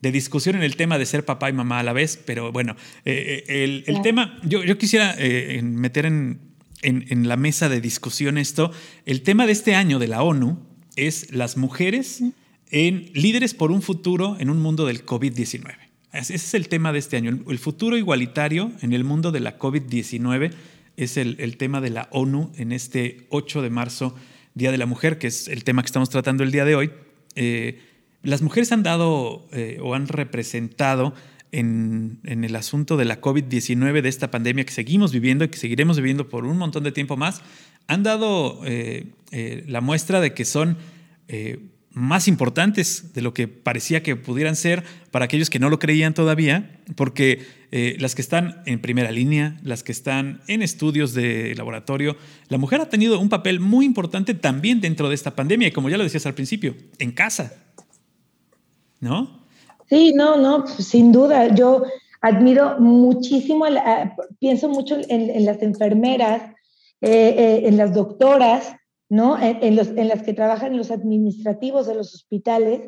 de 0.00 0.12
discusión 0.12 0.56
en 0.56 0.62
el 0.62 0.76
tema 0.76 0.98
de 0.98 1.06
ser 1.06 1.24
papá 1.24 1.50
y 1.50 1.52
mamá 1.52 1.80
a 1.80 1.82
la 1.82 1.92
vez, 1.92 2.20
pero 2.24 2.52
bueno, 2.52 2.76
eh, 3.04 3.44
eh, 3.48 3.84
el, 3.86 4.02
tema, 4.02 4.38
yo, 4.44 4.62
yo 4.62 4.78
quisiera 4.78 5.14
eh, 5.18 5.60
meter 5.62 6.06
en, 6.06 6.47
en, 6.82 7.28
la 7.28 7.36
mesa 7.36 7.68
de 7.68 7.80
discusión 7.80 8.38
esto. 8.38 8.70
El 9.06 9.22
tema 9.22 9.46
de 9.46 9.52
este 9.52 9.74
año 9.74 9.98
de 9.98 10.08
la 10.08 10.22
ONU 10.22 10.58
es 10.96 11.32
las 11.32 11.56
mujeres 11.56 12.22
en 12.70 13.10
líderes 13.14 13.54
por 13.54 13.70
un 13.70 13.82
futuro 13.82 14.36
en 14.38 14.50
un 14.50 14.60
mundo 14.60 14.86
del 14.86 15.04
COVID-19. 15.04 15.76
Ese 16.12 16.34
es 16.34 16.54
el 16.54 16.68
tema 16.68 16.92
de 16.92 16.98
este 16.98 17.16
año. 17.16 17.30
El 17.48 17.58
futuro 17.58 17.96
igualitario 17.96 18.72
en 18.80 18.92
el 18.92 19.04
mundo 19.04 19.30
de 19.30 19.40
la 19.40 19.58
COVID-19 19.58 20.52
es 20.96 21.16
el, 21.16 21.56
tema 21.56 21.80
de 21.80 21.90
la 21.90 22.08
ONU 22.10 22.52
en 22.56 22.72
este 22.72 23.26
8 23.30 23.62
de 23.62 23.70
marzo, 23.70 24.14
Día 24.54 24.72
de 24.72 24.78
la 24.78 24.86
Mujer, 24.86 25.18
que 25.18 25.28
es 25.28 25.46
el 25.46 25.62
tema 25.62 25.82
que 25.82 25.86
estamos 25.86 26.10
tratando 26.10 26.42
el 26.42 26.50
día 26.50 26.64
de 26.64 26.74
hoy. 26.74 26.90
Eh, 27.36 27.80
las 28.22 28.42
mujeres 28.42 28.72
han 28.72 28.82
dado 28.82 29.46
eh, 29.52 29.78
o 29.80 29.94
han 29.94 30.08
representado 30.08 31.14
en, 31.52 32.20
el 32.24 32.56
asunto 32.56 32.96
de 32.96 33.04
la 33.04 33.20
COVID-19, 33.20 34.02
de 34.02 34.08
esta 34.08 34.30
pandemia 34.30 34.64
que 34.64 34.72
seguimos 34.72 35.12
viviendo 35.12 35.44
y 35.44 35.48
que 35.48 35.58
seguiremos 35.58 35.96
viviendo 35.96 36.28
por 36.28 36.44
un 36.44 36.58
montón 36.58 36.84
de 36.84 36.92
tiempo 36.92 37.16
más, 37.16 37.42
han 37.86 38.02
dado 38.02 38.60
eh, 38.64 39.06
eh, 39.32 39.64
la 39.66 39.80
muestra 39.80 40.20
de 40.20 40.34
que 40.34 40.44
son 40.44 40.76
eh, 41.28 41.58
más 41.92 42.28
importantes 42.28 43.12
de 43.14 43.22
lo 43.22 43.32
que 43.34 43.48
parecía 43.48 44.02
que 44.02 44.14
pudieran 44.14 44.56
ser 44.56 44.84
para 45.10 45.24
aquellos 45.24 45.50
que 45.50 45.58
no 45.58 45.70
lo 45.70 45.78
creían 45.78 46.14
todavía, 46.14 46.80
porque 46.96 47.58
las 47.98 48.14
que 48.14 48.22
están 48.22 48.62
en 48.64 48.80
primera 48.80 49.10
línea, 49.10 49.58
las 49.62 49.82
que 49.82 49.92
están 49.92 50.40
en 50.46 50.62
estudios 50.62 51.12
de 51.12 51.54
laboratorio, 51.54 52.16
la 52.48 52.56
mujer 52.56 52.80
ha 52.80 52.88
tenido 52.88 53.18
un 53.18 53.28
papel 53.28 53.60
muy 53.60 53.84
importante 53.84 54.32
también 54.32 54.80
dentro 54.80 55.08
de 55.08 55.14
esta 55.14 55.34
pandemia, 55.34 55.68
y 55.68 55.72
como 55.72 55.90
ya 55.90 55.98
lo 55.98 56.04
decías 56.04 56.24
al 56.24 56.34
principio, 56.34 56.76
en 56.98 57.10
casa. 57.10 57.52
¿No? 59.00 59.38
Sí, 59.88 60.12
no, 60.14 60.36
no, 60.36 60.66
sin 60.66 61.12
duda. 61.12 61.54
Yo 61.54 61.82
admiro 62.20 62.78
muchísimo, 62.78 63.64
pienso 64.38 64.68
mucho 64.68 64.96
en, 65.08 65.44
las 65.44 65.62
enfermeras, 65.62 66.42
eh, 67.00 67.34
eh, 67.38 67.62
en 67.64 67.76
las 67.76 67.94
doctoras, 67.94 68.74
¿no? 69.08 69.38
En, 69.40 69.76
los, 69.76 69.88
en 69.88 70.08
las 70.08 70.22
que 70.22 70.34
trabajan 70.34 70.72
en 70.72 70.78
los 70.78 70.90
administrativos 70.90 71.86
de 71.86 71.94
los 71.94 72.14
hospitales, 72.14 72.82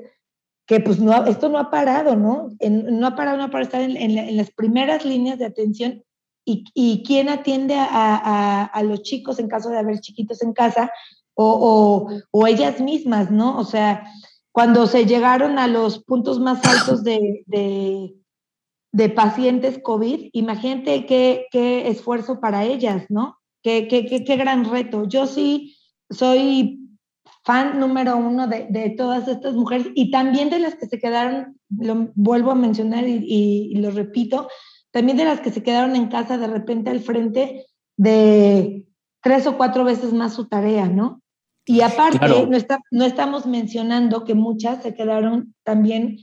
que 0.67 0.81
pues 0.81 1.01
no, 1.01 1.25
esto 1.25 1.49
no 1.49 1.59
ha 1.59 1.71
parado, 1.71 2.17
¿no? 2.17 2.51
no 2.61 3.07
ha 3.07 3.17
parado, 3.17 3.39
no 3.39 3.45
ha 3.45 3.51
parado 3.51 3.65
estar 3.65 3.81
en, 3.81 4.37
las 4.37 4.51
primeras 4.51 5.05
líneas 5.05 5.39
de 5.39 5.47
atención 5.47 6.05
y, 6.45 7.03
quién 7.05 7.29
atiende 7.29 7.75
a, 7.79 8.83
los 8.85 9.03
chicos 9.03 9.39
en 9.39 9.49
caso 9.49 9.71
de 9.71 9.79
haber 9.79 10.01
chiquitos 10.01 10.43
en 10.43 10.53
casa 10.53 10.91
o 11.35 12.47
ellas 12.47 12.81
mismas, 12.81 13.31
¿no? 13.31 13.59
O 13.59 13.65
sea, 13.65 14.05
cuando 14.53 14.87
se 14.87 15.07
llegaron 15.07 15.59
a 15.59 15.69
los 15.69 16.03
puntos 16.05 16.41
más 16.41 16.65
altos 16.65 17.05
de, 17.05 17.45
de, 17.47 19.09
pacientes 19.11 19.81
COVID, 19.83 20.31
imagínate 20.33 21.07
qué, 21.07 21.47
qué, 21.51 21.89
esfuerzo 21.89 22.41
para 22.41 22.65
ellas, 22.65 23.07
¿no? 23.09 23.39
Qué, 23.63 23.87
qué, 23.89 24.25
qué, 24.25 24.37
gran 24.37 24.65
reto. 24.65 25.07
Yo 25.07 25.27
sí 25.27 25.77
soy 26.11 26.81
fan 27.45 27.79
número 27.79 28.17
uno 28.17 28.49
de, 28.49 28.67
de, 28.71 28.91
todas 28.91 29.29
estas 29.29 29.55
mujeres 29.55 29.89
y 29.95 30.11
también 30.11 30.51
de 30.51 30.59
las 30.59 30.75
que 30.75 30.87
se 30.87 30.99
quedaron, 30.99 31.59
lo 31.69 32.11
vuelvo 32.15 32.51
a 32.51 32.57
mencionar 32.57 33.05
y, 33.07 33.75
lo 33.77 33.91
repito, 33.91 34.49
también 34.91 35.17
de 35.17 35.25
las 35.25 35.41
que 35.41 35.51
se 35.51 35.63
quedaron 35.63 35.95
en 35.95 36.09
casa 36.09 36.39
de 36.39 36.49
repente 36.49 36.91
al 36.91 37.01
frente 37.01 37.67
de 37.97 38.87
tres 39.23 39.47
o 39.47 39.57
cuatro 39.57 39.85
veces 39.85 40.13
más 40.13 40.35
su 40.35 40.49
tarea, 40.49 40.89
¿no? 40.89 41.20
Y 41.71 41.83
aparte, 41.83 42.19
no, 42.49 42.57
está, 42.57 42.81
no 42.91 43.05
estamos 43.05 43.47
mencionando 43.47 44.25
que 44.25 44.35
muchas 44.35 44.83
se 44.83 44.93
quedaron 44.93 45.55
también 45.63 46.19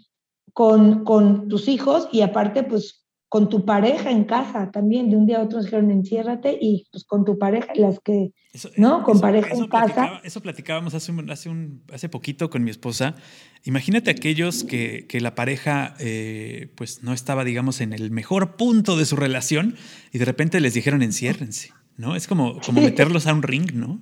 con, 0.52 1.06
con 1.06 1.48
tus 1.48 1.70
hijos 1.70 2.10
y 2.12 2.20
aparte, 2.20 2.64
pues 2.64 3.06
con 3.30 3.48
tu 3.48 3.64
pareja 3.64 4.12
en 4.12 4.26
casa 4.26 4.72
también, 4.72 5.10
de 5.10 5.16
un 5.16 5.26
día 5.26 5.38
a 5.38 5.44
otro 5.44 5.62
dijeron 5.62 5.90
enciérrate 5.90 6.58
y 6.60 6.86
pues 6.92 7.06
con 7.06 7.24
tu 7.24 7.38
pareja, 7.38 7.72
las 7.76 8.02
que, 8.02 8.34
¿no? 8.76 9.04
Con 9.04 9.22
pareja 9.22 9.54
en 9.54 9.68
casa. 9.68 10.20
Eso 10.26 10.42
platicábamos 10.42 10.94
hace, 10.94 11.14
un, 11.14 11.30
hace, 11.32 11.48
un, 11.48 11.82
hace 11.94 12.10
poquito 12.10 12.50
con 12.50 12.66
mi 12.66 12.72
esposa. 12.72 13.16
Imagínate 13.64 14.12
aquellos 14.12 14.66
que, 14.66 15.08
que 15.08 15.22
la 15.22 15.34
pareja 15.34 15.96
eh, 16.00 16.74
pues 16.76 17.04
no 17.04 17.14
estaba, 17.14 17.46
digamos, 17.46 17.80
en 17.80 17.94
el 17.94 18.12
mejor 18.12 18.58
punto 18.58 18.98
de 18.98 19.06
su 19.06 19.16
relación 19.16 19.78
y 20.12 20.18
de 20.18 20.26
repente 20.26 20.60
les 20.60 20.74
dijeron 20.74 21.02
enciérrense, 21.04 21.72
¿no? 21.96 22.18
Es 22.18 22.28
como, 22.28 22.60
como 22.60 22.82
meterlos 22.82 23.28
a 23.28 23.34
un 23.34 23.44
ring, 23.44 23.72
¿no? 23.74 24.02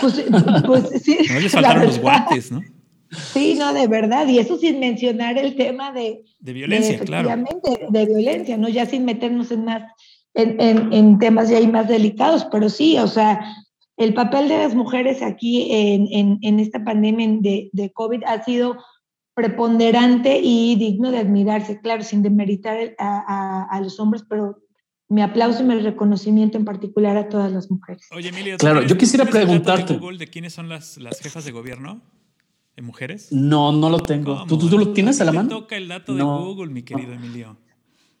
Pues, 0.00 0.24
pues 0.66 1.02
sí. 1.02 1.18
No 1.32 1.40
les 1.40 1.52
faltaron 1.52 1.86
los 1.86 2.00
guantes, 2.00 2.50
¿no? 2.50 2.60
Sí, 3.10 3.54
no, 3.58 3.74
de 3.74 3.86
verdad. 3.86 4.26
Y 4.26 4.38
eso 4.38 4.56
sin 4.56 4.80
mencionar 4.80 5.36
el 5.36 5.54
tema 5.54 5.92
de... 5.92 6.24
De 6.40 6.52
violencia, 6.52 6.98
claro. 7.00 7.28
De 7.90 8.06
violencia, 8.06 8.56
¿no? 8.56 8.68
Ya 8.68 8.86
sin 8.86 9.04
meternos 9.04 9.50
en 9.50 9.64
más, 9.64 9.82
en, 10.34 10.60
en, 10.60 10.92
en, 10.92 11.18
temas 11.18 11.50
ya 11.50 11.60
más 11.68 11.88
delicados, 11.88 12.46
pero 12.50 12.70
sí, 12.70 12.96
o 12.98 13.06
sea, 13.06 13.44
el 13.98 14.14
papel 14.14 14.48
de 14.48 14.58
las 14.58 14.74
mujeres 14.74 15.20
aquí 15.22 15.68
en, 15.70 16.38
en 16.40 16.58
esta 16.58 16.82
pandemia 16.82 17.28
de, 17.40 17.68
de, 17.72 17.92
COVID 17.92 18.24
ha 18.24 18.42
sido 18.42 18.78
preponderante 19.34 20.40
y 20.42 20.76
digno 20.76 21.10
de 21.10 21.18
admirarse, 21.18 21.80
claro, 21.80 22.02
sin 22.02 22.22
demeritar 22.22 22.94
a, 22.98 23.24
a, 23.26 23.64
a 23.64 23.80
los 23.80 24.00
hombres, 24.00 24.24
pero 24.28 24.61
mi 25.12 25.20
aplauso 25.20 25.62
y 25.62 25.66
mi 25.66 25.78
reconocimiento 25.78 26.56
en 26.56 26.64
particular 26.64 27.18
a 27.18 27.28
todas 27.28 27.52
las 27.52 27.70
mujeres. 27.70 28.08
Oye, 28.12 28.30
Emilia, 28.30 28.56
claro, 28.56 28.82
yo 28.82 28.96
quisiera 28.96 29.26
preguntarte. 29.26 29.92
De, 29.92 29.98
Google 29.98 30.16
de 30.16 30.26
quiénes 30.26 30.54
son 30.54 30.70
las, 30.70 30.96
las 30.96 31.20
jefas 31.20 31.44
de 31.44 31.52
gobierno? 31.52 32.00
¿De 32.74 32.80
mujeres? 32.80 33.28
No, 33.30 33.72
no 33.72 33.90
lo 33.90 34.00
tengo. 34.00 34.46
¿Tú, 34.46 34.56
¿Tú, 34.56 34.78
lo 34.78 34.88
tienes 34.94 35.20
a 35.20 35.24
la 35.24 35.32
mano? 35.32 35.50
toca 35.50 35.76
el 35.76 35.88
dato 35.88 36.14
de 36.14 36.22
Google, 36.22 36.72
mi 36.72 36.82
querido 36.82 37.12
Emilio. 37.12 37.58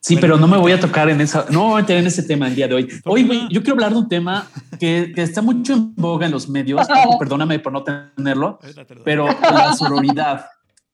Sí, 0.00 0.18
pero 0.20 0.36
no 0.36 0.46
me 0.46 0.58
voy 0.58 0.72
a 0.72 0.80
tocar 0.80 1.08
en 1.08 1.20
esa, 1.22 1.46
no 1.48 1.68
voy 1.68 1.78
a 1.78 1.82
meter 1.82 1.96
en 1.96 2.06
ese 2.08 2.24
tema 2.24 2.48
el 2.48 2.56
día 2.56 2.68
de 2.68 2.74
hoy. 2.74 2.88
Hoy 3.06 3.48
yo 3.50 3.62
quiero 3.62 3.74
hablar 3.74 3.92
de 3.92 3.98
un 3.98 4.08
tema 4.08 4.46
que, 4.78 5.12
que, 5.14 5.22
está 5.22 5.40
mucho 5.40 5.72
en 5.72 5.94
boga 5.94 6.26
en 6.26 6.32
los 6.32 6.48
medios, 6.48 6.86
perdóname 7.18 7.60
por 7.60 7.72
no 7.72 7.84
tenerlo, 7.84 8.58
pero 9.04 9.28
la 9.28 9.72
sororidad, 9.74 10.46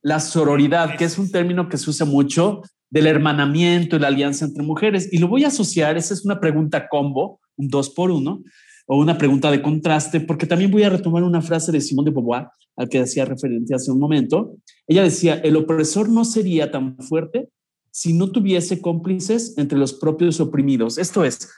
la 0.02 0.20
sororidad, 0.20 0.96
que 0.96 1.06
es 1.06 1.18
un 1.18 1.32
término 1.32 1.68
que 1.68 1.78
se 1.78 1.88
usa 1.88 2.06
mucho 2.06 2.62
del 2.90 3.06
hermanamiento 3.06 3.96
y 3.96 3.98
la 3.98 4.08
alianza 4.08 4.44
entre 4.44 4.62
mujeres. 4.62 5.08
Y 5.12 5.18
lo 5.18 5.28
voy 5.28 5.44
a 5.44 5.48
asociar, 5.48 5.96
esa 5.96 6.14
es 6.14 6.24
una 6.24 6.40
pregunta 6.40 6.88
combo, 6.88 7.40
un 7.56 7.68
dos 7.68 7.90
por 7.90 8.10
uno, 8.10 8.42
o 8.86 8.98
una 8.98 9.18
pregunta 9.18 9.50
de 9.50 9.60
contraste, 9.60 10.20
porque 10.20 10.46
también 10.46 10.70
voy 10.70 10.82
a 10.82 10.90
retomar 10.90 11.22
una 11.22 11.42
frase 11.42 11.70
de 11.72 11.80
Simón 11.80 12.06
de 12.06 12.10
Beauvoir, 12.10 12.48
al 12.76 12.88
que 12.88 13.00
hacía 13.00 13.24
referencia 13.24 13.76
hace 13.76 13.90
un 13.90 13.98
momento. 13.98 14.54
Ella 14.86 15.02
decía, 15.02 15.34
el 15.34 15.56
opresor 15.56 16.08
no 16.08 16.24
sería 16.24 16.70
tan 16.70 16.96
fuerte 16.98 17.50
si 17.90 18.12
no 18.12 18.30
tuviese 18.30 18.80
cómplices 18.80 19.58
entre 19.58 19.78
los 19.78 19.92
propios 19.92 20.40
oprimidos. 20.40 20.96
Esto 20.98 21.24
es, 21.24 21.50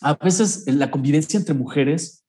a 0.00 0.14
veces 0.14 0.64
la 0.66 0.90
convivencia 0.90 1.38
entre 1.38 1.54
mujeres 1.54 2.24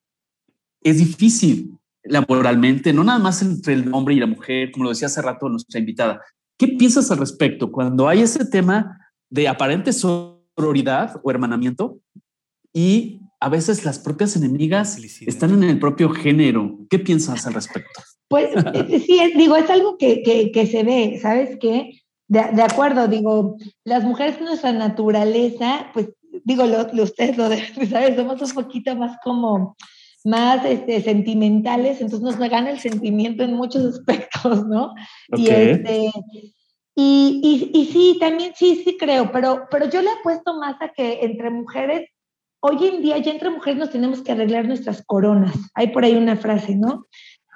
es 0.82 0.98
difícil 0.98 1.78
laboralmente, 2.04 2.94
no 2.94 3.04
nada 3.04 3.20
más 3.20 3.42
entre 3.42 3.74
el 3.74 3.94
hombre 3.94 4.16
y 4.16 4.20
la 4.20 4.28
mujer, 4.28 4.72
como 4.72 4.86
lo 4.86 4.90
decía 4.90 5.08
hace 5.08 5.22
rato 5.22 5.50
nuestra 5.50 5.80
invitada, 5.80 6.22
¿Qué 6.60 6.68
piensas 6.68 7.10
al 7.10 7.20
respecto 7.20 7.72
cuando 7.72 8.10
hay 8.10 8.20
ese 8.20 8.44
tema 8.44 9.00
de 9.30 9.48
aparente 9.48 9.94
sororidad 9.94 11.16
o 11.24 11.32
hermanamiento 11.32 12.02
y 12.74 13.22
a 13.40 13.48
veces 13.48 13.86
las 13.86 13.98
propias 13.98 14.36
enemigas 14.36 14.98
están 15.26 15.52
en 15.54 15.64
el 15.64 15.80
propio 15.80 16.10
género? 16.10 16.78
¿Qué 16.90 17.00
piensas 17.00 17.48
al 17.48 17.54
respecto? 17.54 18.02
Pues 18.28 18.50
eh, 18.74 19.00
sí, 19.00 19.22
digo, 19.38 19.56
es 19.56 19.70
algo 19.70 19.98
que, 19.98 20.22
que, 20.22 20.68
se 20.68 20.84
ve, 20.84 21.18
¿sabes 21.22 21.58
qué? 21.62 22.02
De, 22.28 22.44
de, 22.54 22.62
acuerdo, 22.62 23.08
digo, 23.08 23.56
las 23.86 24.04
mujeres, 24.04 24.42
nuestra 24.42 24.74
naturaleza, 24.74 25.90
pues 25.94 26.10
digo, 26.44 26.66
lo, 26.66 26.86
ustedes 27.02 27.38
lo 27.38 27.48
deben 27.48 27.90
saber, 27.90 28.18
somos 28.18 28.42
un 28.42 28.52
poquito 28.52 28.94
más 28.98 29.18
como 29.24 29.78
más 30.26 30.66
este, 30.66 31.02
sentimentales, 31.02 32.02
entonces 32.02 32.22
nos 32.22 32.50
gana 32.50 32.72
el 32.72 32.80
sentimiento 32.80 33.44
en 33.44 33.54
muchos 33.54 33.86
aspectos, 33.96 34.66
¿no? 34.68 34.94
Y, 35.36 35.50
este, 35.50 36.12
y, 36.96 37.72
y, 37.74 37.86
sí, 37.86 38.18
también 38.20 38.54
sí, 38.56 38.82
sí 38.84 38.98
creo, 38.98 39.32
pero, 39.32 39.68
pero 39.72 39.90
yo 39.90 40.02
le 40.02 40.10
apuesto 40.10 40.60
más 40.60 40.82
a 40.82 40.90
que 40.90 41.20
entre 41.22 41.50
mujeres, 41.50 42.10
hoy 42.62 42.88
en 42.88 43.02
día 43.02 43.18
ya 43.20 43.32
entre 43.32 43.50
mujeres 43.50 43.80
nos 43.80 43.90
tenemos 43.90 44.22
que 44.22 44.34
arreglar 44.34 44.68
nuestras 44.68 45.02
coronas. 45.06 45.56
Hay 45.76 45.88
por 45.88 46.04
ahí 46.04 46.16
una 46.16 46.36
frase, 46.36 46.76
¿no? 46.76 47.06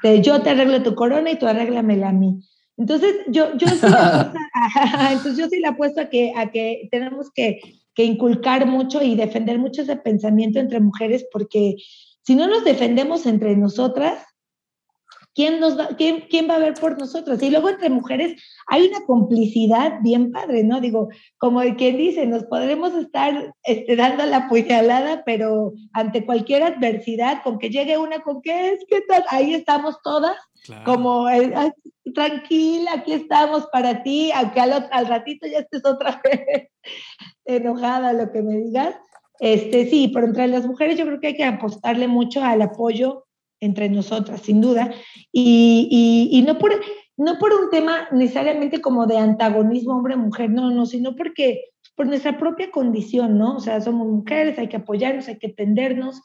de 0.04 0.22
yo 0.22 0.42
te 0.42 0.50
arreglo 0.50 0.84
tu 0.84 0.94
corona 0.94 1.32
y 1.32 1.40
tú 1.40 1.48
arréglamela 1.48 2.10
a 2.10 2.14
mí. 2.14 2.40
Entonces, 2.78 3.16
yo, 3.28 3.56
yo 3.58 3.68
sí 3.68 3.80
la 3.82 4.34
entonces 5.12 5.38
yo 5.38 5.48
sí 5.48 5.60
le 5.60 5.68
apuesto 5.68 6.02
a 6.02 6.10
que, 6.10 6.34
a 6.36 6.52
que 6.52 6.88
tenemos 6.92 7.32
que, 7.34 7.60
que 7.96 8.04
inculcar 8.04 8.68
mucho 8.68 9.02
y 9.02 9.16
defender 9.16 9.58
mucho 9.58 9.82
ese 9.82 9.96
pensamiento 9.96 10.60
entre 10.60 10.80
mujeres, 10.80 11.26
porque 11.32 11.76
si 12.24 12.36
no 12.36 12.48
nos 12.48 12.64
defendemos 12.64 13.26
entre 13.26 13.56
nosotras, 13.56 14.24
¿quién, 15.36 15.60
nos 15.60 15.78
va, 15.78 15.90
quién, 15.98 16.26
quién 16.30 16.50
va 16.50 16.56
a 16.56 16.60
ver 16.60 16.74
por 16.74 16.98
nosotras? 16.98 17.42
Y 17.42 17.50
luego 17.50 17.70
entre 17.70 17.90
mujeres 17.90 18.42
hay 18.68 18.88
una 18.88 19.06
complicidad 19.06 20.00
bien 20.02 20.32
padre, 20.32 20.64
¿no? 20.64 20.80
Digo, 20.80 21.10
como 21.38 21.62
el 21.62 21.76
que 21.76 21.92
dice, 21.92 22.26
nos 22.26 22.46
podremos 22.46 22.94
estar 22.94 23.54
este, 23.64 23.96
dando 23.96 24.26
la 24.26 24.48
puñalada, 24.48 25.24
pero 25.26 25.74
ante 25.92 26.26
cualquier 26.26 26.64
adversidad, 26.64 27.44
con 27.44 27.60
que 27.60 27.70
llegue 27.70 27.98
una, 27.98 28.20
con 28.20 28.42
que 28.42 28.74
es 28.74 28.86
que 28.88 29.02
tal, 29.02 29.24
ahí 29.30 29.54
estamos 29.54 30.02
todas, 30.02 30.38
como 30.86 31.28
tranquila, 32.14 32.92
aquí 32.94 33.14
estamos 33.14 33.68
para 33.68 34.02
ti, 34.04 34.32
aunque 34.32 34.62
al, 34.62 34.88
al 34.92 35.08
ratito 35.08 35.46
ya 35.48 35.60
estés 35.60 35.86
otra 35.86 36.22
vez 36.24 36.70
enojada, 37.46 38.14
lo 38.14 38.32
que 38.32 38.42
me 38.42 38.58
digas. 38.58 38.96
Este, 39.40 39.90
sí, 39.90 40.12
pero 40.14 40.28
entre 40.28 40.48
las 40.48 40.66
mujeres 40.66 40.98
yo 40.98 41.06
creo 41.06 41.20
que 41.20 41.28
hay 41.28 41.36
que 41.36 41.44
apostarle 41.44 42.08
mucho 42.08 42.44
al 42.44 42.62
apoyo 42.62 43.26
entre 43.60 43.90
nosotras, 43.90 44.42
sin 44.42 44.60
duda, 44.60 44.94
y, 45.32 46.30
y, 46.32 46.42
no, 46.42 46.58
por, 46.58 46.74
no 47.16 47.40
por 47.40 47.54
un 47.54 47.70
tema 47.70 48.10
necesariamente 48.12 48.82
como 48.82 49.08
de 49.08 49.18
antagonismo 49.18 49.94
hombre-mujer, 49.94 50.50
no, 50.50 50.70
no, 50.70 50.86
sino 50.86 51.16
porque 51.16 51.62
por 51.96 52.08
nuestra 52.08 52.38
propia 52.38 52.72
condición, 52.72 53.38
¿no? 53.38 53.56
O 53.56 53.60
sea, 53.62 53.80
somos 53.80 54.08
mujeres, 54.08 54.60
hay 54.60 54.68
que 54.68 54.78
apoyarnos, 54.78 55.30
hay 55.30 55.38
que 55.38 55.50
tendernos, 55.50 56.22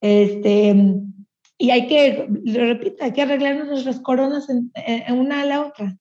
este, 0.00 0.74
y 1.58 1.70
hay 1.70 1.86
que, 1.86 2.26
lo 2.44 2.64
repito, 2.64 3.04
hay 3.04 3.12
que 3.12 3.22
arreglarnos 3.22 3.68
nuestras 3.68 4.00
coronas 4.00 4.48
una 5.10 5.42
a 5.42 5.44
la 5.44 5.66
otra. 5.66 5.96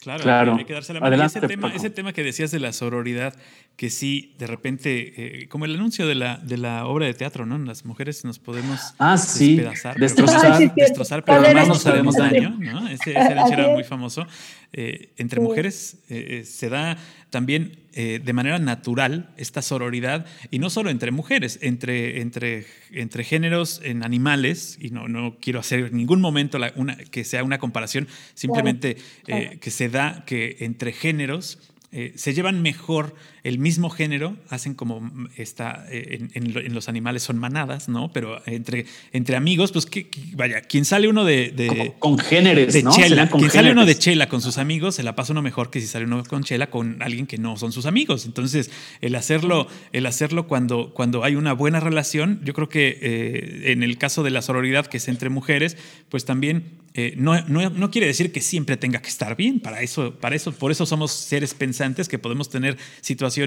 Claro, 0.00 0.22
claro, 0.22 0.56
hay 0.56 0.64
que 0.64 0.74
darse 0.74 0.94
la 0.94 1.00
mano. 1.00 1.24
ese, 1.24 1.40
tema, 1.40 1.72
ese 1.74 1.90
tema 1.90 2.12
que 2.12 2.22
decías 2.22 2.52
de 2.52 2.60
la 2.60 2.72
sororidad, 2.72 3.34
que 3.76 3.90
sí, 3.90 4.34
de 4.38 4.46
repente, 4.46 5.42
eh, 5.42 5.48
como 5.48 5.64
el 5.64 5.74
anuncio 5.74 6.06
de 6.06 6.14
la, 6.14 6.36
de 6.36 6.56
la 6.56 6.86
obra 6.86 7.06
de 7.06 7.14
teatro, 7.14 7.46
¿no? 7.46 7.58
Las 7.58 7.84
mujeres 7.84 8.24
nos 8.24 8.38
podemos 8.38 8.94
ah, 8.98 9.18
sí. 9.18 9.56
despedazar, 9.56 9.96
destrozar, 9.96 10.74
destrozar, 10.74 11.24
pero 11.24 11.40
además 11.40 11.66
nos 11.66 11.86
haremos 11.86 12.14
daño, 12.14 12.56
¿no? 12.60 12.88
Ese, 12.88 13.10
ese 13.10 13.52
era 13.52 13.68
muy 13.68 13.82
famoso. 13.82 14.24
Eh, 14.72 15.12
entre 15.16 15.40
mujeres 15.40 15.96
eh, 16.08 16.44
se 16.44 16.68
da 16.68 16.96
también 17.30 17.87
de 17.98 18.32
manera 18.32 18.58
natural 18.58 19.30
esta 19.36 19.62
sororidad, 19.62 20.26
y 20.50 20.58
no 20.58 20.70
solo 20.70 20.90
entre 20.90 21.10
mujeres, 21.10 21.58
entre, 21.62 22.20
entre, 22.20 22.66
entre 22.92 23.24
géneros 23.24 23.80
en 23.82 24.04
animales, 24.04 24.78
y 24.80 24.90
no, 24.90 25.08
no 25.08 25.36
quiero 25.40 25.60
hacer 25.60 25.80
en 25.80 25.96
ningún 25.96 26.20
momento 26.20 26.58
una, 26.76 26.96
que 26.96 27.24
sea 27.24 27.42
una 27.44 27.58
comparación, 27.58 28.06
simplemente 28.34 28.96
que 29.26 29.70
se 29.70 29.88
da 29.88 30.24
que 30.26 30.56
entre 30.60 30.92
géneros 30.92 31.58
eh, 31.90 32.12
se 32.16 32.34
llevan 32.34 32.60
mejor 32.60 33.14
el 33.48 33.58
mismo 33.58 33.88
género, 33.88 34.36
hacen 34.50 34.74
como 34.74 35.10
está 35.36 35.86
eh, 35.90 36.28
en, 36.34 36.74
los 36.74 36.88
animales 36.88 37.22
son 37.22 37.38
manadas, 37.38 37.88
¿no? 37.88 38.12
Pero 38.12 38.42
entre, 38.44 38.84
entre 39.12 39.36
amigos, 39.36 39.72
pues 39.72 39.86
que, 39.86 40.06
vaya, 40.34 40.60
quien 40.60 40.84
sale 40.84 41.08
uno 41.08 41.24
de, 41.24 41.94
con 41.98 42.18
géneros, 42.18 42.74
de 42.74 42.84
chela, 42.84 43.28
quien 43.28 43.50
sale 43.50 43.72
uno 43.72 43.86
de 43.86 43.98
chela 43.98 44.28
con 44.28 44.42
sus 44.42 44.58
amigos, 44.58 44.96
se 44.96 45.02
la 45.02 45.16
pasa 45.16 45.32
uno 45.32 45.40
mejor 45.40 45.70
que 45.70 45.80
si 45.80 45.86
sale 45.86 46.04
uno 46.04 46.22
con 46.24 46.44
chela 46.44 46.68
con 46.68 47.00
alguien 47.02 47.26
que 47.26 47.38
no 47.38 47.56
son 47.56 47.72
sus 47.72 47.86
amigos. 47.86 48.26
Entonces, 48.26 48.70
el 49.00 49.14
hacerlo, 49.14 49.66
el 49.92 50.04
hacerlo 50.04 50.46
cuando, 50.46 50.92
cuando 50.92 51.24
hay 51.24 51.34
una 51.34 51.54
buena 51.54 51.80
relación, 51.80 52.40
yo 52.44 52.52
creo 52.52 52.68
que 52.68 52.98
eh, 53.00 53.72
en 53.72 53.82
el 53.82 53.96
caso 53.96 54.22
de 54.22 54.30
la 54.30 54.42
sororidad 54.42 54.86
que 54.86 54.98
es 54.98 55.08
entre 55.08 55.30
mujeres, 55.30 55.78
pues 56.10 56.26
también 56.26 56.64
eh, 57.00 57.14
no, 57.16 57.40
no, 57.46 57.90
quiere 57.92 58.08
decir 58.08 58.32
que 58.32 58.40
siempre 58.40 58.76
tenga 58.76 59.00
que 59.00 59.08
estar 59.08 59.36
bien. 59.36 59.60
Para 59.60 59.82
eso, 59.82 60.14
para 60.14 60.34
eso, 60.34 60.50
por 60.50 60.72
eso 60.72 60.84
somos 60.84 61.12
seres 61.12 61.54
pensantes 61.54 62.08
que 62.08 62.18
podemos 62.18 62.48
tener 62.48 62.76
situaciones 63.02 63.37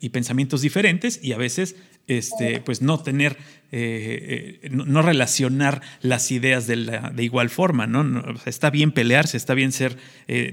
y 0.00 0.08
pensamientos 0.10 0.62
diferentes 0.62 1.20
y 1.22 1.32
a 1.32 1.38
veces, 1.38 1.76
este, 2.06 2.60
pues 2.60 2.82
no 2.82 3.00
tener, 3.00 3.36
eh, 3.72 4.60
eh, 4.62 4.68
no, 4.70 5.02
relacionar 5.02 5.80
las 6.00 6.30
ideas 6.30 6.66
de, 6.66 6.76
la, 6.76 7.10
de 7.10 7.24
igual 7.24 7.50
forma. 7.50 7.86
¿no? 7.86 8.24
está 8.46 8.70
bien 8.70 8.92
pelearse, 8.92 9.36
está 9.36 9.54
bien 9.54 9.72
ser, 9.72 9.96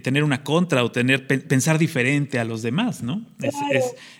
tener 0.04 0.24
una 0.24 0.44
contra 0.44 0.84
o 0.84 0.92
tener 0.92 1.28
pensar 1.28 1.78
diferente 1.78 2.40
a 2.40 2.46
los 2.46 2.62
demás. 2.62 3.04
¿no? 3.04 3.26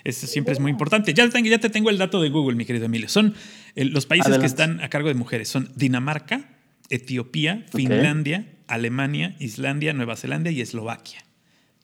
Es, 0.04 0.16
siempre 0.16 0.54
es 0.54 0.60
muy 0.60 0.72
importante. 0.72 1.14
Ya, 1.14 1.28
ya 1.30 1.60
te 1.60 1.70
tengo 1.70 1.90
el 1.90 1.98
dato 1.98 2.22
de 2.22 2.30
Google, 2.30 2.56
mi 2.56 2.66
querido 2.66 2.86
Emilio. 2.86 3.10
Son 3.10 3.34
los 3.76 4.06
países 4.06 4.38
que 4.38 4.46
están 4.46 4.82
a 4.82 4.90
cargo 4.90 5.08
de 5.08 5.14
mujeres. 5.14 5.50
Son 5.50 5.72
Dinamarca, 5.76 6.50
Etiopía, 6.90 7.66
Finlandia, 7.72 8.48
Alemania, 8.68 9.36
Islandia, 9.40 9.94
Nueva 9.94 10.16
Zelanda 10.16 10.52
y 10.52 10.62
Eslovaquia. 10.62 11.24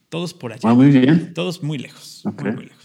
Todos 0.10 0.34
por 0.34 0.54
allá. 0.54 0.70
Ah, 0.70 0.74
muy 0.76 0.92
bien. 0.92 1.34
Todos 1.34 1.64
muy 1.64 1.78
lejos. 1.78 2.24
Muy, 2.38 2.66
lejos. 2.66 2.83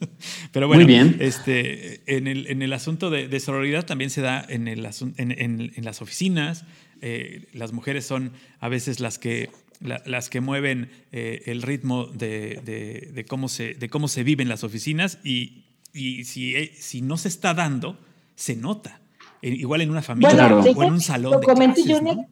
Pero 0.52 0.68
bueno, 0.68 0.84
muy 0.84 0.92
bien. 0.92 1.16
Este, 1.20 2.02
en, 2.06 2.26
el, 2.26 2.46
en 2.46 2.62
el 2.62 2.72
asunto 2.72 3.10
de, 3.10 3.40
sororidad 3.40 3.86
también 3.86 4.10
se 4.10 4.20
da 4.20 4.44
en, 4.48 4.68
el, 4.68 4.88
en, 5.16 5.32
en, 5.32 5.84
las 5.84 6.02
oficinas. 6.02 6.64
Eh, 7.00 7.46
las 7.52 7.72
mujeres 7.72 8.06
son 8.06 8.32
a 8.60 8.68
veces 8.68 9.00
las 9.00 9.18
que, 9.18 9.50
las 9.80 10.28
que 10.28 10.40
mueven 10.40 10.90
eh, 11.12 11.42
el 11.46 11.62
ritmo 11.62 12.06
de, 12.06 13.10
de, 13.12 13.24
cómo 13.24 13.48
se, 13.48 13.74
de 13.74 13.88
cómo 13.88 14.08
se 14.08 14.22
vive 14.22 14.42
en 14.42 14.48
las 14.48 14.64
oficinas 14.64 15.18
y, 15.24 15.64
y 15.92 16.24
si, 16.24 16.54
eh, 16.56 16.72
si 16.76 17.02
no 17.02 17.16
se 17.16 17.28
está 17.28 17.54
dando, 17.54 17.98
se 18.34 18.56
nota 18.56 19.00
igual 19.42 19.80
en 19.82 19.90
una 19.90 20.02
familia 20.02 20.56
o 20.56 20.82
en 20.82 20.92
un 20.92 21.00
salón. 21.00 21.40
de 21.40 22.26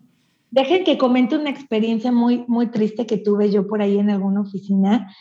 Dejen 0.51 0.85
que 0.85 0.97
comente 0.97 1.37
una 1.37 1.51
experiencia 1.51 2.13
muy, 2.13 2.45
muy 2.47 2.69
triste 2.69 3.07
que 3.07 3.19
tuve 3.19 3.51
yo 3.51 3.67
por 3.67 3.83
ahí 3.83 3.99
en 3.99 4.11
alguna 4.11 4.41
oficina. 4.41 5.13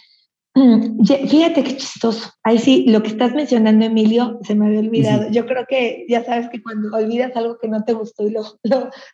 Fíjate 0.56 1.64
qué 1.64 1.76
chistoso. 1.76 2.32
Ahí 2.44 2.60
sí, 2.60 2.86
lo 2.88 3.04
que 3.04 3.10
estás 3.10 3.34
mencionando, 3.34 3.86
Emilio, 3.86 4.40
se 4.44 4.56
me 4.56 4.68
había 4.68 4.80
olvidado. 4.80 5.30
Yo 5.30 5.46
creo 5.46 5.66
que 5.68 6.06
ya 6.08 6.24
sabes 6.24 6.50
que 6.50 6.64
cuando 6.64 6.96
olvidas 6.96 7.36
algo 7.36 7.58
que 7.58 7.68
no 7.68 7.84
te 7.84 7.92
gustó 7.92 8.26
y 8.26 8.32
lo, 8.32 8.44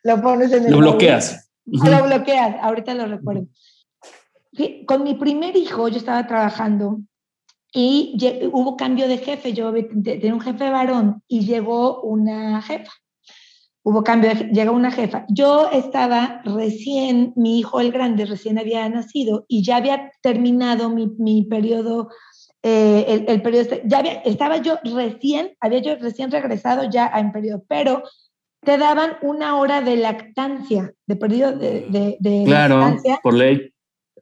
lo, 0.04 0.22
pones 0.22 0.52
en 0.52 0.66
el. 0.66 0.72
Lo 0.72 0.78
bloqueas. 0.78 1.50
Lo 1.66 2.04
bloqueas, 2.04 2.58
ahorita 2.62 2.94
lo 2.94 3.08
recuerdo. 3.08 3.48
Con 4.86 5.04
mi 5.04 5.16
primer 5.16 5.56
hijo, 5.56 5.88
yo 5.88 5.98
estaba 5.98 6.28
trabajando 6.28 7.00
y 7.74 8.18
hubo 8.52 8.78
cambio 8.78 9.08
de 9.08 9.18
jefe, 9.18 9.54
yo 9.54 9.74
tenía 10.04 10.34
un 10.34 10.42
jefe 10.42 10.70
varón 10.70 11.24
y 11.28 11.46
llegó 11.46 12.02
una 12.02 12.62
jefa. 12.62 12.92
Hubo 13.84 14.04
cambio, 14.04 14.32
llegó 14.52 14.74
una 14.74 14.92
jefa. 14.92 15.26
Yo 15.28 15.70
estaba 15.72 16.42
recién, 16.46 17.34
mi 17.36 17.60
hijo 17.60 17.80
el 17.80 17.92
grande 17.92 18.26
recién 18.26 18.60
había 18.60 18.88
nacido 18.90 19.46
y 19.48 19.64
ya 19.64 19.78
había 19.78 20.12
terminado 20.22 20.90
mi, 20.90 21.08
mi 21.18 21.46
periodo, 21.46 22.10
eh, 22.62 23.06
el, 23.08 23.26
el, 23.28 23.42
periodo, 23.42 23.64
este, 23.64 23.82
ya 23.86 24.00
había, 24.00 24.14
estaba 24.22 24.58
yo 24.58 24.78
recién, 24.84 25.56
había 25.60 25.80
yo 25.80 25.96
recién 25.96 26.30
regresado 26.30 26.90
ya 26.92 27.12
en 27.16 27.32
periodo, 27.32 27.64
pero 27.68 28.04
te 28.64 28.78
daban 28.78 29.18
una 29.24 29.58
hora 29.58 29.82
de 29.82 29.98
lactancia, 29.98 30.94
de 31.08 31.16
periodo 31.16 31.58
de, 31.58 31.88
de, 31.90 32.18
de 32.20 32.44
claro, 32.46 32.98
por 33.24 33.34
ley. 33.34 33.74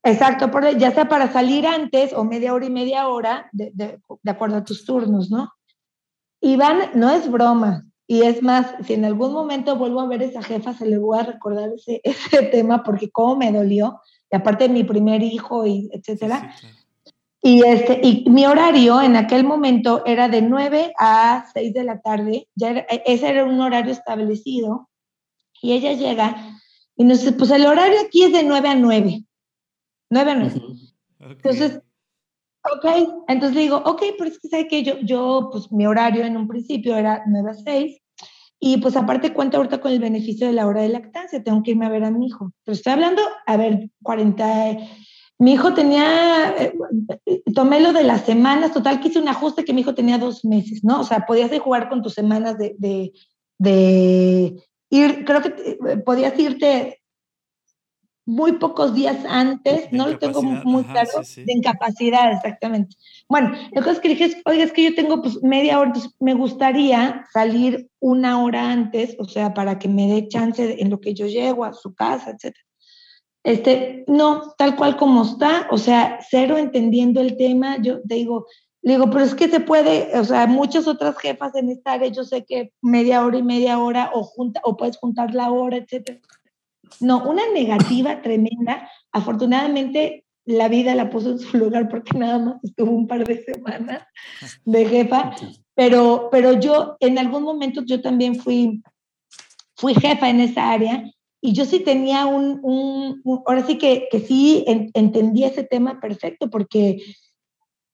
Exacto, 0.03 0.49
ya 0.77 0.91
sea 0.91 1.09
para 1.09 1.31
salir 1.31 1.67
antes 1.67 2.13
o 2.13 2.23
media 2.23 2.53
hora 2.53 2.65
y 2.65 2.69
media 2.69 3.09
hora, 3.09 3.49
de, 3.51 3.71
de, 3.73 4.31
acuerdo 4.31 4.57
a 4.57 4.63
tus 4.63 4.85
turnos, 4.85 5.29
¿no? 5.29 5.51
Y 6.41 6.55
van, 6.55 6.91
no 6.93 7.09
es 7.09 7.29
broma, 7.29 7.88
y 8.11 8.23
es 8.23 8.41
más, 8.41 8.73
si 8.87 8.95
en 8.95 9.05
algún 9.05 9.33
momento 9.33 9.75
vuelvo 9.75 10.01
a 10.01 10.07
ver 10.07 10.21
a 10.21 10.25
esa 10.25 10.41
jefa, 10.41 10.73
se 10.73 10.87
le 10.87 10.97
voy 10.97 11.19
a 11.19 11.23
recordar 11.23 11.69
ese, 11.75 12.01
ese 12.03 12.41
tema 12.41 12.81
porque 12.81 13.11
cómo 13.11 13.35
me 13.35 13.51
dolió, 13.51 14.01
y 14.31 14.35
aparte 14.35 14.63
de 14.63 14.73
mi 14.73 14.83
primer 14.83 15.21
hijo, 15.21 15.67
y 15.67 15.91
etcétera. 15.93 16.55
Y, 17.43 17.63
este, 17.63 18.01
y 18.01 18.27
mi 18.27 18.47
horario 18.47 18.99
en 18.99 19.15
aquel 19.15 19.43
momento 19.43 20.03
era 20.07 20.27
de 20.27 20.41
9 20.41 20.91
a 20.97 21.45
6 21.53 21.71
de 21.71 21.83
la 21.83 22.01
tarde, 22.01 22.47
ya 22.55 22.71
e, 22.71 23.03
ese 23.05 23.29
era 23.29 23.45
un 23.45 23.61
horario 23.61 23.91
establecido, 23.91 24.89
y 25.61 25.73
ella 25.73 25.93
llega 25.93 26.57
y 26.95 27.03
nos 27.03 27.19
dice, 27.19 27.33
pues 27.33 27.51
el 27.51 27.67
horario 27.67 28.01
aquí 28.01 28.23
es 28.23 28.33
de 28.33 28.41
9 28.41 28.69
a 28.69 28.75
9. 28.75 29.23
Nueve 30.09 30.31
a 30.31 31.29
Entonces, 31.29 31.81
ok, 32.63 32.85
entonces 33.27 33.57
digo, 33.57 33.77
ok, 33.77 34.03
pero 34.17 34.29
es 34.29 34.39
que 34.39 34.47
sé 34.47 34.67
que 34.67 34.83
yo, 34.83 34.99
yo, 35.01 35.49
pues 35.51 35.71
mi 35.71 35.85
horario 35.85 36.23
en 36.25 36.37
un 36.37 36.47
principio 36.47 36.95
era 36.95 37.23
nueve 37.27 37.51
a 37.51 37.53
seis, 37.53 38.01
y 38.59 38.77
pues 38.77 38.95
aparte 38.97 39.33
cuenta 39.33 39.57
ahorita 39.57 39.79
con 39.79 39.91
el 39.91 39.99
beneficio 39.99 40.47
de 40.47 40.53
la 40.53 40.67
hora 40.67 40.81
de 40.81 40.89
lactancia, 40.89 41.43
tengo 41.43 41.63
que 41.63 41.71
irme 41.71 41.85
a 41.85 41.89
ver 41.89 42.03
a 42.03 42.11
mi 42.11 42.27
hijo. 42.27 42.51
Pero 42.65 42.75
estoy 42.75 42.91
hablando, 42.91 43.21
a 43.45 43.55
ver, 43.55 43.89
40, 44.03 44.77
mi 45.37 45.53
hijo 45.53 45.73
tenía, 45.73 46.53
eh, 46.57 46.73
tomé 47.55 47.79
lo 47.79 47.93
de 47.93 48.03
las 48.03 48.25
semanas, 48.25 48.73
total 48.73 48.99
que 48.99 49.07
hice 49.07 49.19
un 49.19 49.29
ajuste 49.29 49.63
que 49.63 49.73
mi 49.73 49.81
hijo 49.81 49.95
tenía 49.95 50.17
dos 50.17 50.43
meses, 50.43 50.83
¿no? 50.83 50.99
O 50.99 51.03
sea, 51.05 51.25
podías 51.25 51.57
jugar 51.59 51.87
con 51.87 52.01
tus 52.01 52.13
semanas 52.13 52.57
de, 52.57 52.75
de 53.57 54.63
ir, 54.89 55.25
creo 55.25 55.41
que 55.41 55.77
eh, 55.89 55.97
podías 55.97 56.37
irte 56.37 56.98
muy 58.29 58.53
pocos 58.53 58.93
días 58.93 59.25
antes, 59.27 59.91
no 59.91 60.07
lo 60.07 60.19
tengo 60.19 60.43
muy 60.43 60.83
claro, 60.83 61.09
de 61.35 61.51
incapacidad, 61.51 62.31
exactamente. 62.31 62.95
Bueno, 63.27 63.53
la 63.71 63.81
cosa 63.81 63.93
es 63.93 63.99
que 63.99 64.09
dije, 64.09 64.39
oiga, 64.45 64.65
es 64.65 64.71
que 64.71 64.83
yo 64.83 64.93
tengo 64.93 65.23
pues 65.23 65.41
media 65.41 65.79
hora, 65.79 65.87
entonces 65.87 66.13
me 66.19 66.35
gustaría 66.35 67.25
salir 67.33 67.89
una 67.99 68.43
hora 68.43 68.71
antes, 68.71 69.15
o 69.17 69.25
sea, 69.25 69.55
para 69.55 69.79
que 69.79 69.87
me 69.87 70.07
dé 70.07 70.27
chance 70.27 70.79
en 70.79 70.91
lo 70.91 71.01
que 71.01 71.15
yo 71.15 71.25
llego 71.25 71.65
a 71.65 71.73
su 71.73 71.95
casa, 71.95 72.29
etc. 72.29 72.55
Este, 73.43 74.03
no, 74.05 74.53
tal 74.59 74.75
cual 74.75 74.95
como 74.95 75.23
está, 75.23 75.67
o 75.71 75.79
sea, 75.79 76.19
cero 76.29 76.59
entendiendo 76.59 77.21
el 77.21 77.35
tema, 77.35 77.81
yo 77.81 77.99
te 78.03 78.13
digo, 78.13 78.45
le 78.83 78.93
digo, 78.93 79.09
pero 79.09 79.25
es 79.25 79.33
que 79.33 79.49
se 79.49 79.59
puede, 79.59 80.15
o 80.19 80.23
sea, 80.23 80.45
muchas 80.45 80.87
otras 80.87 81.17
jefas 81.17 81.55
en 81.55 81.71
esta 81.71 81.93
área, 81.93 82.09
yo 82.09 82.23
sé 82.23 82.45
que 82.45 82.73
media 82.79 83.25
hora 83.25 83.39
y 83.39 83.43
media 83.43 83.79
hora, 83.79 84.11
o, 84.13 84.23
junta, 84.23 84.61
o 84.63 84.77
puedes 84.77 84.97
juntar 84.97 85.33
la 85.33 85.49
hora, 85.49 85.77
etcétera. 85.77 86.19
No, 86.99 87.23
una 87.29 87.43
negativa 87.53 88.21
tremenda. 88.23 88.89
Afortunadamente, 89.11 90.25
la 90.45 90.67
vida 90.67 90.95
la 90.95 91.09
puso 91.09 91.31
en 91.31 91.39
su 91.39 91.57
lugar 91.57 91.89
porque 91.89 92.17
nada 92.17 92.39
más 92.39 92.55
estuvo 92.63 92.91
un 92.91 93.07
par 93.07 93.25
de 93.25 93.43
semanas 93.43 94.03
de 94.65 94.85
jefa, 94.85 95.35
pero, 95.75 96.29
pero 96.31 96.59
yo 96.59 96.97
en 96.99 97.19
algún 97.19 97.43
momento 97.43 97.83
yo 97.85 98.01
también 98.01 98.35
fui, 98.35 98.81
fui 99.75 99.93
jefa 99.93 100.29
en 100.29 100.41
esa 100.41 100.71
área 100.71 101.03
y 101.41 101.53
yo 101.53 101.65
sí 101.65 101.81
tenía 101.81 102.25
un, 102.25 102.59
un, 102.63 103.21
ahora 103.45 103.65
sí 103.65 103.77
que, 103.77 104.07
que 104.11 104.19
sí 104.19 104.65
entendí 104.67 105.43
ese 105.43 105.63
tema 105.63 105.99
perfecto 106.01 106.49
porque 106.49 106.97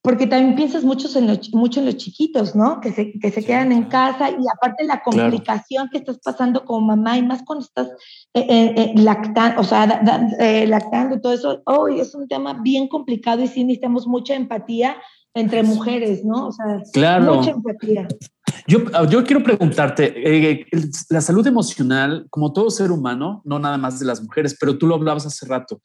porque 0.06 0.28
también 0.28 0.54
piensas 0.54 0.84
mucho 0.84 1.08
en, 1.18 1.26
los, 1.26 1.52
mucho 1.52 1.80
en 1.80 1.86
los 1.86 1.96
chiquitos, 1.96 2.54
¿no? 2.54 2.80
Que 2.80 2.92
se, 2.92 3.18
que 3.18 3.32
se 3.32 3.44
quedan 3.44 3.72
en 3.72 3.86
casa 3.86 4.30
y 4.30 4.36
aparte 4.54 4.84
la 4.84 5.02
complicación 5.02 5.88
que 5.90 5.98
estás 5.98 6.20
pasando 6.20 6.64
como 6.64 6.86
mamá 6.86 7.18
y 7.18 7.24
más 7.24 7.42
cuando 7.44 7.64
estás 7.64 7.88
eh, 8.32 8.46
eh, 8.48 8.74
eh 8.76 8.92
lactando, 8.98 9.60
o 9.60 9.64
sea, 9.64 10.00
eh, 10.38 10.64
lactando, 10.68 11.20
todo 11.20 11.32
eso, 11.32 11.60
oh, 11.66 11.88
es 11.88 12.14
un 12.14 12.28
tema 12.28 12.60
bien 12.62 12.86
complicado 12.86 13.42
y 13.42 13.48
sí 13.48 13.64
necesitamos 13.64 14.06
mucha 14.06 14.36
empatía 14.36 14.96
entre 15.34 15.64
mujeres, 15.64 16.24
¿no? 16.24 16.46
O 16.46 16.52
sea, 16.52 16.80
claro. 16.92 17.34
mucha 17.34 17.50
empatía. 17.50 18.06
Yo, 18.68 18.78
yo 19.10 19.24
quiero 19.24 19.42
preguntarte, 19.42 20.64
la 21.10 21.20
salud 21.20 21.44
emocional, 21.48 22.28
como 22.30 22.52
todo 22.52 22.70
ser 22.70 22.92
humano, 22.92 23.42
no 23.44 23.58
nada 23.58 23.76
más 23.76 23.98
de 23.98 24.06
las 24.06 24.22
mujeres, 24.22 24.56
pero 24.58 24.78
tú 24.78 24.86
lo 24.86 24.94
hablabas 24.94 25.26
hace 25.26 25.46
rato, 25.46 25.80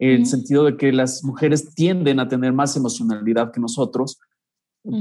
el 0.00 0.26
sentido 0.26 0.64
de 0.64 0.76
que 0.76 0.92
las 0.92 1.22
mujeres 1.22 1.74
tienden 1.74 2.18
a 2.20 2.28
tener 2.28 2.52
más 2.52 2.76
emocionalidad 2.76 3.52
que 3.52 3.60
nosotros, 3.60 4.18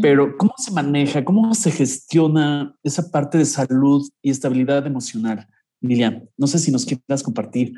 pero 0.01 0.37
¿cómo 0.37 0.53
se 0.57 0.71
maneja, 0.71 1.23
cómo 1.23 1.53
se 1.55 1.71
gestiona 1.71 2.75
esa 2.83 3.09
parte 3.09 3.37
de 3.37 3.45
salud 3.45 4.07
y 4.21 4.29
estabilidad 4.29 4.85
emocional? 4.85 5.47
Lilian, 5.81 6.29
no 6.35 6.47
sé 6.47 6.59
si 6.59 6.69
nos 6.71 6.85
quieras 6.85 7.23
compartir 7.23 7.73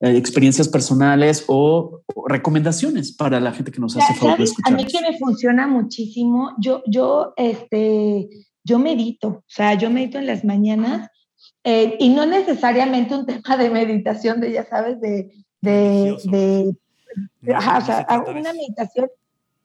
eh, 0.00 0.16
experiencias 0.18 0.68
personales 0.68 1.44
o, 1.48 2.02
recomendaciones 2.28 3.12
para 3.12 3.40
la 3.40 3.52
gente 3.52 3.70
que 3.70 3.80
nos 3.80 3.96
hace 3.96 4.12
favor 4.14 4.36
de 4.36 4.44
escuchar. 4.44 4.74
A 4.74 4.76
mí 4.76 4.84
que 4.84 5.00
me 5.00 5.16
funciona 5.16 5.66
muchísimo, 5.66 6.50
yo, 6.58 6.82
yo, 6.86 7.32
este, 7.36 8.28
yo 8.62 8.78
medito, 8.78 9.28
o 9.28 9.44
sea, 9.46 9.74
yo 9.74 9.88
medito 9.88 10.18
en 10.18 10.26
las 10.26 10.44
mañanas 10.44 11.08
eh, 11.64 11.96
y 11.98 12.10
no 12.10 12.26
necesariamente 12.26 13.14
un 13.14 13.24
tema 13.26 13.56
de 13.56 13.70
meditación, 13.70 14.40
de 14.40 14.52
ya 14.52 14.66
sabes, 14.66 15.00
de 15.00 15.45
de, 15.66 16.76
de 17.40 17.54
ajá, 17.54 17.78
o 17.78 17.80
sea, 17.82 18.24
una 18.26 18.52
meditación 18.52 19.08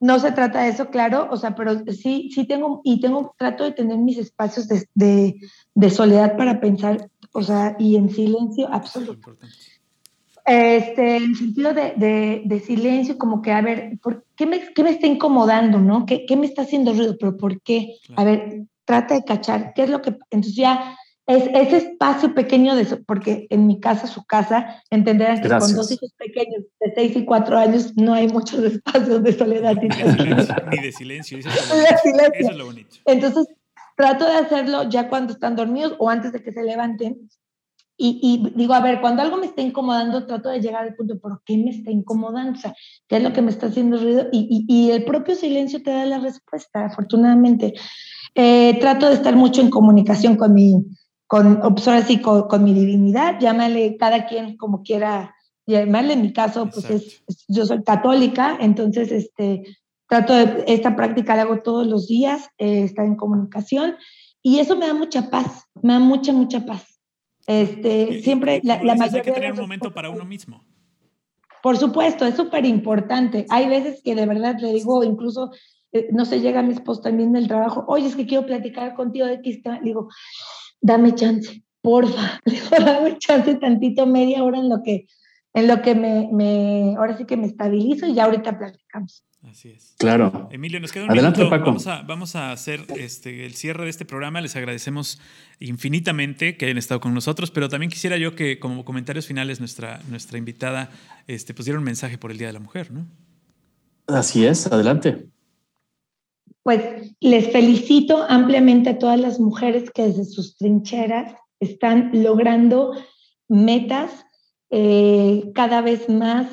no 0.02 0.18
se 0.18 0.32
trata 0.32 0.64
de 0.64 0.70
eso, 0.70 0.90
claro, 0.90 1.28
o 1.30 1.38
sea, 1.38 1.56
pero 1.56 1.86
sí, 1.94 2.32
sí 2.34 2.46
tengo, 2.46 2.82
y 2.84 3.00
tengo, 3.00 3.36
trato 3.38 3.64
de 3.64 3.72
tener 3.72 4.00
mis 4.00 4.18
espacios 4.18 4.68
de, 4.68 4.88
de, 4.96 5.36
de 5.76 5.90
soledad 5.92 6.36
para 6.36 6.60
pensar, 6.60 7.08
o 7.32 7.44
sea, 7.44 7.76
y 7.78 7.96
en 7.96 8.10
silencio 8.10 8.68
absoluto. 8.74 9.38
Este, 10.44 11.18
en 11.18 11.36
sentido 11.36 11.76
de, 11.76 12.42
de, 12.44 12.60
silencio, 12.62 13.20
como 13.20 13.44
que, 13.44 13.52
a 13.52 13.62
ver, 13.62 14.00
¿por 14.02 14.26
qué, 14.36 14.48
me, 14.48 14.74
qué 14.74 14.84
me 14.84 14.90
está 14.90 15.06
incomodando, 15.06 15.78
no? 15.78 16.08
¿Qué, 16.08 16.26
¿Qué, 16.26 16.36
me 16.36 16.48
está 16.48 16.64
haciendo 16.64 16.94
ruido? 16.94 17.16
¿Pero 17.20 17.38
por 17.38 17.62
qué? 17.62 17.98
A 18.16 18.24
ver, 18.24 18.64
trata 18.86 19.14
de 19.14 19.24
cachar, 19.24 19.74
¿qué 19.76 19.84
es 19.84 19.92
lo 19.92 20.02
que...? 20.02 20.18
Entonces 20.32 20.56
ya 20.56 20.98
es 21.28 21.44
ese 21.54 21.78
espacio 21.78 22.34
pequeño 22.34 22.76
de 22.76 22.86
porque 23.06 23.48
en 23.50 23.68
mi 23.68 23.80
casa, 23.80 24.08
su 24.08 24.24
casa, 24.26 24.82
entenderán 24.90 25.42
que 25.42 25.50
con 25.50 25.76
dos 25.76 25.92
hijos 25.92 26.12
pequeños 26.18 26.64
de 26.80 26.94
seis 26.96 27.16
y 27.16 27.26
cuatro 27.26 27.58
años 27.58 27.94
no 27.96 28.14
hay 28.14 28.28
muchos 28.28 28.64
espacios 28.64 29.24
de 29.24 29.34
soledad. 29.34 29.76
Ni 30.72 30.78
de 30.80 30.92
silencio. 30.92 31.40
Eso 31.40 31.50
es, 31.50 32.56
lo 32.56 32.66
bonito. 32.66 32.96
Entonces, 33.06 33.48
trato 33.96 34.26
de 34.26 34.36
hacerlo 34.36 34.90
ya 34.90 35.10
cuando 35.10 35.34
están 35.34 35.56
dormidos 35.56 35.96
o 36.00 36.10
antes 36.10 36.32
de 36.32 36.42
que 36.42 36.52
se 36.52 36.64
levanten. 36.64 37.30
Y, 37.98 38.20
y, 38.24 38.58
digo, 38.58 38.74
a 38.74 38.80
ver, 38.80 39.00
cuando 39.00 39.22
algo 39.22 39.38
me 39.38 39.46
está 39.46 39.62
incomodando, 39.62 40.26
trato 40.26 40.50
de 40.50 40.60
llegar 40.60 40.84
al 40.84 40.96
punto, 40.96 41.20
¿por 41.20 41.44
qué 41.46 41.56
me 41.56 41.70
está 41.70 41.92
incomodando? 41.92 42.58
O 42.58 42.62
sea, 42.62 42.74
¿qué 43.08 43.18
es 43.18 43.24
lo 43.24 43.32
que 43.32 43.44
me 43.44 43.52
está 43.52 43.68
haciendo 43.68 44.00
ruido? 44.00 44.28
Y, 44.32 44.66
y, 44.68 44.76
y 44.76 44.92
el 44.92 45.06
propio 45.06 45.36
silencio 45.36 45.84
te 45.84 45.92
da 45.92 46.06
la 46.06 46.18
respuesta, 46.18 46.86
afortunadamente. 46.86 47.76
Eh, 48.34 48.80
trato 48.80 49.08
de 49.08 49.14
estar 49.14 49.36
mucho 49.36 49.62
en 49.62 49.70
comunicación 49.70 50.36
con 50.36 50.54
mi, 50.54 50.84
con, 51.32 51.62
pues 51.62 51.88
ahora 51.88 52.06
sí, 52.06 52.20
con, 52.20 52.62
mi 52.62 52.74
divinidad, 52.74 53.40
llámale 53.40 53.96
cada 53.96 54.26
quien 54.26 54.58
como 54.58 54.84
quiera 54.84 55.34
llamarle. 55.66 56.12
En 56.12 56.24
mi 56.24 56.34
caso, 56.34 56.70
pues 56.70 56.90
es, 56.90 57.24
yo 57.48 57.66
soy 57.66 57.84
católica, 57.84 58.58
entonces 58.60 59.14
este, 59.14 59.64
trato 60.10 60.34
de, 60.34 60.66
esta 60.68 60.94
práctica 60.94 61.38
la 61.38 61.44
hago 61.44 61.62
todos 61.62 61.88
los 61.88 62.10
días, 62.10 62.50
eh, 62.58 62.84
estar 62.84 63.06
en 63.06 63.16
comunicación, 63.16 63.96
y 64.44 64.60
eso 64.60 64.76
me 64.76 64.88
da 64.88 64.94
mucha 64.94 65.30
paz, 65.30 65.70
me 65.82 65.94
da 65.94 66.00
mucha, 66.00 66.34
mucha 66.34 66.66
paz. 66.66 67.00
Este, 67.48 68.22
siempre 68.22 68.60
la, 68.66 68.84
la 68.84 68.96
mayoría... 68.96 69.22
Hay 69.22 69.26
que 69.26 69.32
tener 69.32 69.54
un 69.54 69.62
momento 69.62 69.94
para 69.94 70.10
uno 70.10 70.26
mismo. 70.26 70.66
Por 71.64 71.78
supuesto, 71.78 72.26
es 72.26 72.36
súper 72.36 72.66
importante. 72.66 73.46
Hay 73.48 73.70
veces 73.70 74.02
que 74.04 74.16
de 74.16 74.26
verdad 74.26 74.58
le 74.60 74.74
digo, 74.74 75.02
incluso, 75.06 75.52
eh, 75.94 76.10
no 76.12 76.26
se 76.26 76.42
llega 76.42 76.60
a 76.60 76.64
mi 76.64 76.74
esposo 76.74 77.00
también 77.00 77.32
del 77.32 77.48
trabajo, 77.48 77.86
oye, 77.88 78.08
es 78.08 78.18
que 78.18 78.26
quiero 78.26 78.46
platicar 78.46 78.96
contigo 78.96 79.28
de 79.28 79.40
está, 79.46 79.80
digo, 79.82 80.10
dame 80.82 81.16
chance, 81.16 81.64
porfa, 81.82 82.42
dame 82.80 83.18
chance 83.18 83.56
tantito, 83.56 84.06
media 84.06 84.44
hora 84.44 84.60
en 84.60 84.70
lo 84.70 84.82
que, 84.84 85.08
en 85.54 85.68
lo 85.68 85.82
que 85.82 85.96
me, 85.96 86.30
me, 86.32 86.96
ahora 86.98 87.18
sí 87.18 87.26
que 87.26 87.38
me 87.38 87.48
estabilizo 87.48 88.08
y 88.08 88.16
ya 88.16 88.26
ahorita 88.26 88.58
platicamos. 88.58 89.24
Así 89.44 89.70
es. 89.70 89.96
Claro. 89.98 90.50
Emilio, 90.52 90.80
nos 90.80 90.92
queda 90.92 91.06
un 91.06 91.14
minuto. 91.14 91.50
Vamos 91.50 91.88
a, 91.88 92.04
vamos 92.04 92.36
a 92.36 92.52
hacer 92.52 92.86
este, 92.98 93.44
el 93.44 93.56
cierre 93.56 93.86
de 93.86 93.90
este 93.90 94.06
programa. 94.06 94.40
Les 94.40 94.56
agradecemos 94.56 95.20
infinitamente 95.60 96.58
que 96.58 96.66
hayan 96.66 96.78
estado 96.78 97.02
con 97.02 97.16
nosotros, 97.16 97.50
pero 97.50 97.68
también 97.68 97.90
quisiera 97.90 98.18
yo 98.18 98.36
que 98.36 98.60
como 98.60 98.86
comentarios 98.86 99.26
finales 99.26 99.60
nuestra, 99.60 100.00
nuestra 100.10 100.38
invitada 100.38 100.92
este, 101.26 101.56
pues 101.56 101.68
un 101.70 101.84
mensaje 101.84 102.20
por 102.20 102.30
el 102.30 102.38
Día 102.38 102.48
de 102.48 102.54
la 102.54 102.60
Mujer, 102.60 102.92
¿no? 102.92 103.08
Así 104.06 104.46
es, 104.46 104.68
adelante 104.68 105.32
pues 106.64 107.16
les 107.20 107.52
felicito 107.52 108.26
ampliamente 108.30 108.92
a 108.92 109.00
todas 109.00 109.20
las 109.20 109.40
mujeres 109.40 109.90
que 109.90 110.04
desde 110.04 110.26
sus 110.26 110.58
trincheras 110.58 111.34
están 111.60 112.12
logrando 112.14 112.94
metas 113.48 114.26
eh, 114.70 115.52
cada 115.54 115.82
vez 115.82 116.08
más 116.10 116.48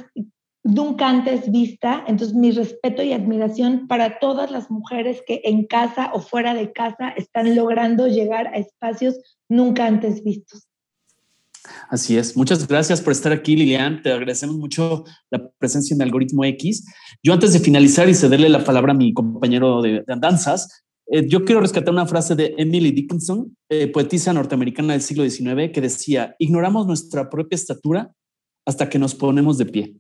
nunca 0.65 1.09
antes 1.09 1.51
vista. 1.51 2.05
Entonces, 2.07 2.37
mi 2.37 2.51
respeto 2.51 3.03
y 3.03 3.13
admiración 3.13 3.87
para 3.87 4.19
todas 4.19 4.51
las 4.51 4.71
mujeres 4.71 5.23
que 5.27 5.41
en 5.45 5.67
casa 5.67 6.11
o 6.13 6.21
fuera 6.21 6.55
de 6.55 6.73
casa 6.73 7.11
están 7.11 7.55
logrando 7.55 8.07
llegar 8.07 8.49
a 8.49 8.59
espacios 8.59 9.19
nunca 9.49 9.87
antes 9.87 10.23
vistos. 10.23 10.68
Así 11.89 12.17
es. 12.17 12.37
Muchas 12.37 12.67
gracias 12.67 13.01
por 13.01 13.13
estar 13.13 13.33
aquí, 13.33 13.57
Lilian. 13.57 14.03
Te 14.03 14.13
agradecemos 14.13 14.57
mucho 14.57 15.05
la 15.31 15.51
presencia 15.59 15.95
en 15.95 16.03
Algoritmo 16.03 16.45
X. 16.45 16.85
Yo 17.23 17.33
antes 17.33 17.53
de 17.53 17.61
finalizar 17.61 18.09
y 18.09 18.15
cederle 18.15 18.49
la 18.49 18.65
palabra 18.65 18.93
a 18.93 18.97
mi 18.97 19.13
compañero 19.13 19.83
de, 19.83 20.05
andanzas, 20.09 20.85
eh, 21.11 21.27
yo 21.29 21.45
quiero 21.45 21.61
rescatar 21.61 21.93
una 21.93 22.07
frase 22.07 22.35
de 22.35 22.55
Emily 22.59 22.91
Dickinson, 22.91 23.57
eh, 23.71 23.87
poetisa 23.89 24.33
norteamericana 24.33 24.93
del 24.93 25.03
siglo 25.03 25.29
XIX, 25.29 25.73
que 25.73 25.81
decía, 25.81 26.35
ignoramos 26.39 26.87
nuestra 26.87 27.31
propia 27.31 27.57
estatura 27.57 28.13
hasta 28.67 28.89
que 28.89 28.99
nos 28.99 29.15
ponemos 29.15 29.57
de 29.57 29.67
pie. 29.67 29.95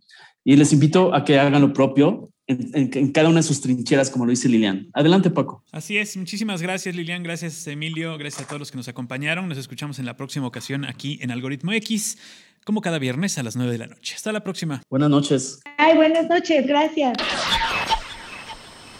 Y 0.44 0.56
les 0.56 0.72
invito 0.72 1.14
a 1.14 1.24
que 1.24 1.38
hagan 1.38 1.62
lo 1.62 1.72
propio 1.72 2.30
en, 2.48 3.12
cada 3.12 3.28
una 3.28 3.40
de 3.40 3.42
sus 3.42 3.60
trincheras, 3.60 4.10
como 4.10 4.24
lo 4.24 4.30
dice 4.30 4.48
Lilian. 4.48 4.88
Adelante, 4.94 5.30
Paco. 5.30 5.62
Así 5.70 5.98
es. 5.98 6.16
Muchísimas 6.16 6.62
gracias, 6.62 6.94
Lilian. 6.94 7.22
Gracias, 7.22 7.66
Emilio. 7.66 8.16
Gracias 8.16 8.42
a 8.42 8.46
todos 8.46 8.58
los 8.58 8.70
que 8.70 8.78
nos 8.78 8.88
acompañaron. 8.88 9.48
Nos 9.48 9.58
escuchamos 9.58 9.98
en 9.98 10.06
la 10.06 10.16
próxima 10.16 10.46
ocasión 10.46 10.86
aquí 10.86 11.18
en 11.20 11.30
Algoritmo 11.30 11.72
X, 11.72 12.16
como 12.64 12.80
cada 12.80 12.98
viernes 12.98 13.36
a 13.36 13.42
las 13.42 13.54
9 13.56 13.70
de 13.70 13.78
la 13.78 13.86
noche. 13.86 14.14
Hasta 14.16 14.32
la 14.32 14.42
próxima. 14.42 14.82
Buenas 14.88 15.10
noches. 15.10 15.60
Ay, 15.76 15.94
buenas 15.96 16.28
noches. 16.28 16.66
Gracias. 16.66 17.12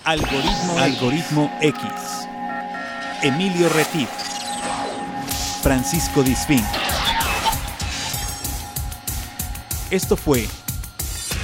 Algoritmo, 0.05 0.79
Algoritmo 0.79 1.51
X. 1.63 1.83
Emilio 3.23 3.69
Retif. 3.71 4.09
Francisco 5.63 6.23
Disfín. 6.23 6.63
Esto 9.91 10.17
fue 10.17 10.47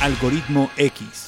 Algoritmo 0.03 0.71
X 0.77 1.24